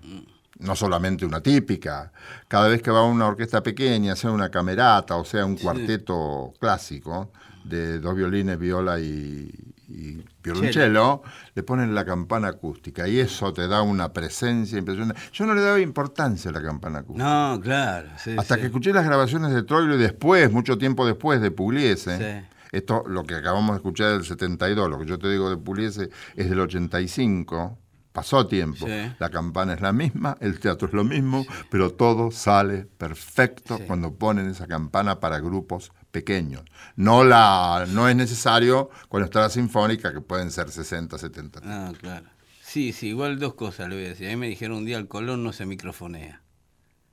no 0.59 0.77
solamente 0.77 1.25
una 1.25 1.41
típica, 1.41 2.13
cada 2.49 2.69
vez 2.69 2.83
que 2.83 2.91
va 2.91 3.03
una 3.05 3.29
orquesta 3.29 3.63
pequeña, 3.63 4.15
sea 4.15 4.31
una 4.31 4.51
camerata 4.51 5.17
o 5.17 5.25
sea 5.25 5.47
un 5.47 5.57
cuarteto 5.57 6.53
clásico 6.61 7.33
de 7.65 7.99
dos 7.99 8.15
violines, 8.15 8.59
viola 8.59 9.01
y, 9.01 9.05
y 9.05 9.79
y 9.89 10.23
violonchelo, 10.43 11.23
le 11.55 11.63
ponen 11.63 11.95
la 11.95 12.05
campana 12.05 12.49
acústica 12.49 13.09
y 13.09 13.21
eso 13.21 13.55
te 13.55 13.67
da 13.69 13.81
una 13.81 14.13
presencia 14.13 14.79
impresionante. 14.79 15.19
Yo 15.33 15.47
no 15.47 15.55
le 15.55 15.63
daba 15.63 15.81
importancia 15.81 16.51
a 16.51 16.53
la 16.53 16.63
campana 16.63 16.99
acústica. 16.99 17.25
No, 17.25 17.61
claro. 17.61 18.09
sí, 18.19 18.35
Hasta 18.37 18.57
sí. 18.57 18.61
que 18.61 18.67
escuché 18.67 18.93
las 18.93 19.07
grabaciones 19.07 19.53
de 19.53 19.63
Troilo 19.63 19.95
y 19.95 19.99
después, 19.99 20.53
mucho 20.53 20.77
tiempo 20.77 21.07
después 21.07 21.41
de 21.41 21.51
Pugliese. 21.51 22.19
Sí. 22.19 22.47
Esto, 22.73 23.03
lo 23.07 23.25
que 23.25 23.35
acabamos 23.37 23.71
de 23.73 23.77
escuchar 23.77 24.13
del 24.13 24.25
72, 24.25 24.89
lo 24.91 24.99
que 24.99 25.07
yo 25.07 25.19
te 25.19 25.31
digo 25.31 25.49
de 25.51 25.57
Pugliese 25.57 26.11
es 26.37 26.49
del 26.51 26.61
85. 26.61 27.79
Pasó 28.13 28.47
tiempo. 28.47 28.87
Sí. 28.87 29.13
La 29.19 29.31
campana 29.31 29.75
es 29.75 29.81
la 29.81 29.93
misma, 29.93 30.37
el 30.41 30.59
teatro 30.59 30.89
es 30.89 30.95
lo 30.95 31.05
mismo, 31.05 31.47
pero 31.71 31.93
todo 31.93 32.31
sale 32.33 32.85
perfecto 32.85 33.77
Sí. 33.77 33.85
cuando 33.87 34.15
ponen 34.15 34.49
esa 34.51 34.67
campana 34.67 35.21
para 35.21 35.39
grupos 35.39 35.93
pequeños. 36.11 36.63
No, 36.97 37.23
la, 37.23 37.87
no 37.89 38.09
es 38.09 38.17
necesario 38.17 38.91
cuando 39.09 39.27
está 39.27 39.43
la 39.43 39.51
sinfónica, 39.51 40.13
que 40.13 40.21
pueden 40.21 40.51
ser 40.51 40.71
60, 40.71 41.17
70. 41.17 41.61
Ah, 41.63 41.93
claro. 42.01 42.27
Sí, 42.61 42.93
sí, 42.93 43.09
igual 43.09 43.39
dos 43.39 43.55
cosas 43.55 43.89
le 43.89 43.95
voy 43.97 44.05
a 44.07 44.09
decir. 44.09 44.27
A 44.27 44.31
mí 44.31 44.37
me 44.37 44.49
dijeron 44.49 44.79
un 44.79 44.85
día 44.85 44.99
el 44.99 45.07
Colón 45.07 45.45
no 45.45 45.53
se 45.53 45.65
microfonea. 45.65 46.43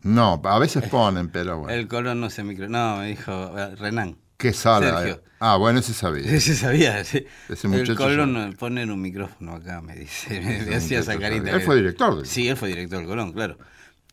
No, 0.02 0.42
a 0.44 0.60
veces 0.60 0.88
ponen, 0.90 1.30
pero 1.30 1.60
bueno. 1.60 1.74
El 1.78 1.88
Colón 1.88 2.20
no 2.20 2.30
se 2.30 2.44
microfonea. 2.44 2.96
No, 2.96 2.98
me 3.02 3.08
dijo 3.08 3.58
eh, 3.58 3.76
Renan. 3.76 4.18
¿Qué 4.38 4.54
sala? 4.54 5.00
Sergio. 5.00 5.16
eh? 5.16 5.22
Ah, 5.40 5.58
bueno, 5.58 5.80
ese 5.80 5.94
sabía. 5.94 6.24
Sí, 6.30 6.40
se 6.40 6.56
sabía. 6.56 7.04
sí. 7.04 7.26
Ese 7.50 7.68
el 7.68 7.96
Colón 7.96 8.34
ya- 8.36 8.48
no, 8.48 8.54
poner 8.58 8.90
un 8.92 9.02
micrófono 9.02 9.54
acá, 9.56 9.82
me 9.82 9.96
dice. 9.96 10.42
Me, 10.42 10.58
Ese 10.58 10.76
hacía 10.76 11.00
esa 11.00 11.18
carita. 11.18 11.52
Él 11.52 11.62
fue 11.62 11.76
director 11.76 12.16
del- 12.18 12.26
Sí, 12.26 12.48
él 12.48 12.58
fue 12.58 12.70
director 12.70 13.00
del 13.00 13.08
Colón, 13.08 13.32
claro. 13.34 13.58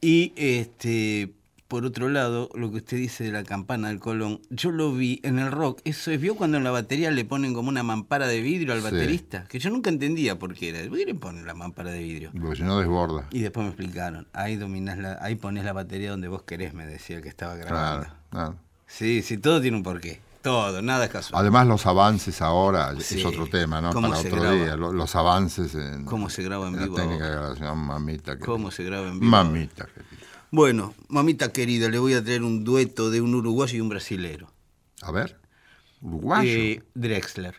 Y 0.01 0.33
este, 0.37 1.33
por 1.68 1.85
otro 1.85 2.09
lado, 2.09 2.51
lo 2.55 2.70
que 2.70 2.79
usted 2.79 2.97
dice 2.99 3.25
de 3.25 3.33
la 3.33 3.45
campana 3.45 3.89
del 3.89 3.99
Colón, 4.01 4.41
yo 4.51 4.73
lo 4.73 4.93
vi 4.93 5.20
en 5.23 5.39
el 5.39 5.51
rock. 5.51 5.81
Eso 5.85 6.11
es, 6.11 6.20
vio 6.20 6.35
cuando 6.35 6.57
en 6.59 6.64
la 6.64 6.70
batería 6.70 7.11
le 7.12 7.25
ponen 7.25 7.55
como 7.55 7.68
una 7.68 7.83
mampara 7.83 8.27
de 8.27 8.41
vidrio 8.41 8.73
al 8.75 8.81
Sí. 8.81 8.85
baterista, 8.85 9.45
que 9.49 9.59
yo 9.59 9.70
nunca 9.70 9.91
entendía 9.91 10.39
por 10.39 10.55
qué 10.55 10.68
era. 10.70 10.89
¿Por 10.89 10.99
qué 10.99 11.07
le 11.07 11.14
ponen 11.14 11.47
la 11.47 11.55
mampara 11.55 11.91
de 11.93 12.03
vidrio? 12.03 12.31
Porque 12.39 12.57
si 12.57 12.62
no 12.62 12.79
desborda. 12.79 13.27
Y 13.31 13.41
después 13.41 13.64
me 13.64 13.70
explicaron, 13.70 14.27
ahí 14.33 14.57
dominás 14.57 14.99
la, 14.99 15.18
ahí 15.23 15.37
pones 15.37 15.64
la 15.64 15.73
batería 15.73 16.11
donde 16.11 16.29
vos 16.29 16.43
querés, 16.43 16.75
me 16.75 16.85
decía 16.85 17.16
el 17.16 17.23
que 17.23 17.29
estaba 17.29 17.55
grabando. 17.55 18.07
Claro, 18.07 18.16
claro. 18.31 18.57
Sí, 18.95 19.22
sí, 19.22 19.38
todo 19.38 19.61
tiene 19.61 19.76
un 19.78 19.82
porqué. 19.82 20.20
Todo, 20.43 20.82
nada 20.82 21.05
es 21.07 21.11
casual. 21.11 21.40
Además, 21.40 21.66
los 21.66 21.86
avances 21.86 22.43
ahora 22.43 22.95
Sí. 22.99 23.20
es 23.20 23.24
otro 23.24 23.47
tema, 23.47 23.80
¿no? 23.80 23.93
¿Cómo 23.93 24.11
Para 24.11 24.20
se 24.20 24.28
otro 24.28 24.40
graba? 24.43 24.55
día. 24.57 24.76
Lo- 24.76 24.93
Los 24.93 25.14
avances 25.16 25.74
en, 25.74 26.05
¿Cómo 26.05 26.28
se 26.28 26.43
graba 26.43 26.66
en 26.68 26.74
en 26.74 26.80
la 26.80 26.86
vivo 26.86 26.97
técnica 26.97 27.24
de 27.24 27.30
grabación, 27.30 27.78
mamita. 27.78 28.32
querida. 28.32 28.47
¿Cómo 28.47 28.70
se 28.70 28.82
graba 28.84 29.09
en 29.09 29.20
vivo? 29.20 29.30
Mamita. 29.30 29.86
querida. 29.86 30.26
Bueno, 30.51 30.95
mamita 31.09 31.53
querida, 31.53 31.88
le 31.88 31.99
voy 31.99 32.14
a 32.14 32.22
traer 32.22 32.43
un 32.43 32.64
dueto 32.64 33.11
de 33.11 33.20
un 33.20 33.34
uruguayo 33.34 33.78
y 33.78 33.80
un 33.80 33.88
brasilero. 33.88 34.53
A 35.01 35.11
ver. 35.12 35.40
Uruguayo. 36.03 36.51
Eh, 36.51 36.82
Drexler, 36.95 37.55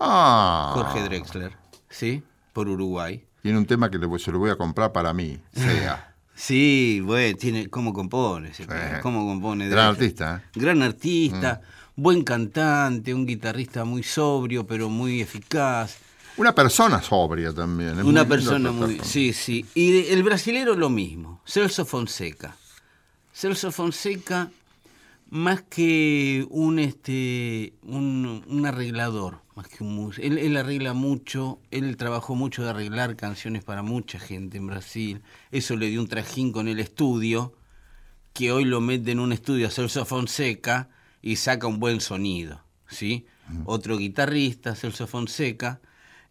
ah. 0.00 0.70
Jorge 0.74 1.02
Drexler, 1.02 1.52
¿sí? 1.90 2.22
Por 2.52 2.68
Uruguay. 2.68 3.26
Tiene 3.42 3.58
un 3.58 3.66
tema 3.66 3.90
que 3.90 3.98
le 3.98 4.18
se 4.18 4.30
lo 4.32 4.38
voy 4.38 4.50
a 4.50 4.56
comprar 4.56 4.92
para 4.92 5.12
mí. 5.12 5.38
Sea. 5.52 6.10
Sí, 6.34 7.00
bueno, 7.04 7.36
tiene 7.36 7.68
cómo 7.68 7.92
compone, 7.92 8.48
ese 8.50 8.64
Sí. 8.64 8.68
pibe, 8.68 9.00
cómo 9.02 9.24
compone. 9.26 9.68
Gran 9.68 9.90
artista, 9.90 10.42
¿eh? 10.44 10.48
Gran 10.58 10.82
artista, 10.82 11.60
buen 11.96 12.24
cantante, 12.24 13.14
un 13.14 13.24
guitarrista 13.24 13.84
muy 13.84 14.02
sobrio, 14.02 14.66
pero 14.66 14.88
muy 14.88 15.20
eficaz. 15.20 15.96
Una 16.36 16.52
persona 16.52 17.00
sobria 17.00 17.52
también. 17.52 17.90
es 17.90 17.94
muy 17.96 18.08
Una 18.08 18.22
lindo 18.22 18.28
persona 18.28 18.72
muy... 18.72 18.98
Sí, 19.04 19.32
sí. 19.32 19.64
Y 19.74 20.06
el 20.08 20.24
brasilero 20.24 20.74
lo 20.74 20.90
mismo, 20.90 21.40
Celso 21.46 21.84
Fonseca. 21.84 22.56
Celso 23.32 23.70
Fonseca, 23.70 24.50
más 25.30 25.62
que 25.62 26.44
un, 26.50 26.80
este, 26.80 27.74
un, 27.82 28.42
un 28.48 28.66
arreglador, 28.66 29.38
más 29.54 29.68
que 29.68 29.84
un 29.84 29.94
músico. 29.94 30.26
Él, 30.26 30.38
él 30.38 30.56
arregla 30.56 30.94
mucho, 30.94 31.60
él 31.70 31.96
trabajó 31.96 32.34
mucho 32.34 32.62
de 32.64 32.70
arreglar 32.70 33.16
canciones 33.16 33.62
para 33.64 33.82
mucha 33.82 34.18
gente 34.18 34.58
en 34.58 34.66
Brasil. 34.66 35.22
Eso 35.50 35.76
le 35.76 35.88
dio 35.88 36.00
un 36.00 36.08
trajín 36.08 36.52
con 36.52 36.66
el 36.68 36.80
estudio, 36.80 37.54
que 38.32 38.50
hoy 38.50 38.64
lo 38.64 38.80
mete 38.80 39.12
en 39.12 39.20
un 39.20 39.32
estudio 39.32 39.68
a 39.68 39.70
Celso 39.70 40.04
Fonseca 40.04 40.88
y 41.22 41.36
saca 41.36 41.66
un 41.68 41.78
buen 41.78 42.00
sonido, 42.00 42.62
¿sí? 42.88 43.26
Otro 43.64 43.96
guitarrista, 43.98 44.74
Celso 44.74 45.06
Fonseca, 45.06 45.80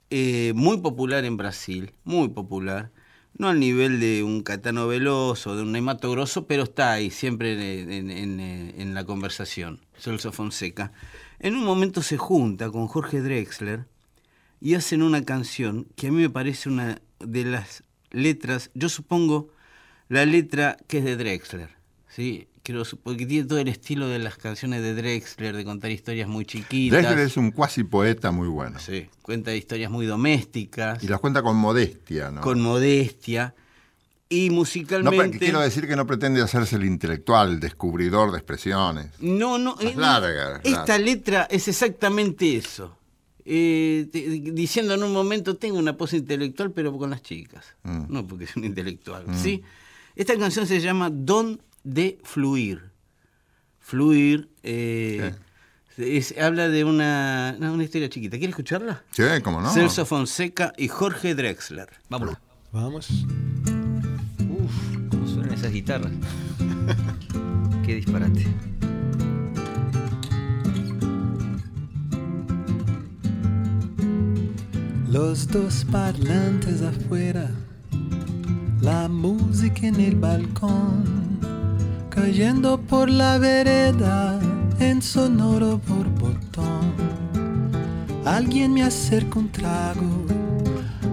eh, 0.09 0.51
muy 0.55 0.77
popular 0.81 1.23
en 1.25 1.37
Brasil, 1.37 1.93
muy 2.03 2.27
popular. 2.29 2.91
No 3.37 3.47
al 3.49 3.59
nivel 3.59 3.99
de 3.99 4.21
un 4.21 4.43
Catano 4.43 4.87
Veloso, 4.87 5.55
de 5.55 5.63
un 5.63 5.71
Neymato 5.71 6.11
Grosso, 6.11 6.45
pero 6.45 6.63
está 6.63 6.91
ahí, 6.93 7.09
siempre 7.09 7.81
en, 7.81 8.11
en- 8.11 8.11
en- 8.39 8.73
en 8.79 8.93
la 8.93 9.05
conversación, 9.05 9.79
Celso 9.97 10.31
Fonseca. 10.31 10.91
En 11.43 11.55
un 11.57 11.65
momento 11.65 12.01
se 12.01 12.17
junta 12.17 12.71
con 12.71 12.87
Jorge 12.87 13.19
Drexler 13.21 13.85
y 14.61 14.75
hacen 14.75 15.01
una 15.03 15.25
canción 15.25 15.87
que 15.97 16.07
a 16.07 16.11
mí 16.11 16.21
me 16.21 16.29
parece 16.29 16.69
una 16.69 17.01
de 17.19 17.43
las 17.43 17.83
letras, 18.11 18.71
yo 18.73 18.87
supongo 18.87 19.49
la 20.07 20.25
letra 20.25 20.77
que 20.87 20.99
es 20.99 21.03
de 21.03 21.17
Drexler, 21.17 21.69
¿sí? 22.07 22.47
Sup- 22.63 22.99
porque 23.03 23.25
tiene 23.25 23.45
todo 23.45 23.59
el 23.59 23.67
estilo 23.67 24.07
de 24.07 24.19
las 24.19 24.37
canciones 24.37 24.81
de 24.81 24.93
Drexler, 24.93 25.53
de 25.53 25.65
contar 25.65 25.91
historias 25.91 26.29
muy 26.29 26.45
chiquitas. 26.45 27.01
Drexler 27.01 27.27
es 27.27 27.35
un 27.35 27.51
cuasi 27.51 27.83
poeta 27.83 28.31
muy 28.31 28.47
bueno. 28.47 28.79
Sí, 28.79 29.09
cuenta 29.21 29.53
historias 29.53 29.91
muy 29.91 30.05
domésticas, 30.05 31.03
Y 31.03 31.09
las 31.09 31.19
cuenta 31.19 31.41
con 31.43 31.57
modestia, 31.57 32.31
¿no? 32.31 32.39
con 32.39 32.61
modestia. 32.61 33.53
Y 34.33 34.49
No, 34.49 34.55
musicalmente. 34.55 35.29
pre- 35.29 35.39
quiero 35.39 35.59
decir 35.59 35.87
que 35.87 35.95
no 35.95 36.07
pretende 36.07 36.41
hacerse 36.41 36.75
el 36.77 36.85
intelectual, 36.85 37.51
el 37.51 37.59
descubridor 37.59 38.31
de 38.31 38.37
expresiones. 38.37 39.07
No, 39.19 39.57
no, 39.57 39.75
eh, 39.79 39.91
no. 39.95 40.01
larga, 40.01 40.59
Esta 40.63 40.97
letra 40.97 41.47
es 41.51 41.67
exactamente 41.67 42.55
eso. 42.55 42.97
Eh, 43.45 44.07
te- 44.11 44.21
diciendo 44.53 44.93
en 44.93 45.03
un 45.03 45.11
momento, 45.11 45.57
tengo 45.57 45.77
una 45.77 45.97
pose 45.97 46.17
intelectual, 46.17 46.71
pero 46.71 46.97
con 46.97 47.09
las 47.09 47.21
chicas. 47.21 47.65
Mm. 47.83 48.05
No 48.07 48.25
porque 48.25 48.45
es 48.45 48.55
un 48.55 48.63
intelectual. 48.63 49.25
¿sí? 49.35 49.61
Esta 50.15 50.37
canción 50.37 50.65
se 50.65 50.79
llama 50.79 51.09
Don 51.11 51.61
de 51.83 52.19
Fluir. 52.23 52.81
Fluir. 53.79 54.49
eh, 54.63 55.33
es- 55.97 56.33
habla 56.39 56.69
de 56.69 56.83
una, 56.85 57.51
no, 57.59 57.73
una 57.73 57.83
historia 57.83 58.09
chiquita. 58.09 58.37
¿Quieres 58.37 58.53
escucharla? 58.53 59.03
Sí, 59.11 59.23
¿cómo 59.43 59.59
no? 59.61 59.69
Celso 59.73 60.05
Fonseca 60.05 60.73
y 60.77 60.87
Jorge 60.87 61.35
Drexler. 61.35 61.89
Vámonos. 62.09 62.37
Vamos. 62.71 63.05
Suenan 63.07 63.72
esas 65.53 65.71
guitarras. 65.71 66.11
Qué 67.85 67.95
disparate. 67.95 68.45
Los 75.09 75.47
dos 75.47 75.85
parlantes 75.91 76.81
afuera, 76.81 77.51
la 78.81 79.07
música 79.07 79.85
en 79.85 79.99
el 79.99 80.15
balcón, 80.15 81.39
cayendo 82.09 82.79
por 82.81 83.09
la 83.09 83.37
vereda 83.37 84.39
en 84.79 85.01
sonoro 85.01 85.79
por 85.79 86.09
botón. 86.09 86.93
Alguien 88.25 88.73
me 88.73 88.81
acerca 88.81 89.37
un 89.37 89.51
trago, 89.51 90.25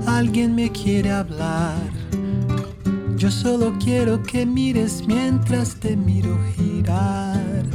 alguien 0.07 0.55
me 0.55 0.73
quiere 0.73 1.11
hablar. 1.11 2.00
Yo 3.21 3.31
solo 3.31 3.75
quiero 3.79 4.23
que 4.23 4.47
mires 4.47 5.05
mientras 5.07 5.75
te 5.75 5.95
miro 5.95 6.39
girar. 6.57 7.67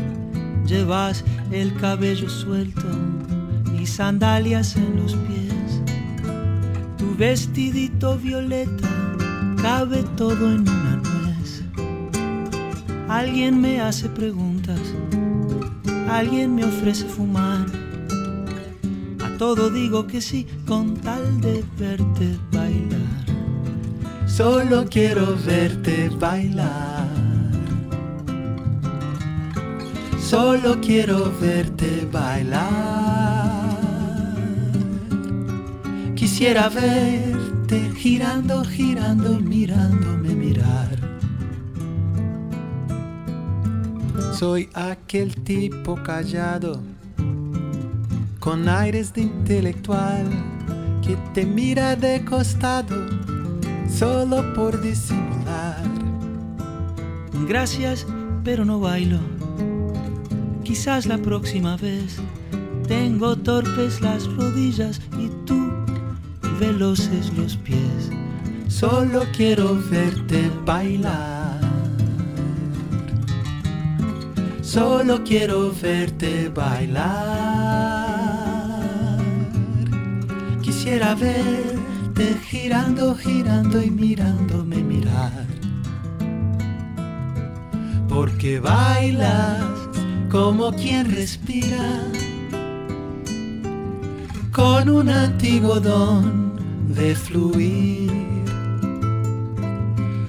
Llevas 0.65 1.23
el 1.51 1.71
cabello 1.75 2.27
suelto 2.27 2.87
y 3.79 3.85
sandalias 3.85 4.75
en 4.75 4.95
los 4.95 5.13
pies. 5.13 5.81
Tu 6.97 7.15
vestidito 7.15 8.17
violeta 8.17 8.89
cabe 9.61 10.01
todo 10.17 10.51
en 10.51 10.61
una 10.61 10.95
nuez. 10.95 11.61
Alguien 13.07 13.61
me 13.61 13.81
hace 13.81 14.09
preguntas, 14.09 14.81
alguien 16.09 16.55
me 16.55 16.65
ofrece 16.65 17.05
fumar. 17.05 17.67
A 19.23 19.37
todo 19.37 19.69
digo 19.69 20.07
que 20.07 20.21
sí 20.21 20.47
con 20.65 20.95
tal 20.95 21.39
de 21.39 21.63
verte 21.77 22.35
bailar. 22.51 22.94
Solo 24.35 24.83
quiero 24.89 25.33
verte 25.37 26.09
bailar. 26.09 27.07
Solo 30.19 30.81
quiero 30.81 31.31
verte 31.39 32.05
bailar. 32.11 33.79
Quisiera 36.15 36.67
verte 36.67 37.79
girando, 37.95 38.65
girando, 38.65 39.39
mirándome 39.39 40.35
mirar. 40.35 40.89
Soy 44.33 44.69
aquel 44.73 45.33
tipo 45.45 45.95
callado, 46.03 46.81
con 48.41 48.67
aires 48.67 49.13
de 49.13 49.21
intelectual, 49.21 50.27
que 51.01 51.15
te 51.33 51.45
mira 51.45 51.95
de 51.95 52.25
costado 52.25 53.24
solo 53.89 54.53
por 54.53 54.81
disimular. 54.81 55.83
Gracias, 57.47 58.05
pero 58.43 58.65
no 58.65 58.79
bailo. 58.79 59.19
Quizás 60.63 61.05
la 61.05 61.17
próxima 61.17 61.77
vez 61.77 62.19
Tengo 62.87 63.35
torpes 63.35 63.99
las 64.01 64.27
rodillas 64.35 65.01
y 65.17 65.29
tú 65.45 65.71
veloces 66.59 67.33
los 67.35 67.57
pies. 67.57 68.11
Solo 68.67 69.23
quiero 69.35 69.81
verte 69.89 70.51
bailar. 70.63 71.59
Solo 74.61 75.23
quiero 75.23 75.71
verte 75.81 76.49
bailar. 76.49 77.05
Quisiera 80.61 81.15
girando, 82.23 83.15
girando 83.15 83.81
y 83.81 83.89
mirándome 83.89 84.77
mirar. 84.77 85.45
Porque 88.07 88.59
bailas 88.59 89.63
como 90.31 90.71
quien 90.71 91.13
respira 91.13 92.03
con 94.51 94.89
un 94.89 95.09
antiguo 95.09 95.79
don 95.79 96.55
de 96.87 97.15
fluir. 97.15 98.11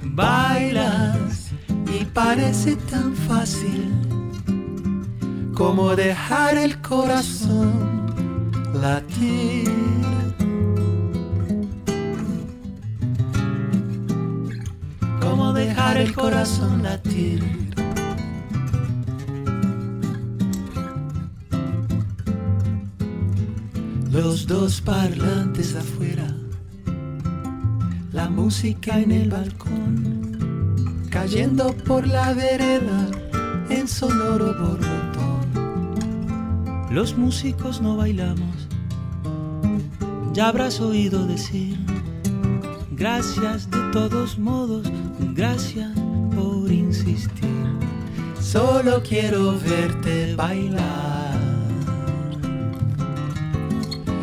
Bailas 0.03 1.51
y 2.01 2.05
parece 2.07 2.77
tan 2.77 3.15
fácil 3.15 3.93
como 5.55 5.95
dejar 5.95 6.59
el 6.59 6.81
corazón 6.81 7.73
latir. 8.75 10.16
El 15.95 16.13
corazón 16.13 16.83
latir. 16.83 17.43
Los 24.11 24.47
dos 24.47 24.83
parlantes 24.83 25.75
afuera, 25.75 26.27
la 28.13 28.29
música 28.29 29.01
en 29.01 29.11
el 29.11 29.31
balcón, 29.31 31.09
cayendo 31.09 31.75
por 31.87 32.07
la 32.07 32.35
vereda 32.35 33.09
en 33.71 33.89
sonoro 33.89 34.55
borbotón. 34.55 35.97
Los 36.91 37.17
músicos 37.17 37.81
no 37.81 37.97
bailamos, 37.97 38.69
ya 40.35 40.49
habrás 40.49 40.81
oído 40.81 41.27
decir, 41.27 41.79
gracias 42.93 43.71
de 43.71 43.79
todos 43.93 44.39
modos, 44.39 44.91
gracias 45.37 45.91
por 46.35 46.73
insistir. 46.73 47.51
Solo 48.41 49.03
quiero 49.03 49.59
verte 49.59 50.35
bailar. 50.35 51.37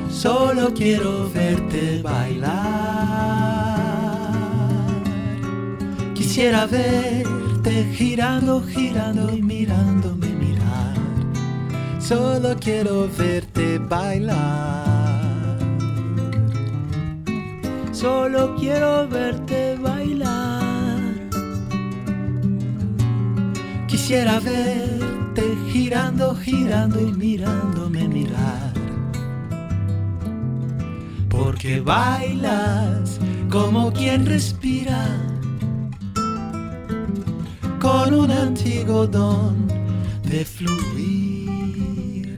Solo 0.09 0.73
quiero 0.73 1.29
verte 1.29 2.01
bailar. 2.01 2.53
Quisiera 6.15 6.65
verte 6.65 7.93
girando, 7.93 8.63
girando 8.63 9.31
y 9.35 9.41
mirándome 9.41 10.27
mirar. 10.27 10.95
Solo 11.99 12.55
quiero 12.59 13.07
verte 13.17 13.77
bailar. 13.77 14.93
Solo 17.91 18.55
quiero 18.57 19.07
verte 19.07 19.62
Quisiera 24.13 24.39
verte 24.41 25.41
girando, 25.71 26.35
girando 26.35 27.01
y 27.01 27.11
mirándome 27.13 28.07
mirar. 28.07 28.71
Porque 31.31 31.81
bailas 31.81 33.19
como 33.49 33.91
quien 33.91 34.27
respira 34.27 35.03
con 37.81 38.13
un 38.13 38.29
antiguo 38.29 39.07
don 39.07 39.65
de 40.29 40.45
fluir. 40.45 42.37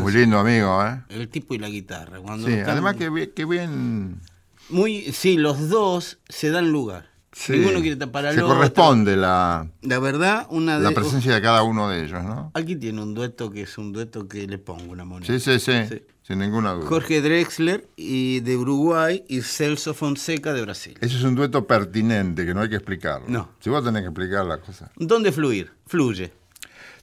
Muy 0.00 0.12
lindo 0.14 0.38
amigo, 0.38 0.82
¿eh? 0.82 1.02
El 1.10 1.28
tipo 1.28 1.52
y 1.54 1.58
la 1.58 1.68
guitarra. 1.68 2.20
Cuando 2.20 2.46
Sí, 2.46 2.54
están- 2.54 2.70
además 2.70 2.96
que 2.96 3.10
bien 3.44 4.22
Muy, 4.70 5.12
sí, 5.12 5.36
los 5.36 5.68
dos 5.68 6.20
se 6.30 6.50
dan 6.50 6.72
lugar. 6.72 7.13
Sí, 7.34 7.52
Ninguno 7.52 7.80
quiere 7.80 7.96
tapar 7.96 8.26
al 8.26 8.34
se 8.34 8.42
otro. 8.42 8.54
corresponde 8.56 9.16
la, 9.16 9.68
La 9.82 9.98
verdad, 9.98 10.46
una 10.50 10.78
de 10.78 10.84
la 10.84 10.90
presencia 10.92 11.34
de 11.34 11.42
cada 11.42 11.62
uno 11.62 11.88
de 11.88 12.04
ellos, 12.04 12.22
¿no? 12.24 12.50
Aquí 12.54 12.76
tiene 12.76 13.02
un 13.02 13.12
dueto 13.14 13.50
que 13.50 13.62
es 13.62 13.76
un 13.76 13.92
dueto 13.92 14.26
que 14.28 14.46
le 14.46 14.58
pongo 14.58 14.90
una 14.92 15.04
moneda. 15.04 15.26
Sí, 15.26 15.40
sí, 15.40 15.58
sí, 15.60 15.72
Sí. 15.88 16.02
sin 16.22 16.38
ninguna 16.38 16.72
duda. 16.72 16.86
Jorge 16.86 17.20
Drexler 17.20 17.86
y 17.96 18.40
de 18.40 18.56
Uruguay 18.56 19.24
y 19.28 19.42
Celso 19.42 19.92
Fonseca 19.94 20.52
de 20.52 20.62
Brasil. 20.62 20.96
Ese 21.00 21.16
es 21.18 21.22
un 21.24 21.34
dueto 21.34 21.66
pertinente 21.66 22.46
que 22.46 22.54
no 22.54 22.60
hay 22.62 22.68
que 22.70 22.76
explicarlo. 22.76 23.26
No. 23.28 23.50
Si 23.60 23.68
vos 23.68 23.84
tenés 23.84 24.02
que 24.02 24.08
explicar 24.08 24.46
la 24.46 24.58
cosa. 24.58 24.90
¿Dónde 24.96 25.32
fluir? 25.32 25.72
Fluye. 25.86 26.32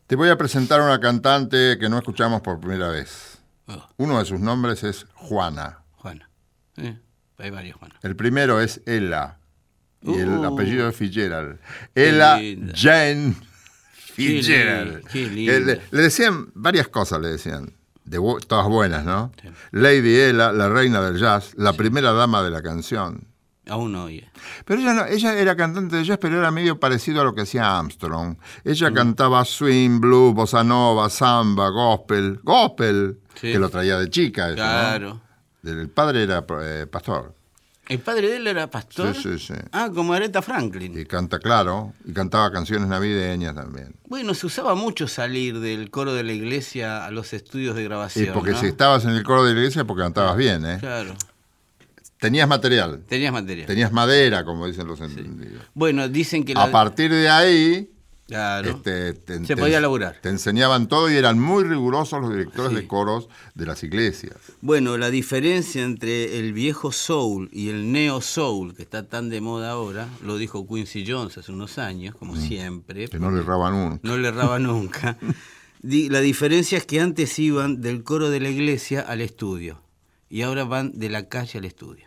Te 0.07 0.15
voy 0.15 0.29
a 0.29 0.38
presentar 0.38 0.82
a 0.82 0.86
una 0.86 0.99
cantante 0.99 1.77
que 1.79 1.88
no 1.88 1.97
escuchamos 1.97 2.41
por 2.41 2.59
primera 2.59 2.89
vez. 2.89 3.38
Oh, 3.67 3.88
Uno 3.97 4.19
de 4.19 4.25
sus 4.25 4.39
nombres 4.39 4.84
es 4.84 5.05
Juana. 5.13 5.79
Juana. 5.97 6.29
Eh, 6.77 6.97
hay 7.38 7.49
varios 7.49 7.77
Juana. 7.77 7.95
El 8.01 8.15
primero 8.15 8.59
es 8.59 8.82
Ella. 8.86 9.38
Y 10.03 10.13
el 10.19 10.29
Uh. 10.29 10.45
apellido 10.53 10.87
es 10.89 10.95
Fitzgerald. 10.95 11.59
Ella. 11.95 12.37
Jane 12.75 13.35
Qué 14.15 14.27
Fitzgerald. 14.27 15.05
qué 15.07 15.27
linda. 15.27 15.59
le, 15.59 15.81
le 15.91 16.01
decían 16.01 16.47
varias 16.53 16.87
cosas, 16.87 17.21
le 17.21 17.29
decían. 17.29 17.73
De 18.03 18.17
todas 18.47 18.67
buenas, 18.67 19.05
¿no? 19.05 19.31
Sí. 19.41 19.47
Lady 19.71 20.15
Ella, 20.19 20.51
la 20.51 20.67
reina 20.69 21.01
del 21.01 21.17
jazz, 21.17 21.53
la 21.55 21.73
primera 21.73 22.11
dama 22.11 22.41
de 22.43 22.49
la 22.49 22.61
canción. 22.61 23.27
Aún 23.69 23.91
no 23.93 24.05
oye. 24.05 24.27
Pero 24.65 24.81
ella 24.81 24.93
no, 24.93 25.05
ella 25.05 25.35
era 25.37 25.55
cantante 25.55 25.95
de 25.97 26.03
jazz, 26.03 26.17
pero 26.19 26.39
era 26.39 26.49
medio 26.51 26.79
parecido 26.79 27.21
a 27.21 27.23
lo 27.23 27.33
que 27.35 27.41
hacía 27.41 27.77
Armstrong. 27.77 28.37
Ella 28.65 28.91
cantaba 28.91 29.45
swing, 29.45 30.01
blues, 30.01 30.33
bossa 30.33 30.63
nova, 30.63 31.09
samba, 31.09 31.69
gospel, 31.69 32.39
gospel, 32.43 33.19
Sí. 33.35 33.53
que 33.53 33.59
lo 33.59 33.69
traía 33.69 33.97
de 33.97 34.09
chica. 34.09 34.47
eso, 34.47 34.57
¿no? 34.57 34.63
Claro. 34.63 35.21
El 35.63 35.89
padre 35.89 36.23
era 36.23 36.43
eh, 36.63 36.87
pastor. 36.91 37.35
¿El 37.89 37.99
padre 37.99 38.29
de 38.29 38.38
él 38.38 38.47
era 38.47 38.69
pastor? 38.69 39.13
Sí, 39.15 39.38
sí, 39.38 39.39
sí. 39.47 39.53
Ah, 39.71 39.89
como 39.93 40.13
Aretha 40.13 40.41
Franklin. 40.41 40.97
Y 40.97 41.05
canta 41.05 41.39
claro, 41.39 41.93
y 42.05 42.13
cantaba 42.13 42.51
canciones 42.51 42.88
navideñas 42.88 43.53
también. 43.55 43.95
Bueno, 44.07 44.34
se 44.34 44.45
usaba 44.45 44.75
mucho 44.75 45.07
salir 45.07 45.59
del 45.59 45.89
coro 45.89 46.13
de 46.13 46.23
la 46.23 46.32
iglesia 46.32 47.05
a 47.05 47.11
los 47.11 47.34
estudios 47.34 47.75
de 47.75 47.84
grabación. 47.84 48.25
Y 48.25 48.32
porque 48.32 48.51
¿no? 48.51 48.59
si 48.59 48.67
estabas 48.67 49.03
en 49.05 49.11
el 49.11 49.23
coro 49.23 49.43
de 49.43 49.53
la 49.53 49.59
iglesia, 49.59 49.84
porque 49.84 50.03
cantabas 50.03 50.38
bien, 50.38 50.65
¿eh? 50.65 50.77
Claro. 50.79 51.15
Tenías 52.17 52.47
material, 52.47 53.03
Tenías 53.09 53.34
material. 53.34 53.65
tenías 53.65 53.91
madera, 53.91 54.45
como 54.45 54.67
dicen 54.67 54.88
los 54.88 55.01
entendidos. 55.01 55.63
Bueno, 55.73 56.07
dicen 56.07 56.45
que 56.45 56.53
la... 56.53 56.65
A 56.65 56.71
partir 56.71 57.11
de 57.11 57.27
ahí, 57.27 57.89
Claro. 58.32 58.69
este, 58.71 59.13
te, 59.13 59.45
Se 59.45 59.57
podía 59.57 59.82
laburar. 59.82 60.17
Te 60.21 60.29
enseñaban 60.29 60.88
todo 60.88 61.11
y 61.11 61.15
eran 61.15 61.38
muy 61.39 61.63
rigurosos 61.65 62.21
los 62.21 62.32
directores 62.32 62.69
Sí. 62.71 62.75
de 62.77 62.88
coros 62.88 63.27
de 63.55 63.65
las 63.65 63.84
iglesias. 63.84 64.38
Bueno, 64.61 64.97
la 64.97 65.09
diferencia 65.09 65.84
entre 65.84 66.39
el 66.39 66.53
viejo 66.53 66.91
soul 66.93 67.49
y 67.51 67.67
el 67.69 67.91
neo 67.91 68.21
soul, 68.21 68.73
que 68.73 68.84
está 68.84 69.07
tan 69.07 69.29
de 69.29 69.41
moda 69.41 69.71
ahora, 69.71 70.07
lo 70.23 70.38
dijo 70.38 70.65
Quincy 70.67 71.03
Jones 71.05 71.38
hace 71.38 71.51
unos 71.51 71.77
años, 71.77 72.15
como 72.15 72.36
siempre. 72.38 73.07
Mm. 73.07 73.09
Que 73.09 73.19
no 73.19 73.32
le 73.32 73.41
erraban 73.41 73.73
uno. 73.73 73.99
No 74.01 74.17
le 74.17 74.29
erraba 74.29 74.59
nunca. 74.59 75.17
La 75.84 76.21
diferencia 76.21 76.77
es 76.77 76.86
que 76.86 76.99
antes 77.01 77.38
iban 77.39 77.82
del 77.82 78.03
coro 78.03 78.29
de 78.29 78.39
la 78.39 78.49
iglesia 78.49 79.01
al 79.01 79.19
estudio 79.19 79.82
y 80.29 80.43
ahora 80.43 80.63
van 80.63 80.91
de 80.93 81.09
la 81.09 81.27
calle 81.27 81.59
al 81.59 81.65
estudio. 81.65 82.05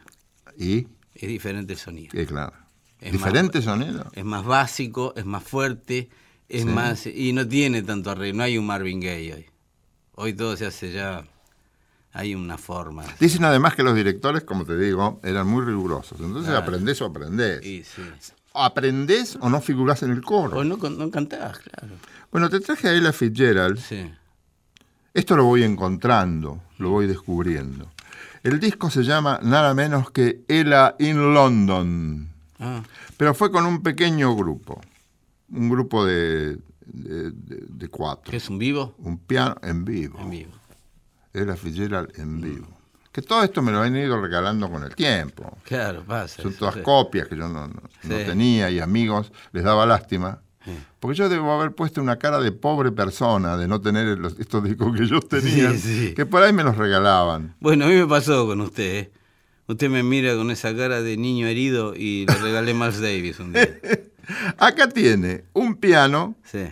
Y, 0.58 0.86
Es 1.14 1.28
diferente 1.28 1.72
el 1.74 1.78
sonido. 1.78 2.18
y 2.18 2.24
claro. 2.24 2.54
Es 3.04 3.12
Diferente 3.12 3.58
más- 3.58 3.64
sonido. 3.64 4.06
Es 4.14 4.24
más 4.24 4.44
básico, 4.44 5.12
es 5.16 5.24
más 5.26 5.42
fuerte, 5.42 6.08
es 6.48 6.62
Sí. 6.62 6.68
más 6.68 7.06
y 7.06 7.32
no 7.32 7.46
tiene 7.46 7.82
tanto 7.82 8.10
arreglo. 8.10 8.38
No 8.38 8.42
hay 8.44 8.56
un 8.58 8.66
Marvin 8.66 9.00
Gaye 9.00 9.34
hoy. 9.34 9.46
Hoy 10.14 10.32
todo 10.34 10.56
se 10.56 10.66
hace 10.66 10.92
ya. 10.92 11.24
Hay 12.12 12.34
una 12.34 12.56
forma. 12.58 13.04
Dicen 13.18 13.44
además 13.44 13.74
que 13.74 13.82
los 13.82 13.94
directores, 13.94 14.44
como 14.44 14.64
te 14.64 14.78
digo, 14.78 15.20
eran 15.24 15.46
muy 15.48 15.64
rigurosos. 15.64 16.20
Entonces 16.20 16.50
Claro. 16.50 16.64
aprendés 16.64 17.00
o 17.02 17.06
aprendés. 17.06 17.64
Y 17.66 17.82
sí. 17.82 18.02
Aprendés 18.54 19.36
o 19.40 19.50
no 19.50 19.60
figurás 19.60 20.02
en 20.04 20.12
el 20.12 20.22
coro. 20.22 20.58
O 20.58 20.64
no, 20.64 20.76
no 20.76 21.10
cantás, 21.10 21.58
claro. 21.58 21.96
Bueno, 22.30 22.48
te 22.48 22.60
traje 22.60 22.88
a 22.88 22.92
Ella 22.92 23.12
Fitzgerald. 23.12 23.78
Sí. 23.80 24.10
Esto 25.12 25.36
lo 25.36 25.44
voy 25.44 25.64
encontrando, 25.64 26.62
lo 26.78 26.90
voy 26.90 27.06
descubriendo. 27.08 27.90
El 28.44 28.60
disco 28.60 28.90
se 28.90 29.02
llama 29.02 29.40
nada 29.42 29.74
menos 29.74 30.10
que 30.12 30.44
Ella 30.48 30.94
in 31.00 31.34
London, 31.34 32.30
Ah, 32.58 32.82
pero 33.16 33.34
fue 33.34 33.50
con 33.50 33.66
un 33.66 33.82
pequeño 33.82 34.34
grupo, 34.36 34.80
un 35.50 35.68
grupo 35.68 36.04
de, 36.04 36.56
de- 36.86 37.30
de- 37.32 37.64
de 37.68 37.88
cuatro, 37.88 38.30
¿qué 38.30 38.36
es 38.36 38.48
un 38.48 38.58
vivo? 38.58 38.94
un 38.98 39.18
piano 39.18 39.56
en 39.62 39.84
vivo, 39.84 40.18
En 40.20 40.30
vivo. 40.30 40.52
Ella 41.32 41.56
Fitzgerald 41.56 42.12
en 42.18 42.40
vivo. 42.40 42.66
Que 43.10 43.22
todo 43.22 43.42
esto 43.42 43.60
me 43.62 43.70
lo 43.72 43.80
han 43.80 43.94
ido 43.96 44.20
regalando 44.20 44.68
con 44.70 44.82
el 44.84 44.94
tiempo. 44.94 45.56
Claro, 45.64 46.02
pasa. 46.04 46.42
Son 46.42 46.52
todas 46.54 46.74
sí. 46.74 46.80
copias 46.82 47.28
que 47.28 47.36
yo 47.36 47.48
no, 47.48 47.66
no- 47.68 47.74
no 48.04 48.18
Sí. 48.18 48.24
tenía 48.24 48.70
y 48.70 48.80
amigos 48.80 49.32
les 49.52 49.62
daba 49.64 49.84
lástima 49.86 50.40
Porque 50.98 51.18
yo 51.18 51.28
debo 51.28 51.52
haber 51.52 51.72
puesto 51.74 52.00
una 52.00 52.16
cara 52.18 52.40
de 52.40 52.50
pobre 52.50 52.90
persona 52.90 53.56
de 53.58 53.68
no 53.68 53.80
tener 53.82 54.18
los- 54.18 54.38
estos 54.40 54.64
discos 54.64 54.96
que 54.96 55.06
Sí, 55.42 55.78
sí. 55.78 56.14
que 56.14 56.24
por 56.24 56.42
ahí 56.42 56.52
me 56.54 56.62
los 56.64 56.76
regalaban. 56.78 57.54
Bueno, 57.60 57.84
a 57.84 57.88
mí 57.88 57.94
me 57.94 58.06
pasó 58.06 58.46
con 58.46 58.60
usted. 58.62 58.94
¿eh? 58.94 59.12
Usted 59.66 59.88
me 59.88 60.02
mira 60.02 60.34
con 60.36 60.50
esa 60.50 60.74
cara 60.76 61.00
de 61.02 61.16
niño 61.16 61.46
herido 61.46 61.94
y 61.96 62.26
le 62.26 62.34
regalé 62.34 62.74
Miles 62.74 63.00
Davis 63.00 63.40
un 63.40 63.52
día. 63.52 63.68
Acá 64.58 64.88
tiene 64.88 65.44
un 65.54 65.76
piano, 65.76 66.34
Sí. 66.44 66.64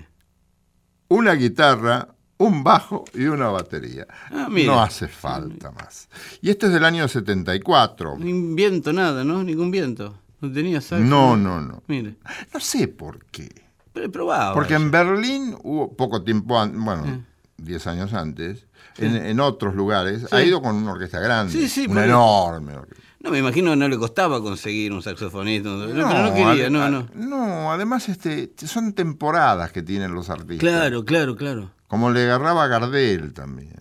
una 1.08 1.32
guitarra, 1.34 2.08
un 2.38 2.62
bajo 2.64 3.04
y 3.14 3.24
una 3.24 3.48
batería. 3.48 4.06
Ah, 4.30 4.48
no 4.50 4.80
hace 4.82 5.08
falta 5.08 5.70
más. 5.70 6.08
Y 6.40 6.50
esto 6.50 6.66
es 6.66 6.72
del 6.72 6.84
año 6.84 7.06
74. 7.08 8.16
Ni 8.18 8.54
viento, 8.54 8.92
nada, 8.92 9.24
¿no? 9.24 9.42
Ningún 9.42 9.70
viento. 9.70 10.18
No 10.40 10.50
tenía 10.52 10.80
saxo. 10.80 11.04
No, 11.04 11.36
no, 11.36 11.60
no. 11.60 11.82
Mire, 11.86 12.16
No 12.52 12.58
sé 12.60 12.88
por 12.88 13.24
qué. 13.26 13.48
pero 13.92 14.06
he 14.06 14.08
probado. 14.08 14.54
Porque 14.54 14.74
en. 14.74 14.90
Berlín 14.90 15.54
hubo 15.62 15.94
poco 15.96 16.24
tiempo, 16.24 16.54
bueno, 16.74 17.06
Eh. 17.06 17.20
10 17.58 17.86
años 17.86 18.12
antes, 18.12 18.66
en, 18.98 19.16
en 19.16 19.40
otros 19.40 19.74
lugares, 19.74 20.24
ha 20.32 20.40
Sí. 20.40 20.46
ido 20.46 20.60
con 20.62 20.76
una 20.76 20.92
orquesta 20.92 21.20
grande. 21.20 21.52
Sí, 21.52 21.68
sí, 21.68 21.86
una 21.88 22.04
enorme 22.04 22.74
orquesta. 22.76 23.02
No, 23.20 23.30
me 23.30 23.38
imagino 23.38 23.70
que 23.70 23.76
no 23.76 23.86
le 23.88 23.96
costaba 23.98 24.40
conseguir 24.42 24.92
un 24.92 25.00
saxofonista. 25.02 25.68
No, 25.68 25.86
pero 25.86 26.22
no 26.24 26.34
quería, 26.34 26.68
no, 26.70 26.90
no. 26.90 27.06
No, 27.14 27.72
además 27.72 28.08
este, 28.08 28.52
son 28.56 28.92
temporadas 28.94 29.70
que 29.70 29.82
tienen 29.82 30.12
los 30.12 30.28
artistas. 30.28 30.58
Claro, 30.58 31.04
claro, 31.04 31.36
claro. 31.36 31.70
Como 31.86 32.10
le 32.10 32.22
agarraba 32.24 32.64
a 32.64 32.66
Gardel 32.66 33.32
también. 33.32 33.76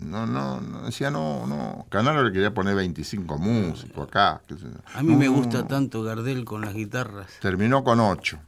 No, 0.00 0.26
no, 0.26 0.60
no, 0.60 0.82
decía 0.86 1.10
no, 1.10 1.46
no. 1.46 1.84
Canaro 1.90 2.22
le 2.22 2.32
quería 2.32 2.54
poner 2.54 2.74
25 2.76 3.36
músicos 3.36 4.06
acá. 4.08 4.40
A 4.94 5.02
mí 5.02 5.14
me 5.16 5.26
No, 5.26 5.32
gusta 5.32 5.66
tanto 5.66 6.02
Gardel 6.02 6.44
con 6.44 6.60
las 6.62 6.72
guitarras. 6.72 7.26
Terminó 7.40 7.82
con 7.84 7.98
8. 8.00 8.38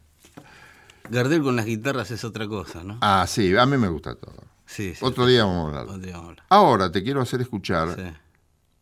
Gardel 1.11 1.43
con 1.43 1.57
las 1.57 1.66
guitarras 1.66 2.11
es 2.12 2.23
otra 2.25 2.47
cosa, 2.47 2.85
¿no? 2.85 2.99
Ah, 3.01 3.25
sí, 3.27 3.55
a 3.57 3.66
mí 3.66 3.77
me 3.77 3.89
gusta 3.89 4.14
todo. 4.14 4.37
Sí, 4.73 4.95
sí. 4.95 5.05
Otro 5.05 5.27
día 5.27 5.45
vamos 5.45 5.75
a 5.75 5.81
hablar. 5.81 6.37
Ahora 6.49 6.93
te 6.93 7.03
quiero 7.03 7.21
hacer 7.21 7.41
escuchar 7.41 7.97
Sí, 7.97 8.03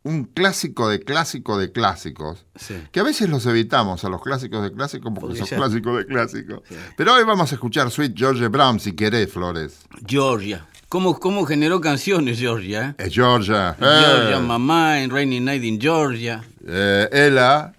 un 0.02 0.24
clásico 0.24 0.86
de 0.88 1.00
clásico 1.00 1.56
de 1.58 1.72
clásicos. 1.72 2.44
sí. 2.56 2.74
Que 2.92 3.00
a 3.00 3.02
veces 3.02 3.28
los 3.30 3.46
evitamos 3.46 4.04
a 4.04 4.08
los 4.10 4.20
clásicos 4.22 4.62
de 4.62 4.70
clásicos 4.72 5.10
porque, 5.14 5.20
Porque 5.20 5.38
son 5.38 5.46
ya- 5.48 5.56
clásicos 5.56 5.96
de 5.98 6.06
clásicos. 6.06 6.60
Pero 6.96 7.14
hoy 7.14 7.24
vamos 7.24 7.50
a 7.50 7.54
escuchar 7.54 7.90
Sweet 7.90 8.12
George 8.16 8.46
Brown 8.48 8.78
si 8.78 8.92
querés, 8.92 9.32
Flores. 9.32 9.80
Georgia. 10.06 10.66
¿Cómo, 10.90 11.18
¿Cómo 11.18 11.44
generó 11.46 11.80
canciones 11.80 12.38
Georgia? 12.38 12.94
eh? 12.98 13.04
Es 13.06 13.14
Georgia. 13.14 13.74
Georgia, 13.78 14.36
Eh, 14.38 14.40
Mamá, 14.40 15.00
en 15.02 15.10
Rainy 15.10 15.40
Night 15.40 15.64
in 15.64 15.80
Georgia. 15.80 16.42
eh, 16.66 17.08
Ella 17.12 17.72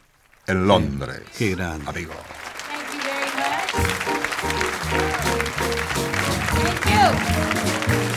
en 0.47 0.68
Londres. 0.68 1.22
Qué 1.38 1.51
grande. 1.55 1.88
Amigo. 1.88 2.14
Thank 2.14 2.93
you 2.93 2.99
very 3.03 5.03
much. 5.03 5.09
Thank 6.62 6.86
you. 6.88 8.09